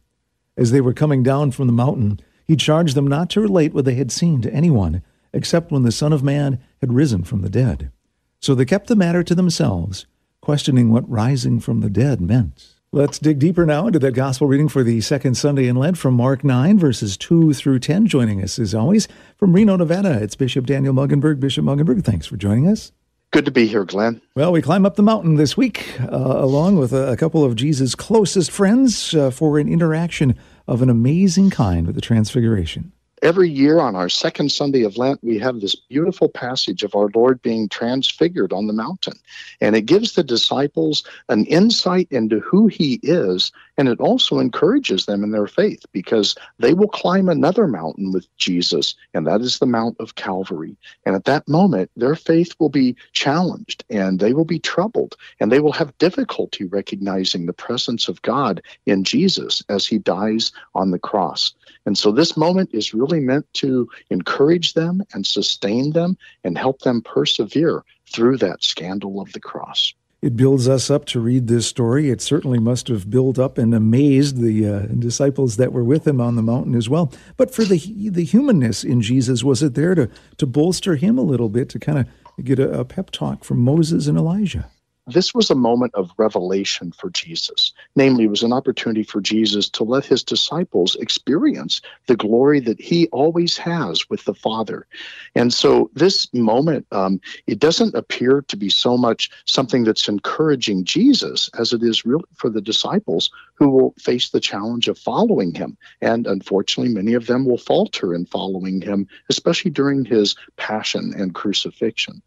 As 0.58 0.72
they 0.72 0.82
were 0.82 0.94
coming 0.94 1.22
down 1.22 1.52
from 1.52 1.68
the 1.68 1.74
mountain, 1.74 2.20
he 2.48 2.56
charged 2.56 2.96
them 2.96 3.08
not 3.08 3.30
to 3.32 3.42
relate 3.42 3.74
what 3.74 3.86
they 3.86 3.96
had 3.96 4.12
seen 4.12 4.42
to 4.42 4.54
anyone, 4.54 5.04
except 5.34 5.72
when 5.72 5.84
the 5.84 5.92
Son 5.92 6.14
of 6.14 6.24
Man 6.24 6.60
had 6.82 6.94
risen 6.94 7.24
from 7.24 7.42
the 7.42 7.50
dead. 7.50 7.92
So 8.40 8.56
they 8.56 8.66
kept 8.66 8.88
the 8.88 8.96
matter 8.96 9.24
to 9.24 9.36
themselves, 9.36 10.06
questioning 10.42 10.92
what 10.92 11.10
rising 11.10 11.60
from 11.60 11.82
the 11.82 11.90
dead 11.90 12.22
meant. 12.22 12.75
Let's 12.92 13.20
dig 13.20 13.40
deeper 13.40 13.66
now 13.66 13.88
into 13.88 14.00
that 14.00 14.14
gospel 14.14 14.48
reading 14.48 14.70
for 14.70 14.82
the 14.82 15.02
second 15.02 15.36
Sunday 15.36 15.68
in 15.68 15.76
Lent 15.76 15.98
from 15.98 16.14
Mark 16.14 16.46
9, 16.46 16.80
verses 16.80 17.18
2 17.18 17.54
through 17.54 17.80
10. 17.80 18.08
Joining 18.08 18.42
us, 18.42 18.58
as 18.58 18.74
always, 18.74 19.10
from 19.38 19.52
Reno, 19.52 19.76
Nevada, 19.76 20.24
it's 20.24 20.36
Bishop 20.36 20.66
Daniel 20.66 20.94
Mueggenborg. 20.94 21.40
Bishop 21.40 21.66
Mueggenborg, 21.66 22.06
thanks 22.06 22.26
for 22.26 22.38
joining 22.38 22.70
us. 22.70 22.94
Good 23.32 23.44
to 23.46 23.52
be 23.52 23.68
here, 23.68 23.84
Glen. 23.84 24.22
Well, 24.36 24.54
we 24.54 24.62
climb 24.62 24.86
up 24.86 24.96
the 24.96 25.04
mountain 25.04 25.36
this 25.36 25.58
week, 25.58 26.00
uh, 26.00 26.08
along 26.16 26.78
with 26.78 26.94
a, 26.94 27.12
a, 27.12 27.18
couple 27.18 27.44
of 27.44 27.58
Jesus' 27.58 27.96
closest 27.96 28.50
friends, 28.50 29.14
uh, 29.14 29.30
for 29.30 29.60
an 29.60 29.68
interaction 29.68 30.38
of 30.66 30.82
an 30.82 30.90
amazing 30.90 31.50
kind 31.50 31.86
with 31.86 31.96
the 31.96 32.02
Transfiguration 32.02 32.94
every 33.22 33.50
year 33.50 33.80
on 33.80 33.96
our 33.96 34.10
second 34.10 34.52
Sunday 34.52 34.84
of 34.84 34.98
Lent, 34.98 35.24
we 35.24 35.40
have 35.40 35.60
this 35.60 35.76
beautiful 35.76 36.30
passage 36.30 36.84
of 36.84 36.96
our 36.96 37.10
Lord 37.16 37.42
being 37.42 37.70
transfigured 37.70 38.54
on 38.54 38.68
the 38.68 38.74
mountain. 38.74 39.18
And 39.62 39.76
it 39.76 39.84
gives 39.84 40.14
the 40.14 40.24
disciples 40.24 41.04
an 41.30 41.46
insight 41.46 42.08
into 42.12 42.40
who 42.40 42.68
he 42.68 43.00
is. 43.04 43.52
And 43.78 43.88
it 43.90 44.00
also 44.00 44.40
encourages 44.40 45.06
them 45.06 45.24
in 45.24 45.32
their 45.32 45.48
faith 45.48 45.86
because 45.92 46.36
they 46.60 46.74
will 46.74 46.88
climb 46.88 47.28
another 47.28 47.68
mountain 47.68 48.12
with 48.12 48.28
Jesus, 48.38 48.96
and 49.14 49.28
that 49.28 49.42
is 49.42 49.60
the 49.60 49.66
Mount 49.66 49.98
of 50.00 50.16
Calvary. 50.16 50.78
And 51.06 51.16
at 51.16 51.26
that 51.26 51.48
moment, 51.48 51.92
their 51.96 52.16
faith 52.16 52.56
will 52.60 52.70
be 52.70 52.96
challenged 53.12 53.84
and 53.90 54.20
they 54.20 54.34
will 54.34 54.46
be 54.46 54.60
troubled 54.60 55.16
and 55.40 55.52
they 55.52 55.60
will 55.60 55.74
have 55.74 55.98
difficulty 55.98 56.66
recognizing 56.66 57.46
the 57.46 57.54
presence 57.54 58.08
of 58.08 58.22
God 58.22 58.62
in 58.86 59.04
Jesus 59.04 59.64
as 59.70 59.86
he 59.86 59.98
dies 59.98 60.52
on 60.74 60.92
the 60.92 61.00
cross. 61.00 61.54
And 61.86 61.98
so 61.98 62.12
this 62.12 62.36
moment 62.36 62.70
is 62.74 62.94
really 62.94 63.20
meant 63.20 63.46
to 63.56 63.88
encourage 64.10 64.74
them 64.74 65.04
and 65.14 65.26
sustain 65.26 65.92
them 65.92 66.18
and 66.44 66.58
help 66.58 66.80
them 66.82 67.02
persevere 67.02 67.84
through 68.08 68.38
that 68.38 68.64
scandal 68.64 69.22
of 69.22 69.32
the 69.34 69.40
cross. 69.40 69.94
It 70.22 70.36
builds 70.36 70.68
us 70.68 70.90
up 70.90 71.06
to 71.06 71.20
read 71.20 71.48
this 71.48 71.68
story. 71.68 72.10
It 72.10 72.20
certainly 72.20 72.58
must 72.58 72.88
have 72.88 73.12
built 73.12 73.38
up 73.38 73.60
and 73.60 73.76
amazed 73.76 74.38
the 74.42 74.68
uh, 74.68 74.80
disciples 74.98 75.58
that 75.58 75.72
were 75.72 75.84
with 75.84 76.08
him 76.08 76.20
on 76.20 76.36
the 76.36 76.42
mountain 76.42 76.74
as 76.74 76.90
well. 76.90 77.14
But 77.38 77.54
for 77.54 77.64
the 77.64 77.78
the 78.10 78.24
humanness 78.24 78.84
in 78.84 79.02
Jesus, 79.02 79.44
was 79.44 79.62
it 79.62 79.76
there 79.76 79.94
to 79.94 80.10
to 80.38 80.46
bolster 80.48 80.96
him 80.96 81.20
a 81.20 81.22
little 81.22 81.50
bit 81.50 81.70
to 81.70 81.80
kind 81.80 82.00
of 82.00 82.08
get 82.44 82.58
a, 82.58 82.80
a 82.80 82.86
pep 82.86 83.12
talk 83.12 83.44
from 83.44 83.60
Moses 83.60 84.08
and 84.08 84.18
Elijah? 84.18 84.68
This 85.08 85.36
was 85.36 85.52
a 85.52 85.56
moment 85.56 85.94
of 85.94 86.12
revelation 86.18 86.92
for 86.92 87.10
Jesus. 87.12 87.74
Namely, 87.96 88.24
it 88.24 88.30
was 88.30 88.44
an 88.44 88.54
opportunity 88.54 89.04
for 89.04 89.22
Jesus 89.22 89.70
to 89.70 89.84
let 89.84 90.06
his 90.06 90.24
disciples 90.24 90.96
experience 90.96 91.82
the 92.08 92.16
glory 92.16 92.60
that 92.62 92.80
he 92.80 93.08
always 93.08 93.58
has 93.58 94.10
with 94.10 94.26
the 94.26 94.34
Father. 94.34 94.88
And 95.36 95.54
so, 95.54 95.92
this 95.94 96.34
moment, 96.34 96.88
um, 96.92 97.22
it 97.46 97.60
doesn't 97.60 97.94
appear 97.94 98.44
to 98.48 98.58
be 98.58 98.70
so 98.70 98.98
much 98.98 99.30
something 99.46 99.84
that's 99.84 100.08
encouraging 100.08 100.86
Jesus 100.86 101.50
as 101.58 101.72
it 101.72 101.84
is 101.84 102.06
really 102.06 102.24
for 102.36 102.50
the 102.50 102.62
disciples 102.62 103.30
who 103.54 103.70
will 103.70 103.94
face 104.00 104.30
the 104.30 104.40
challenge 104.40 104.88
of 104.88 104.98
following 104.98 105.54
him. 105.54 105.78
And 106.02 106.26
unfortunately, 106.26 106.94
many 106.94 107.14
of 107.14 107.28
them 107.28 107.46
will 107.46 107.58
falter 107.58 108.14
in 108.14 108.26
following 108.26 108.82
him, 108.82 109.08
especially 109.30 109.72
during 109.72 110.04
his 110.04 110.36
passion 110.58 111.14
and 111.16 111.34
crucifixion. 111.34 112.22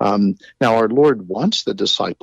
Um, 0.00 0.36
now, 0.60 0.76
our 0.76 0.88
Lord 0.88 1.28
wants 1.28 1.64
the 1.64 1.74
disciples 1.74 2.17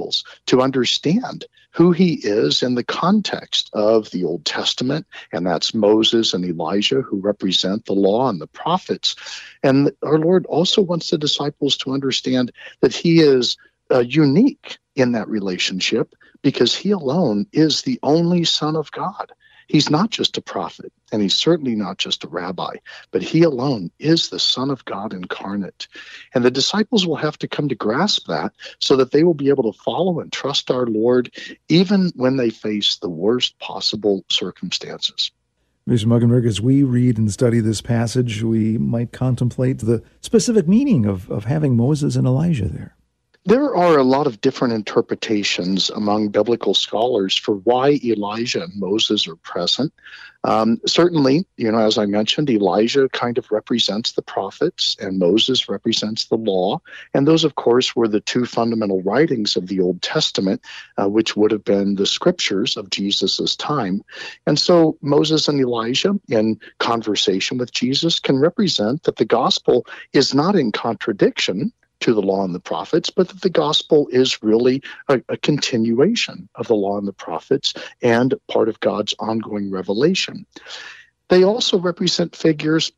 to 0.48 0.62
understand 0.62 1.46
who 1.72 1.91
he 1.91 2.14
is 2.24 2.64
in 2.64 2.76
the 2.76 2.84
context 2.84 3.70
of 3.74 4.10
the 4.12 4.24
Old 4.24 4.46
Testament, 4.46 5.06
and 5.32 5.46
that's 5.46 5.74
Moses 5.74 6.34
and 6.34 6.46
Elijah 6.46 7.02
who 7.02 7.20
represent 7.20 7.86
the 7.86 7.93
law 7.93 8.30
and 8.30 8.39
the 8.39 8.48
prophets. 8.48 9.16
And 9.64 9.91
our 10.04 10.18
Lord 10.18 10.46
also 10.46 10.82
wants 10.82 11.10
the 11.10 11.18
disciples 11.18 11.76
to 11.78 11.91
understand 11.91 12.52
that 12.82 12.96
he 12.96 13.20
is 13.20 13.58
uh, 13.91 14.00
unique 14.00 14.78
in 14.96 15.12
that 15.12 15.28
relationship 15.28 16.14
because 16.41 16.76
he 16.76 16.91
alone 16.91 17.46
is 17.52 17.82
the 17.82 18.00
only 18.04 18.46
Son 18.46 18.76
of 18.76 18.91
God. 18.91 19.32
He's 19.68 19.89
not 19.89 20.09
just 20.09 20.38
a 20.38 20.41
prophet, 20.41 20.91
and 21.11 21.22
he's 21.22 21.36
certainly 21.36 21.76
not 21.76 21.97
just 21.97 22.24
a 22.24 22.28
rabbi, 22.28 22.76
but 23.11 23.22
he 23.22 23.43
alone 23.43 23.91
is 23.99 24.30
the 24.30 24.39
Son 24.39 24.70
of 24.70 24.86
God 24.86 25.13
incarnate. 25.13 25.88
And 26.34 26.45
the 26.45 26.51
disciples 26.51 27.07
will 27.07 27.16
have 27.16 27.38
to 27.39 27.47
come 27.47 27.68
to 27.70 27.76
grasp 27.76 28.28
that 28.28 28.53
so 28.80 28.95
that 28.95 29.11
they 29.11 29.24
will 29.24 29.34
be 29.34 29.49
able 29.49 29.72
to 29.72 29.80
follow 29.80 30.20
and 30.20 30.32
trust 30.32 30.70
our 30.70 30.86
Lord 30.86 31.32
even 31.70 32.11
when 32.16 32.38
they 32.38 32.49
face 32.49 32.97
the 32.97 33.09
worst 33.09 33.57
possible 33.59 34.24
circumstances. 34.30 35.32
Mr. 35.88 36.05
Mueggenborg, 36.05 36.47
as 36.47 36.59
we 36.59 36.82
read 36.82 37.20
and 37.20 37.32
study 37.32 37.59
this 37.59 37.80
passage, 37.80 38.41
we 38.41 38.76
might 38.78 39.11
contemplate 39.11 39.80
the 39.80 40.01
specific 40.20 40.68
meaning 40.68 41.05
of, 41.05 41.30
of 41.30 41.45
having 41.45 41.78
Moses 41.78 42.16
and 42.16 42.26
Elijah 42.26 42.68
there. 42.68 42.95
There 43.48 43.76
are 43.76 44.00
a 44.00 44.04
lot 44.04 44.26
of 44.26 44.41
different 44.41 44.74
interpretations 44.74 45.91
among 45.91 46.30
biblical 46.30 46.74
scholars 46.74 47.38
for 47.38 47.58
why 47.58 48.00
Elijah 48.04 48.64
and 48.64 48.74
Moses 48.76 49.28
are 49.28 49.36
present. 49.36 49.93
Um, 50.43 50.82
certainly, 50.88 51.46
you 51.56 51.72
know, 51.72 51.78
as 51.78 52.00
I 52.00 52.08
mentioned, 52.08 52.50
Elijah 52.50 53.08
kind 53.10 53.38
of 53.38 53.52
represents 53.52 54.14
the 54.14 54.24
prophets 54.24 54.98
and 55.00 55.20
Moses 55.20 55.70
represents 55.70 56.26
the 56.26 56.38
law. 56.38 56.82
And 57.14 57.28
those, 57.28 57.43
of 57.43 57.54
course, 57.54 57.96
were 57.96 58.08
the 58.08 58.20
two 58.20 58.48
fundamental 58.48 59.04
writings 59.04 59.56
of 59.56 59.68
the 59.68 59.80
Old 59.80 60.02
Testament, 60.02 60.62
uh, 60.98 61.08
which 61.08 61.36
would 61.36 61.52
have 61.52 61.64
been 61.64 61.93
the 61.93 62.08
scriptures 62.08 62.78
of 62.78 62.89
Jesus' 62.89 63.56
time. 63.56 64.04
And 64.48 64.58
so 64.58 64.98
Moses 65.02 65.48
and 65.48 65.60
Elijah, 65.60 66.20
in 66.30 66.60
conversation 66.80 67.60
with 67.60 67.72
Jesus, 67.72 68.20
can 68.20 68.39
represent 68.39 69.04
that 69.04 69.18
the 69.18 69.26
gospel 69.26 69.86
is 70.14 70.34
not 70.34 70.56
in 70.56 70.72
contradiction 70.72 71.72
to 72.02 72.14
the 72.14 72.22
law 72.22 72.43
and 72.43 72.54
the 72.54 72.60
prophets, 72.60 73.10
but 73.10 73.30
that 73.30 73.41
the 73.41 73.50
gospel 73.50 74.08
is 74.12 74.41
really 74.43 74.82
a, 75.08 75.22
a, 75.30 75.38
continuation 75.38 76.50
of 76.56 76.68
the 76.68 76.76
law 76.76 76.98
and 76.98 77.08
the 77.08 77.14
prophets 77.14 77.74
and 78.02 78.34
part 78.48 78.70
of 78.70 78.80
God's 78.80 79.16
ongoing 79.20 79.72
revelation. 79.72 80.46
They 81.30 81.43
also 81.43 81.80
represent 81.80 82.36
figures 82.36 82.91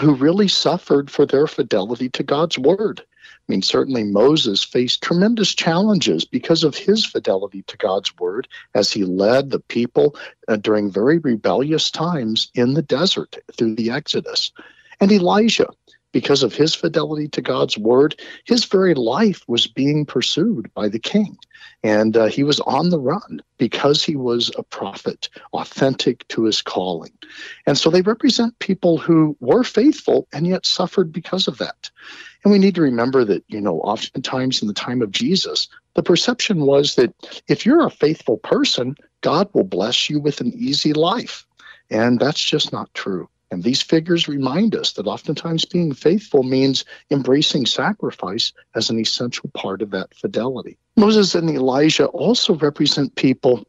who 0.00 0.14
really 0.14 0.48
suffered 0.48 1.10
for 1.10 1.26
their 1.26 1.46
fidelity 1.46 2.08
to 2.10 2.22
God's 2.22 2.58
word. 2.58 3.02
I 3.02 3.52
mean, 3.52 3.62
certainly 3.62 4.04
Moses 4.04 4.62
faced 4.62 5.02
tremendous 5.02 5.54
challenges 5.54 6.24
because 6.24 6.64
of 6.64 6.76
his 6.76 7.04
fidelity 7.04 7.62
to 7.62 7.76
God's 7.76 8.16
word 8.18 8.48
as 8.74 8.92
he 8.92 9.04
led 9.04 9.50
the 9.50 9.58
people 9.58 10.16
uh, 10.48 10.56
during 10.56 10.90
very 10.90 11.18
rebellious 11.18 11.90
times 11.90 12.50
in 12.54 12.74
the 12.74 12.82
desert 12.82 13.36
through 13.56 13.74
the 13.74 13.90
Exodus. 13.90 14.52
And 15.00 15.10
Elijah, 15.10 15.68
because 16.12 16.42
of 16.42 16.54
his 16.54 16.74
fidelity 16.74 17.28
to 17.28 17.42
God's 17.42 17.76
word, 17.76 18.20
his 18.44 18.64
very 18.66 18.94
life 18.94 19.42
was 19.48 19.66
being 19.66 20.06
pursued 20.06 20.72
by 20.74 20.88
the 20.88 20.98
king. 20.98 21.38
And 21.82 22.16
uh, 22.16 22.26
he 22.26 22.44
was 22.44 22.60
on 22.60 22.90
the 22.90 23.00
run 23.00 23.40
because 23.58 24.04
he 24.04 24.14
was 24.14 24.50
a 24.56 24.62
prophet, 24.62 25.28
authentic 25.52 26.26
to 26.28 26.44
his 26.44 26.62
calling. 26.62 27.12
And 27.66 27.76
so 27.76 27.90
they 27.90 28.02
represent 28.02 28.58
people 28.58 28.98
who 28.98 29.36
were 29.40 29.64
faithful 29.64 30.28
and 30.32 30.46
yet 30.46 30.66
suffered 30.66 31.12
because 31.12 31.48
of 31.48 31.58
that. 31.58 31.90
And 32.44 32.52
we 32.52 32.58
need 32.58 32.74
to 32.74 32.82
remember 32.82 33.24
that, 33.24 33.44
you 33.48 33.60
know, 33.60 33.80
oftentimes 33.80 34.62
in 34.62 34.68
the 34.68 34.74
time 34.74 35.02
of 35.02 35.10
Jesus, 35.10 35.68
the 35.94 36.02
perception 36.02 36.66
was 36.66 36.96
that 36.96 37.14
if 37.48 37.64
you're 37.64 37.86
a 37.86 37.90
faithful 37.90 38.38
person, 38.38 38.96
God 39.20 39.48
will 39.52 39.64
bless 39.64 40.10
you 40.10 40.20
with 40.20 40.40
an 40.40 40.52
easy 40.54 40.92
life. 40.92 41.46
And 41.90 42.18
that's 42.18 42.42
just 42.42 42.72
not 42.72 42.92
true. 42.94 43.28
And 43.52 43.62
these 43.62 43.82
figures 43.82 44.28
remind 44.28 44.74
us 44.74 44.94
that 44.94 45.06
oftentimes 45.06 45.66
being 45.66 45.92
faithful 45.92 46.42
means 46.42 46.86
embracing 47.10 47.66
sacrifice 47.66 48.50
as 48.74 48.88
an 48.88 48.98
essential 48.98 49.50
part 49.52 49.82
of 49.82 49.90
that 49.90 50.14
fidelity. 50.14 50.78
Moses 50.96 51.34
and 51.34 51.50
Elijah 51.50 52.06
also 52.06 52.54
represent 52.54 53.14
people 53.14 53.66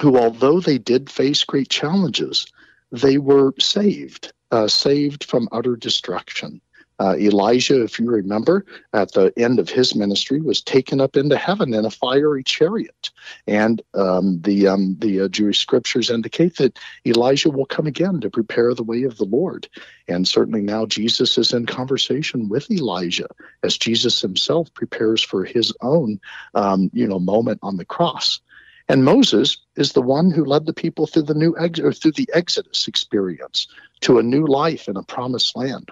who, 0.00 0.16
although 0.16 0.58
they 0.58 0.78
did 0.78 1.10
face 1.10 1.44
great 1.44 1.68
challenges, 1.68 2.46
they 2.92 3.18
were 3.18 3.52
saved, 3.60 4.32
uh, 4.52 4.68
saved 4.68 5.24
from 5.24 5.50
utter 5.52 5.76
destruction. 5.76 6.62
Uh, 7.00 7.16
Elijah, 7.16 7.82
if 7.82 7.98
you 7.98 8.10
remember, 8.10 8.66
at 8.92 9.12
the 9.12 9.32
end 9.38 9.58
of 9.58 9.70
his 9.70 9.94
ministry, 9.94 10.40
was 10.40 10.60
taken 10.60 11.00
up 11.00 11.16
into 11.16 11.36
heaven 11.36 11.72
in 11.72 11.86
a 11.86 11.90
fiery 11.90 12.44
chariot. 12.44 13.10
And 13.46 13.80
um, 13.94 14.40
the 14.42 14.68
um, 14.68 14.96
the 14.98 15.22
uh, 15.22 15.28
Jewish 15.28 15.58
scriptures 15.58 16.10
indicate 16.10 16.58
that 16.58 16.78
Elijah 17.06 17.48
will 17.48 17.64
come 17.64 17.86
again 17.86 18.20
to 18.20 18.28
prepare 18.28 18.74
the 18.74 18.84
way 18.84 19.04
of 19.04 19.16
the 19.16 19.24
Lord. 19.24 19.66
And 20.08 20.28
certainly 20.28 20.60
now 20.60 20.84
Jesus 20.84 21.38
is 21.38 21.54
in 21.54 21.64
conversation 21.64 22.50
with 22.50 22.70
Elijah 22.70 23.28
as 23.62 23.78
Jesus 23.78 24.20
himself 24.20 24.72
prepares 24.74 25.22
for 25.22 25.44
his 25.44 25.72
own, 25.80 26.20
um, 26.54 26.90
you 26.92 27.08
know, 27.08 27.18
moment 27.18 27.60
on 27.62 27.78
the 27.78 27.86
cross. 27.86 28.40
And 28.88 29.04
Moses 29.04 29.56
is 29.76 29.92
the 29.92 30.02
one 30.02 30.30
who 30.30 30.44
led 30.44 30.66
the 30.66 30.74
people 30.74 31.06
through 31.06 31.22
the 31.22 31.34
new 31.34 31.56
ex- 31.58 31.78
or 31.78 31.92
through 31.92 32.12
the 32.12 32.28
Exodus 32.34 32.88
experience 32.88 33.68
to 34.00 34.18
a 34.18 34.22
new 34.22 34.46
life 34.46 34.86
in 34.86 34.96
a 34.98 35.02
promised 35.02 35.56
land. 35.56 35.90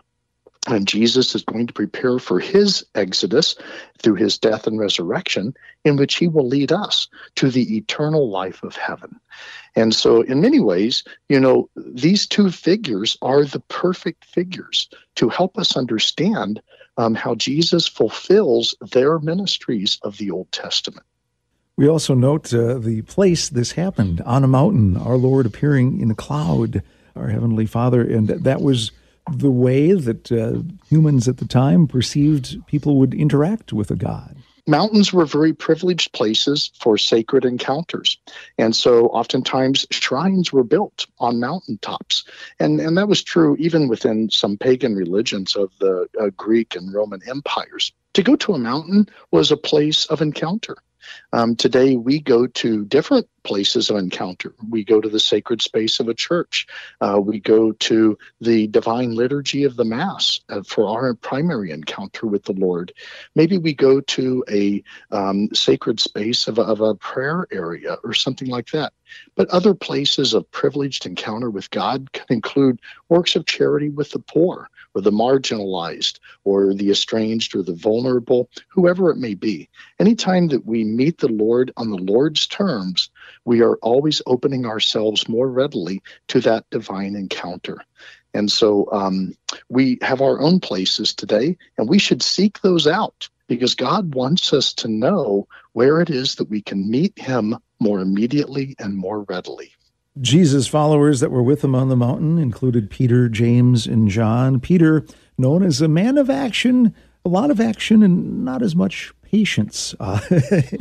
And 0.68 0.86
Jesus 0.86 1.34
is 1.34 1.42
going 1.42 1.66
to 1.66 1.72
prepare 1.72 2.18
for 2.18 2.38
his 2.38 2.84
exodus 2.94 3.56
through 3.98 4.16
his 4.16 4.38
death 4.38 4.66
and 4.66 4.78
resurrection, 4.78 5.54
in 5.84 5.96
which 5.96 6.16
he 6.16 6.28
will 6.28 6.46
lead 6.46 6.72
us 6.72 7.08
to 7.36 7.50
the 7.50 7.76
eternal 7.76 8.28
life 8.30 8.62
of 8.62 8.76
heaven. 8.76 9.18
And 9.74 9.94
so, 9.94 10.20
in 10.20 10.40
many 10.40 10.60
ways, 10.60 11.04
you 11.28 11.40
know, 11.40 11.70
these 11.74 12.26
two 12.26 12.50
figures 12.50 13.16
are 13.22 13.44
the 13.44 13.60
perfect 13.60 14.26
figures 14.26 14.88
to 15.16 15.28
help 15.28 15.58
us 15.58 15.76
understand 15.76 16.60
um, 16.98 17.14
how 17.14 17.34
Jesus 17.34 17.86
fulfills 17.86 18.74
their 18.92 19.18
ministries 19.20 19.98
of 20.02 20.18
the 20.18 20.30
Old 20.30 20.52
Testament. 20.52 21.06
We 21.76 21.88
also 21.88 22.14
note 22.14 22.52
uh, 22.52 22.78
the 22.78 23.02
place 23.02 23.48
this 23.48 23.72
happened 23.72 24.20
on 24.22 24.42
a 24.42 24.48
mountain, 24.48 24.96
our 24.96 25.16
Lord 25.16 25.46
appearing 25.46 26.00
in 26.00 26.10
a 26.10 26.14
cloud, 26.14 26.82
our 27.14 27.28
Heavenly 27.28 27.66
Father, 27.66 28.02
and 28.02 28.28
that 28.28 28.60
was 28.60 28.90
the 29.32 29.50
way 29.50 29.92
that 29.92 30.30
uh, 30.32 30.62
humans 30.88 31.28
at 31.28 31.38
the 31.38 31.46
time 31.46 31.86
perceived 31.86 32.64
people 32.66 32.96
would 32.96 33.14
interact 33.14 33.72
with 33.72 33.90
a 33.90 33.96
god. 33.96 34.36
Mountains 34.66 35.14
were 35.14 35.24
very 35.24 35.54
privileged 35.54 36.12
places 36.12 36.70
for 36.78 36.98
sacred 36.98 37.46
encounters. 37.46 38.18
And 38.58 38.76
so 38.76 39.06
oftentimes 39.06 39.86
shrines 39.90 40.52
were 40.52 40.62
built 40.62 41.06
on 41.18 41.40
mountaintops. 41.40 42.24
And, 42.60 42.78
and 42.78 42.98
that 42.98 43.08
was 43.08 43.22
true 43.22 43.56
even 43.58 43.88
within 43.88 44.28
some 44.30 44.58
pagan 44.58 44.94
religions 44.94 45.56
of 45.56 45.70
the 45.80 46.06
uh, 46.20 46.28
Greek 46.36 46.76
and 46.76 46.92
Roman 46.92 47.20
empires. 47.26 47.92
To 48.12 48.22
go 48.22 48.36
to 48.36 48.52
a 48.52 48.58
mountain 48.58 49.08
was 49.30 49.50
a 49.50 49.56
place 49.56 50.04
of 50.06 50.20
encounter. 50.20 50.76
Um, 51.32 51.56
today, 51.56 51.96
we 51.96 52.20
go 52.20 52.46
to 52.46 52.84
different 52.84 53.28
places 53.42 53.88
of 53.88 53.96
encounter. 53.96 54.54
We 54.68 54.84
go 54.84 55.00
to 55.00 55.08
the 55.08 55.20
sacred 55.20 55.62
space 55.62 56.00
of 56.00 56.08
a 56.08 56.14
church. 56.14 56.66
Uh, 57.00 57.18
we 57.22 57.40
go 57.40 57.72
to 57.72 58.18
the 58.40 58.66
divine 58.66 59.14
liturgy 59.14 59.64
of 59.64 59.76
the 59.76 59.84
Mass 59.84 60.40
uh, 60.50 60.62
for 60.62 60.86
our 60.88 61.14
primary 61.14 61.70
encounter 61.70 62.26
with 62.26 62.44
the 62.44 62.52
Lord. 62.52 62.92
Maybe 63.34 63.56
we 63.56 63.72
go 63.72 64.00
to 64.00 64.44
a 64.50 64.82
um, 65.10 65.48
sacred 65.54 65.98
space 66.00 66.46
of 66.46 66.58
a, 66.58 66.62
of 66.62 66.80
a 66.80 66.94
prayer 66.94 67.46
area 67.50 67.96
or 68.04 68.12
something 68.12 68.48
like 68.48 68.70
that. 68.72 68.92
But 69.34 69.48
other 69.48 69.74
places 69.74 70.34
of 70.34 70.50
privileged 70.50 71.06
encounter 71.06 71.48
with 71.48 71.70
God 71.70 72.12
can 72.12 72.26
include 72.28 72.80
works 73.08 73.36
of 73.36 73.46
charity 73.46 73.88
with 73.88 74.10
the 74.10 74.18
poor 74.18 74.68
or 74.98 75.00
the 75.00 75.12
marginalized 75.12 76.18
or 76.42 76.74
the 76.74 76.90
estranged 76.90 77.54
or 77.54 77.62
the 77.62 77.72
vulnerable, 77.72 78.50
whoever 78.68 79.10
it 79.10 79.16
may 79.16 79.34
be. 79.34 79.68
Anytime 80.00 80.48
that 80.48 80.66
we 80.66 80.82
meet 80.82 81.18
the 81.18 81.28
Lord 81.28 81.70
on 81.76 81.90
the 81.90 81.96
Lord's 81.96 82.48
terms, 82.48 83.08
we 83.44 83.62
are 83.62 83.76
always 83.76 84.20
opening 84.26 84.66
ourselves 84.66 85.28
more 85.28 85.48
readily 85.48 86.02
to 86.28 86.40
that 86.40 86.68
divine 86.70 87.14
encounter. 87.14 87.78
And 88.34 88.50
so 88.50 88.88
um, 88.90 89.34
we 89.68 89.98
have 90.02 90.20
our 90.20 90.40
own 90.40 90.58
places 90.58 91.14
today, 91.14 91.56
and 91.78 91.88
we 91.88 92.00
should 92.00 92.22
seek 92.22 92.60
those 92.60 92.88
out 92.88 93.28
because 93.46 93.76
God 93.76 94.16
wants 94.16 94.52
us 94.52 94.74
to 94.74 94.88
know 94.88 95.46
where 95.74 96.00
it 96.00 96.10
is 96.10 96.34
that 96.34 96.50
we 96.50 96.60
can 96.60 96.90
meet 96.90 97.16
Him 97.16 97.56
more 97.78 98.00
immediately 98.00 98.74
and 98.80 98.96
more 98.96 99.22
readily. 99.28 99.72
Jesus' 100.20 100.66
followers 100.66 101.20
that 101.20 101.30
were 101.30 101.42
with 101.42 101.62
him 101.62 101.74
on 101.74 101.88
the 101.88 101.96
mountain 101.96 102.38
included 102.38 102.90
Peter, 102.90 103.28
James, 103.28 103.86
and 103.86 104.08
John. 104.08 104.60
Peter, 104.60 105.04
known 105.36 105.62
as 105.62 105.80
a 105.80 105.88
man 105.88 106.18
of 106.18 106.30
action, 106.30 106.94
a 107.24 107.28
lot 107.28 107.50
of 107.50 107.60
action 107.60 108.02
and 108.02 108.44
not 108.44 108.62
as 108.62 108.74
much 108.74 109.12
patience. 109.22 109.94
Uh, 110.00 110.20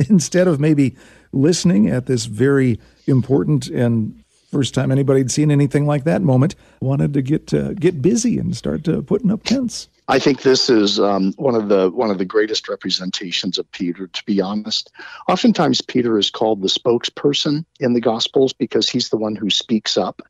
instead 0.10 0.48
of 0.48 0.60
maybe 0.60 0.96
listening 1.34 1.90
at 1.90 2.06
this 2.06 2.26
very 2.26 2.80
important 3.08 3.68
and 3.68 4.24
first 4.52 4.74
time 4.74 4.92
anybody 4.92 5.20
had 5.20 5.32
seen 5.32 5.52
anything 5.52 5.86
like 5.86 6.04
that 6.06 6.22
moment, 6.22 6.56
wanted 6.82 7.14
to 7.14 7.22
get 7.22 7.54
uh, 7.54 7.74
get 7.74 8.02
busy 8.02 8.38
and 8.38 8.56
start 8.56 8.88
uh, 8.88 9.02
putting 9.02 9.32
up 9.32 9.44
tents. 9.44 9.90
I 10.10 10.20
think 10.20 10.42
this 10.42 10.70
is 10.70 11.00
um, 11.00 11.34
one 11.34 11.56
of 11.56 11.68
the 11.68 11.90
one 11.90 12.10
of 12.10 12.18
the 12.18 12.26
greatest 12.26 12.70
representations 12.70 13.58
of 13.58 13.70
Peter. 13.72 14.08
To 14.08 14.24
be 14.26 14.40
honest, 14.40 14.92
oftentimes 15.28 15.82
Peter 15.82 16.18
is 16.18 16.30
called 16.30 16.62
the 16.62 16.70
spokesperson 16.70 17.66
in 17.80 17.94
the 17.94 18.00
Gospels 18.00 18.54
because 18.54 18.90
he's 18.90 19.10
the 19.10 19.18
one 19.18 19.36
who 19.36 19.50
speaks 19.50 19.98
up. 19.98 20.22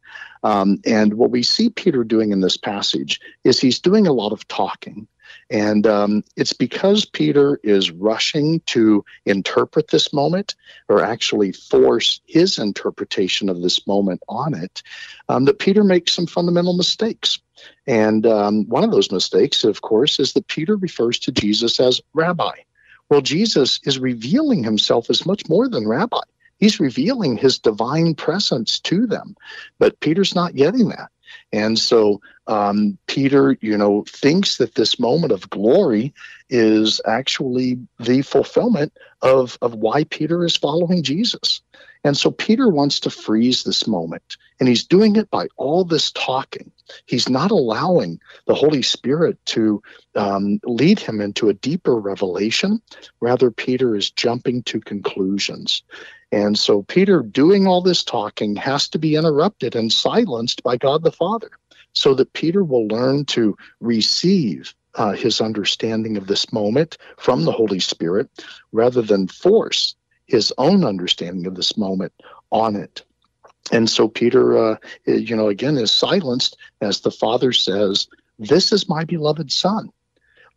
Um, 0.43 0.79
and 0.85 1.13
what 1.13 1.29
we 1.29 1.43
see 1.43 1.69
Peter 1.69 2.03
doing 2.03 2.31
in 2.31 2.41
this 2.41 2.57
passage 2.57 3.19
is 3.43 3.59
he's 3.59 3.79
doing 3.79 4.07
a 4.07 4.13
lot 4.13 4.31
of 4.31 4.47
talking. 4.47 5.07
And 5.49 5.87
um, 5.87 6.23
it's 6.35 6.53
because 6.53 7.05
Peter 7.05 7.59
is 7.63 7.91
rushing 7.91 8.59
to 8.67 9.03
interpret 9.25 9.89
this 9.89 10.11
moment 10.11 10.55
or 10.89 11.01
actually 11.01 11.53
force 11.53 12.19
his 12.25 12.59
interpretation 12.59 13.49
of 13.49 13.61
this 13.61 13.87
moment 13.87 14.21
on 14.27 14.53
it 14.53 14.83
um, 15.29 15.45
that 15.45 15.59
Peter 15.59 15.83
makes 15.83 16.13
some 16.13 16.27
fundamental 16.27 16.73
mistakes. 16.73 17.39
And 17.87 18.25
um, 18.25 18.67
one 18.67 18.83
of 18.83 18.91
those 18.91 19.11
mistakes, 19.11 19.63
of 19.63 19.81
course, 19.81 20.19
is 20.19 20.33
that 20.33 20.47
Peter 20.47 20.75
refers 20.75 21.17
to 21.19 21.31
Jesus 21.31 21.79
as 21.79 22.01
rabbi. 22.13 22.53
Well, 23.09 23.21
Jesus 23.21 23.79
is 23.83 23.99
revealing 23.99 24.63
himself 24.63 25.09
as 25.09 25.25
much 25.25 25.47
more 25.47 25.69
than 25.69 25.87
rabbi. 25.87 26.19
He's 26.59 26.79
revealing 26.79 27.37
his 27.37 27.59
divine 27.59 28.15
presence 28.15 28.79
to 28.81 29.07
them. 29.07 29.35
But 29.79 29.99
Peter's 29.99 30.35
not 30.35 30.55
getting 30.55 30.89
that. 30.89 31.09
And 31.51 31.77
so 31.77 32.21
um, 32.47 32.97
Peter, 33.07 33.57
you 33.61 33.77
know, 33.77 34.03
thinks 34.07 34.57
that 34.57 34.75
this 34.75 34.99
moment 34.99 35.33
of 35.33 35.49
glory 35.49 36.13
is 36.49 37.01
actually 37.05 37.77
the 37.99 38.21
fulfillment 38.21 38.93
of, 39.21 39.57
of 39.61 39.75
why 39.75 40.05
Peter 40.05 40.45
is 40.45 40.55
following 40.55 41.03
Jesus. 41.03 41.61
And 42.03 42.15
so 42.15 42.31
Peter 42.31 42.69
wants 42.69 43.01
to 43.01 43.09
freeze 43.09 43.63
this 43.63 43.85
moment, 43.85 44.37
and 44.59 44.69
he's 44.69 44.85
doing 44.85 45.17
it 45.17 45.29
by 45.29 45.47
all 45.57 45.83
this 45.83 46.11
talking. 46.11 46.71
He's 47.05 47.27
not 47.27 47.51
allowing 47.51 48.19
the 48.45 48.53
Holy 48.53 48.81
Spirit 48.81 49.37
to 49.47 49.81
um, 50.15 50.59
lead 50.63 50.99
him 50.99 51.19
into 51.19 51.49
a 51.49 51.53
deeper 51.53 51.95
revelation. 51.95 52.81
Rather, 53.19 53.51
Peter 53.51 53.95
is 53.95 54.09
jumping 54.09 54.63
to 54.63 54.79
conclusions. 54.79 55.83
And 56.31 56.57
so 56.57 56.83
Peter, 56.83 57.21
doing 57.21 57.67
all 57.67 57.81
this 57.81 58.03
talking, 58.03 58.55
has 58.55 58.87
to 58.89 58.99
be 58.99 59.15
interrupted 59.15 59.75
and 59.75 59.91
silenced 59.91 60.63
by 60.63 60.77
God 60.77 61.03
the 61.03 61.11
Father 61.11 61.49
so 61.97 62.13
that 62.13 62.33
Peter 62.33 62.63
will 62.63 62.87
learn 62.87 63.25
to 63.25 63.57
receive 63.79 64.73
uh, 64.95 65.11
his 65.11 65.41
understanding 65.41 66.17
of 66.17 66.27
this 66.27 66.51
moment 66.53 66.97
from 67.17 67.43
the 67.43 67.51
Holy 67.51 67.79
Spirit 67.79 68.29
rather 68.71 69.01
than 69.01 69.27
force 69.27 69.95
his 70.25 70.53
own 70.57 70.83
understanding 70.83 71.47
of 71.47 71.55
this 71.55 71.77
moment 71.77 72.13
on 72.51 72.75
it. 72.75 73.03
And 73.71 73.89
so 73.89 74.07
Peter, 74.07 74.57
uh, 74.57 74.75
you 75.05 75.35
know, 75.35 75.49
again 75.49 75.77
is 75.77 75.91
silenced 75.91 76.57
as 76.81 77.01
the 77.01 77.11
Father 77.11 77.51
says, 77.51 78.07
This 78.39 78.71
is 78.71 78.89
my 78.89 79.03
beloved 79.03 79.51
Son. 79.51 79.89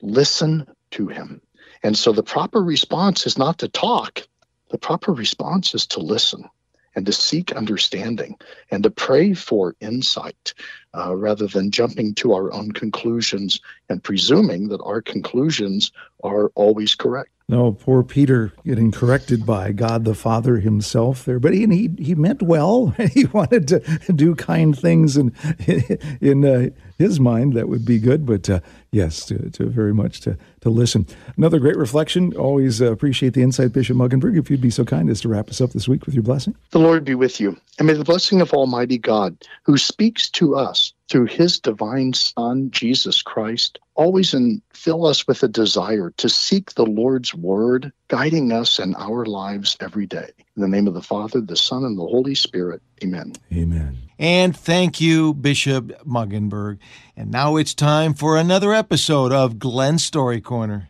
Listen 0.01 0.67
to 0.93 1.09
him. 1.09 1.41
And 1.83 1.97
so 1.97 2.13
the 2.13 2.23
proper 2.23 2.63
response 2.63 3.27
is 3.27 3.39
not 3.39 3.59
to 3.59 3.69
talk, 3.69 4.27
the 4.71 4.79
proper 4.79 5.13
response 5.13 5.75
is 5.75 5.87
to 5.89 6.01
listen 6.01 6.49
and 6.95 7.07
to 7.07 7.13
seek 7.13 7.53
understanding 7.53 8.37
and 8.71 8.83
to 8.83 8.91
pray 8.91 9.35
for 9.35 9.77
insight 9.81 10.55
uh, 10.97 11.15
rather 11.15 11.47
than 11.47 11.71
jumping 11.71 12.15
to 12.15 12.33
our 12.33 12.53
own 12.53 12.73
conclusions 12.73 13.61
and 13.89 14.03
presuming 14.03 14.69
that 14.69 14.83
our 14.83 15.01
conclusions 15.01 15.93
are 16.25 16.51
always 16.55 16.95
correct. 16.95 17.31
No, 17.51 17.73
poor 17.73 18.05
Peter 18.05 18.53
getting 18.65 18.93
corrected 18.93 19.45
by 19.45 19.73
God 19.73 20.05
the 20.05 20.15
Father 20.15 20.59
himself 20.59 21.25
there. 21.25 21.41
But 21.41 21.53
he 21.53 21.67
he, 21.67 21.91
he 21.99 22.15
meant 22.15 22.43
well. 22.43 22.95
He 23.11 23.25
wanted 23.25 23.67
to 23.69 23.81
do 24.13 24.37
kind 24.37 24.79
things, 24.79 25.17
and 25.17 25.33
in 26.21 26.45
uh, 26.45 26.69
his 26.97 27.19
mind 27.19 27.55
that 27.55 27.69
would 27.69 27.85
be 27.85 27.99
good. 27.99 28.25
But 28.25 28.49
uh, 28.49 28.61
yes, 28.93 29.27
to, 29.27 29.51
to, 29.51 29.67
very 29.67 29.93
much 29.93 30.21
to 30.21 30.39
to 30.61 30.71
listen. 30.71 31.09
Another 31.37 31.59
great 31.59 31.77
reflection. 31.77 32.33
Always 32.37 32.81
uh, 32.81 32.93
appreciate 32.93 33.35
the 33.35 33.43
insight, 33.43 33.73
Bishop 33.73 33.97
Mueggenborg. 33.97 34.39
If 34.39 34.49
you'd 34.49 34.61
be 34.61 34.71
so 34.71 34.85
kind 34.85 35.11
as 35.11 35.21
to 35.23 35.29
wrap 35.29 35.49
us 35.49 35.61
up 35.61 35.73
this 35.73 35.89
week 35.89 36.07
with 36.07 36.15
your 36.15 36.23
blessing. 36.23 36.55
The 36.71 36.79
Lord 36.79 37.05
be 37.05 37.17
with 37.17 37.41
you, 37.41 37.57
and 37.79 37.89
may 37.89 37.95
the 37.95 38.05
blessing 38.05 38.41
of 38.41 38.55
Almighty 38.55 38.97
God, 38.97 39.37
who 39.65 39.77
speaks 39.77 40.31
to 40.31 40.55
us 40.55 40.93
through 41.11 41.27
His 41.27 41.59
divine 41.59 42.13
Son 42.13 42.71
Jesus 42.71 43.21
Christ 43.21 43.79
always 43.97 44.33
in, 44.33 44.63
fill 44.73 45.05
us 45.05 45.27
with 45.27 45.43
a 45.43 45.49
desire 45.49 46.11
to 46.17 46.29
seek 46.29 46.73
the 46.75 46.87
Lord's 46.87 47.35
word, 47.35 47.93
guiding 48.09 48.53
us 48.53 48.79
in 48.79 48.95
our 48.95 49.27
lives 49.27 49.77
every 49.81 50.07
day. 50.07 50.31
In 50.57 50.63
the 50.63 50.69
name 50.69 50.87
of 50.87 50.95
the 50.95 51.03
Father, 51.03 51.41
the 51.41 51.57
Son, 51.57 51.85
and 51.85 51.99
the 51.99 52.07
Holy 52.07 52.35
Spirit. 52.35 52.81
Amen. 53.05 53.35
Amen. 53.53 53.99
And 54.19 54.57
thank 54.57 55.01
you, 55.01 55.35
Bishop 55.35 55.89
Mueggenborg. 56.07 56.79
And 57.17 57.31
now 57.31 57.57
it's 57.57 57.75
time 57.75 58.15
for 58.15 58.39
another 58.39 58.73
episode 58.73 59.33
of 59.33 59.59
Glen 59.59 59.99
Story 59.99 60.41
Corner. 60.41 60.89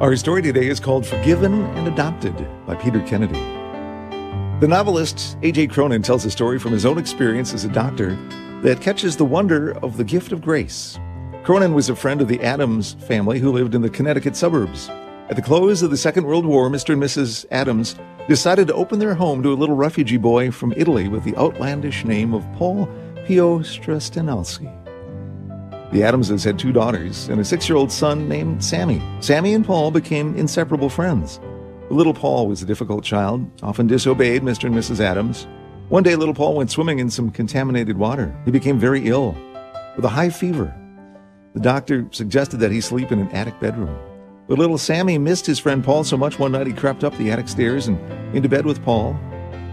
Our 0.00 0.16
story 0.16 0.42
today 0.42 0.66
is 0.66 0.80
called 0.80 1.06
Forgiven 1.06 1.62
and 1.62 1.86
Adopted 1.86 2.34
by 2.66 2.74
Peter 2.74 3.00
Kennedy. 3.02 3.61
The 4.62 4.68
novelist 4.68 5.36
A.J. 5.42 5.66
Cronin 5.66 6.02
tells 6.02 6.24
a 6.24 6.30
story 6.30 6.56
from 6.56 6.70
his 6.70 6.86
own 6.86 6.96
experience 6.96 7.52
as 7.52 7.64
a 7.64 7.68
doctor 7.68 8.14
that 8.62 8.80
catches 8.80 9.16
the 9.16 9.24
wonder 9.24 9.76
of 9.78 9.96
the 9.96 10.04
gift 10.04 10.30
of 10.30 10.40
grace. 10.40 11.00
Cronin 11.42 11.74
was 11.74 11.88
a 11.88 11.96
friend 11.96 12.20
of 12.20 12.28
the 12.28 12.40
Adams 12.44 12.92
family 12.92 13.40
who 13.40 13.50
lived 13.50 13.74
in 13.74 13.82
the 13.82 13.90
Connecticut 13.90 14.36
suburbs. 14.36 14.88
At 15.28 15.34
the 15.34 15.42
close 15.42 15.82
of 15.82 15.90
the 15.90 15.96
Second 15.96 16.26
World 16.26 16.46
War, 16.46 16.70
Mr. 16.70 16.92
and 16.92 17.02
Mrs. 17.02 17.44
Adams 17.50 17.96
decided 18.28 18.68
to 18.68 18.74
open 18.74 19.00
their 19.00 19.16
home 19.16 19.42
to 19.42 19.52
a 19.52 19.58
little 19.58 19.74
refugee 19.74 20.16
boy 20.16 20.52
from 20.52 20.72
Italy 20.76 21.08
with 21.08 21.24
the 21.24 21.36
outlandish 21.36 22.04
name 22.04 22.32
of 22.32 22.46
Paul 22.52 22.86
Pio 23.26 23.58
Strastenalski. 23.64 24.70
The 25.90 26.04
Adamses 26.04 26.44
had 26.44 26.60
two 26.60 26.70
daughters 26.70 27.28
and 27.28 27.40
a 27.40 27.44
six 27.44 27.68
year 27.68 27.74
old 27.74 27.90
son 27.90 28.28
named 28.28 28.62
Sammy. 28.62 29.02
Sammy 29.18 29.54
and 29.54 29.66
Paul 29.66 29.90
became 29.90 30.36
inseparable 30.36 30.88
friends. 30.88 31.40
Little 31.92 32.14
Paul 32.14 32.46
was 32.46 32.62
a 32.62 32.66
difficult 32.66 33.04
child, 33.04 33.46
often 33.62 33.86
disobeyed 33.86 34.40
Mr. 34.40 34.64
and 34.64 34.74
Mrs. 34.74 34.98
Adams. 34.98 35.46
One 35.90 36.02
day, 36.02 36.16
little 36.16 36.32
Paul 36.32 36.54
went 36.54 36.70
swimming 36.70 37.00
in 37.00 37.10
some 37.10 37.30
contaminated 37.30 37.98
water. 37.98 38.34
He 38.46 38.50
became 38.50 38.78
very 38.78 39.08
ill, 39.08 39.36
with 39.94 40.06
a 40.06 40.08
high 40.08 40.30
fever. 40.30 40.74
The 41.52 41.60
doctor 41.60 42.08
suggested 42.10 42.60
that 42.60 42.72
he 42.72 42.80
sleep 42.80 43.12
in 43.12 43.18
an 43.18 43.28
attic 43.32 43.60
bedroom. 43.60 43.94
But 44.48 44.58
little 44.58 44.78
Sammy 44.78 45.18
missed 45.18 45.44
his 45.44 45.58
friend 45.58 45.84
Paul 45.84 46.02
so 46.02 46.16
much 46.16 46.38
one 46.38 46.52
night 46.52 46.66
he 46.66 46.72
crept 46.72 47.04
up 47.04 47.14
the 47.18 47.30
attic 47.30 47.46
stairs 47.46 47.88
and 47.88 47.98
into 48.34 48.48
bed 48.48 48.64
with 48.64 48.82
Paul. 48.82 49.14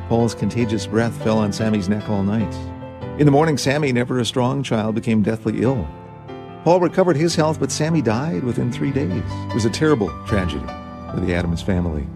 Paul's 0.09 0.35
contagious 0.35 0.87
breath 0.87 1.15
fell 1.23 1.37
on 1.37 1.53
Sammy's 1.53 1.87
neck 1.87 2.09
all 2.09 2.23
night. 2.23 2.53
In 3.17 3.27
the 3.27 3.31
morning, 3.31 3.57
Sammy, 3.57 3.93
never 3.93 4.19
a 4.19 4.25
strong 4.25 4.61
child, 4.61 4.93
became 4.93 5.23
deathly 5.23 5.61
ill. 5.61 5.87
Paul 6.65 6.81
recovered 6.81 7.15
his 7.15 7.35
health, 7.35 7.61
but 7.61 7.71
Sammy 7.71 8.01
died 8.01 8.43
within 8.43 8.73
three 8.73 8.91
days. 8.91 9.23
It 9.25 9.53
was 9.53 9.63
a 9.63 9.69
terrible 9.69 10.09
tragedy 10.25 10.67
for 11.11 11.19
the 11.19 11.33
Adams 11.33 11.61
family. 11.61 12.07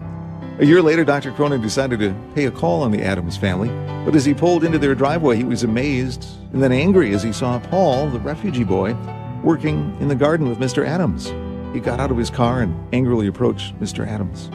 A 0.60 0.64
year 0.64 0.82
later, 0.82 1.04
Dr. 1.04 1.32
Cronin 1.32 1.60
decided 1.60 1.98
to 1.98 2.14
pay 2.34 2.44
a 2.44 2.50
call 2.50 2.82
on 2.82 2.92
the 2.92 3.02
Adams 3.02 3.36
family, 3.36 3.68
but 4.04 4.14
as 4.14 4.24
he 4.24 4.34
pulled 4.34 4.62
into 4.62 4.78
their 4.78 4.94
driveway, 4.94 5.36
he 5.36 5.42
was 5.44 5.64
amazed 5.64 6.26
and 6.52 6.62
then 6.62 6.70
angry 6.70 7.12
as 7.12 7.22
he 7.22 7.32
saw 7.32 7.58
Paul, 7.58 8.08
the 8.10 8.20
refugee 8.20 8.62
boy, 8.62 8.94
working 9.42 9.96
in 10.00 10.06
the 10.06 10.14
garden 10.14 10.48
with 10.48 10.58
Mr. 10.58 10.86
Adams. 10.86 11.32
He 11.74 11.80
got 11.80 11.98
out 11.98 12.12
of 12.12 12.16
his 12.16 12.30
car 12.30 12.60
and 12.62 12.94
angrily 12.94 13.26
approached 13.26 13.78
Mr. 13.80 14.06
Adams. 14.06 14.48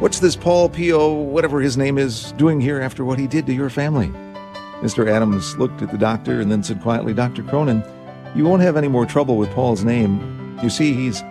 What's 0.00 0.18
this 0.18 0.36
Paul 0.36 0.68
Pio, 0.68 1.12
whatever 1.12 1.62
his 1.62 1.78
name 1.78 1.96
is, 1.96 2.32
doing 2.32 2.60
here 2.60 2.80
after 2.80 3.02
what 3.04 3.18
he 3.18 3.26
did 3.26 3.46
to 3.46 3.54
your 3.54 3.70
family? 3.70 4.08
Mr. 4.82 5.10
Adams 5.10 5.56
looked 5.56 5.80
at 5.80 5.90
the 5.90 5.98
doctor 5.98 6.40
and 6.40 6.50
then 6.52 6.62
said 6.62 6.82
quietly, 6.82 7.14
Dr. 7.14 7.42
Cronin, 7.42 7.82
you 8.34 8.44
won't 8.44 8.62
have 8.62 8.76
any 8.76 8.88
more 8.88 9.06
trouble 9.06 9.36
with 9.36 9.50
Paul's 9.50 9.82
name. 9.82 10.58
You 10.62 10.68
see, 10.68 10.92
he's 10.92 11.22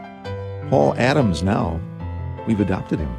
Paul 0.70 0.96
Adams 0.98 1.44
now. 1.44 1.80
We've 2.50 2.62
adopted 2.62 2.98
him. 2.98 3.16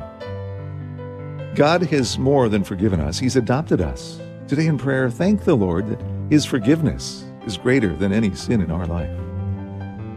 God 1.54 1.82
has 1.82 2.18
more 2.18 2.48
than 2.48 2.64
forgiven 2.64 2.98
us, 2.98 3.16
He's 3.16 3.36
adopted 3.36 3.80
us. 3.80 4.20
Today 4.48 4.66
in 4.66 4.76
prayer, 4.76 5.08
thank 5.08 5.44
the 5.44 5.54
Lord 5.54 5.88
that 5.88 6.02
His 6.30 6.44
forgiveness 6.44 7.24
is 7.46 7.56
greater 7.56 7.94
than 7.94 8.12
any 8.12 8.34
sin 8.34 8.60
in 8.60 8.72
our 8.72 8.86
life. 8.86 9.16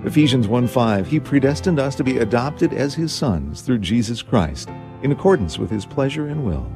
Ephesians 0.03 0.47
1 0.47 0.67
5, 0.67 1.05
He 1.05 1.19
predestined 1.19 1.79
us 1.79 1.93
to 1.93 2.03
be 2.03 2.17
adopted 2.17 2.73
as 2.73 2.95
His 2.95 3.13
sons 3.13 3.61
through 3.61 3.77
Jesus 3.77 4.23
Christ, 4.23 4.69
in 5.03 5.11
accordance 5.11 5.59
with 5.59 5.69
His 5.69 5.85
pleasure 5.85 6.25
and 6.25 6.43
will. 6.43 6.67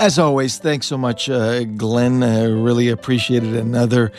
As 0.00 0.18
always, 0.18 0.56
thanks 0.56 0.86
so 0.86 0.96
much, 0.96 1.28
uh, 1.28 1.62
Glen. 1.64 2.22
Uh, 2.22 2.48
really 2.48 2.88
appreciated 2.88 3.54
another 3.54 4.12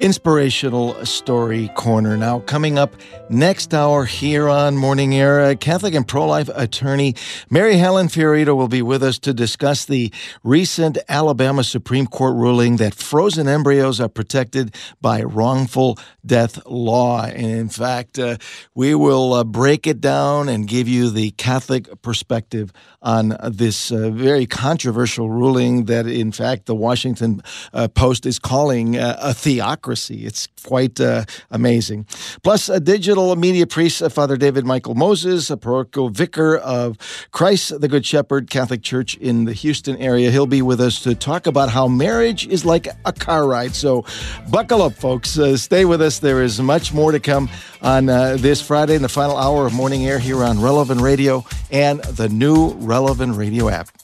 inspirational 0.00 1.06
story 1.06 1.70
corner. 1.76 2.16
Now, 2.16 2.40
coming 2.40 2.76
up 2.76 2.96
next 3.30 3.72
hour 3.72 4.04
here 4.04 4.48
on 4.48 4.76
Morning 4.76 5.14
Air, 5.14 5.54
Catholic 5.54 5.94
and 5.94 6.08
pro 6.08 6.26
life 6.26 6.50
attorney 6.52 7.14
Mary 7.50 7.76
Hallan 7.76 8.08
FioRito 8.08 8.56
will 8.56 8.66
be 8.66 8.82
with 8.82 9.00
us 9.00 9.16
to 9.20 9.32
discuss 9.32 9.84
the 9.84 10.12
recent 10.42 10.98
Alabama 11.08 11.62
Supreme 11.62 12.08
Court 12.08 12.34
ruling 12.34 12.78
that 12.78 12.96
frozen 12.96 13.46
embryos 13.46 14.00
are 14.00 14.08
protected 14.08 14.74
by 15.00 15.22
wrongful 15.22 16.00
death 16.26 16.66
law. 16.66 17.22
And 17.22 17.46
in 17.46 17.68
fact, 17.68 18.18
uh, 18.18 18.38
we 18.74 18.92
will 18.96 19.34
uh, 19.34 19.44
break 19.44 19.86
it 19.86 20.00
down 20.00 20.48
and 20.48 20.66
give 20.66 20.88
you 20.88 21.10
the 21.10 21.30
Catholic 21.32 22.02
perspective 22.02 22.72
on 23.00 23.36
this 23.44 23.92
uh, 23.92 24.10
very 24.10 24.44
controversial 24.44 25.30
ruling 25.30 25.84
that, 25.84 26.06
in 26.06 26.32
fact, 26.32 26.66
the 26.66 26.74
Washington 26.74 27.40
uh, 27.72 27.86
Post 27.88 28.26
is 28.26 28.38
calling 28.38 28.96
uh, 28.96 29.16
a 29.20 29.32
theocracy. 29.32 30.26
It's 30.26 30.48
quite 30.64 31.00
uh, 31.00 31.24
amazing. 31.50 32.06
Plus, 32.42 32.68
a 32.68 32.80
digital 32.80 33.36
media 33.36 33.66
priest, 33.66 34.02
uh, 34.02 34.08
Father 34.08 34.36
David 34.36 34.64
Michael 34.64 34.96
Moses, 34.96 35.48
a 35.50 35.56
parochial 35.56 36.08
vicar 36.08 36.56
of 36.56 36.98
Christ 37.30 37.80
the 37.80 37.88
Good 37.88 38.04
Shepherd 38.04 38.50
Catholic 38.50 38.82
Church 38.82 39.16
in 39.16 39.44
the 39.44 39.52
Houston 39.52 39.96
area. 39.98 40.30
He'll 40.30 40.46
be 40.46 40.62
with 40.62 40.80
us 40.80 41.00
to 41.02 41.14
talk 41.14 41.46
about 41.46 41.68
how 41.68 41.86
marriage 41.86 42.46
is 42.48 42.64
like 42.64 42.88
a 43.04 43.12
car 43.12 43.46
ride. 43.46 43.74
So, 43.74 44.04
buckle 44.50 44.82
up, 44.82 44.94
folks. 44.94 45.38
Stay 45.56 45.84
with 45.84 46.02
us. 46.02 46.18
There 46.18 46.42
is 46.42 46.60
much 46.60 46.92
more 46.92 47.12
to 47.12 47.20
come 47.20 47.48
on 47.80 48.06
this 48.06 48.60
Friday 48.60 48.96
in 48.96 49.02
the 49.02 49.08
final 49.08 49.36
hour 49.36 49.66
of 49.66 49.72
morning 49.72 50.06
air 50.06 50.18
here 50.18 50.42
on 50.42 50.60
Relevant 50.60 51.00
Radio 51.00 51.44
and 51.70 52.02
the 52.04 52.28
new 52.28 52.72
Relevant 52.88 53.36
Radio 53.36 53.68
app. 53.68 53.97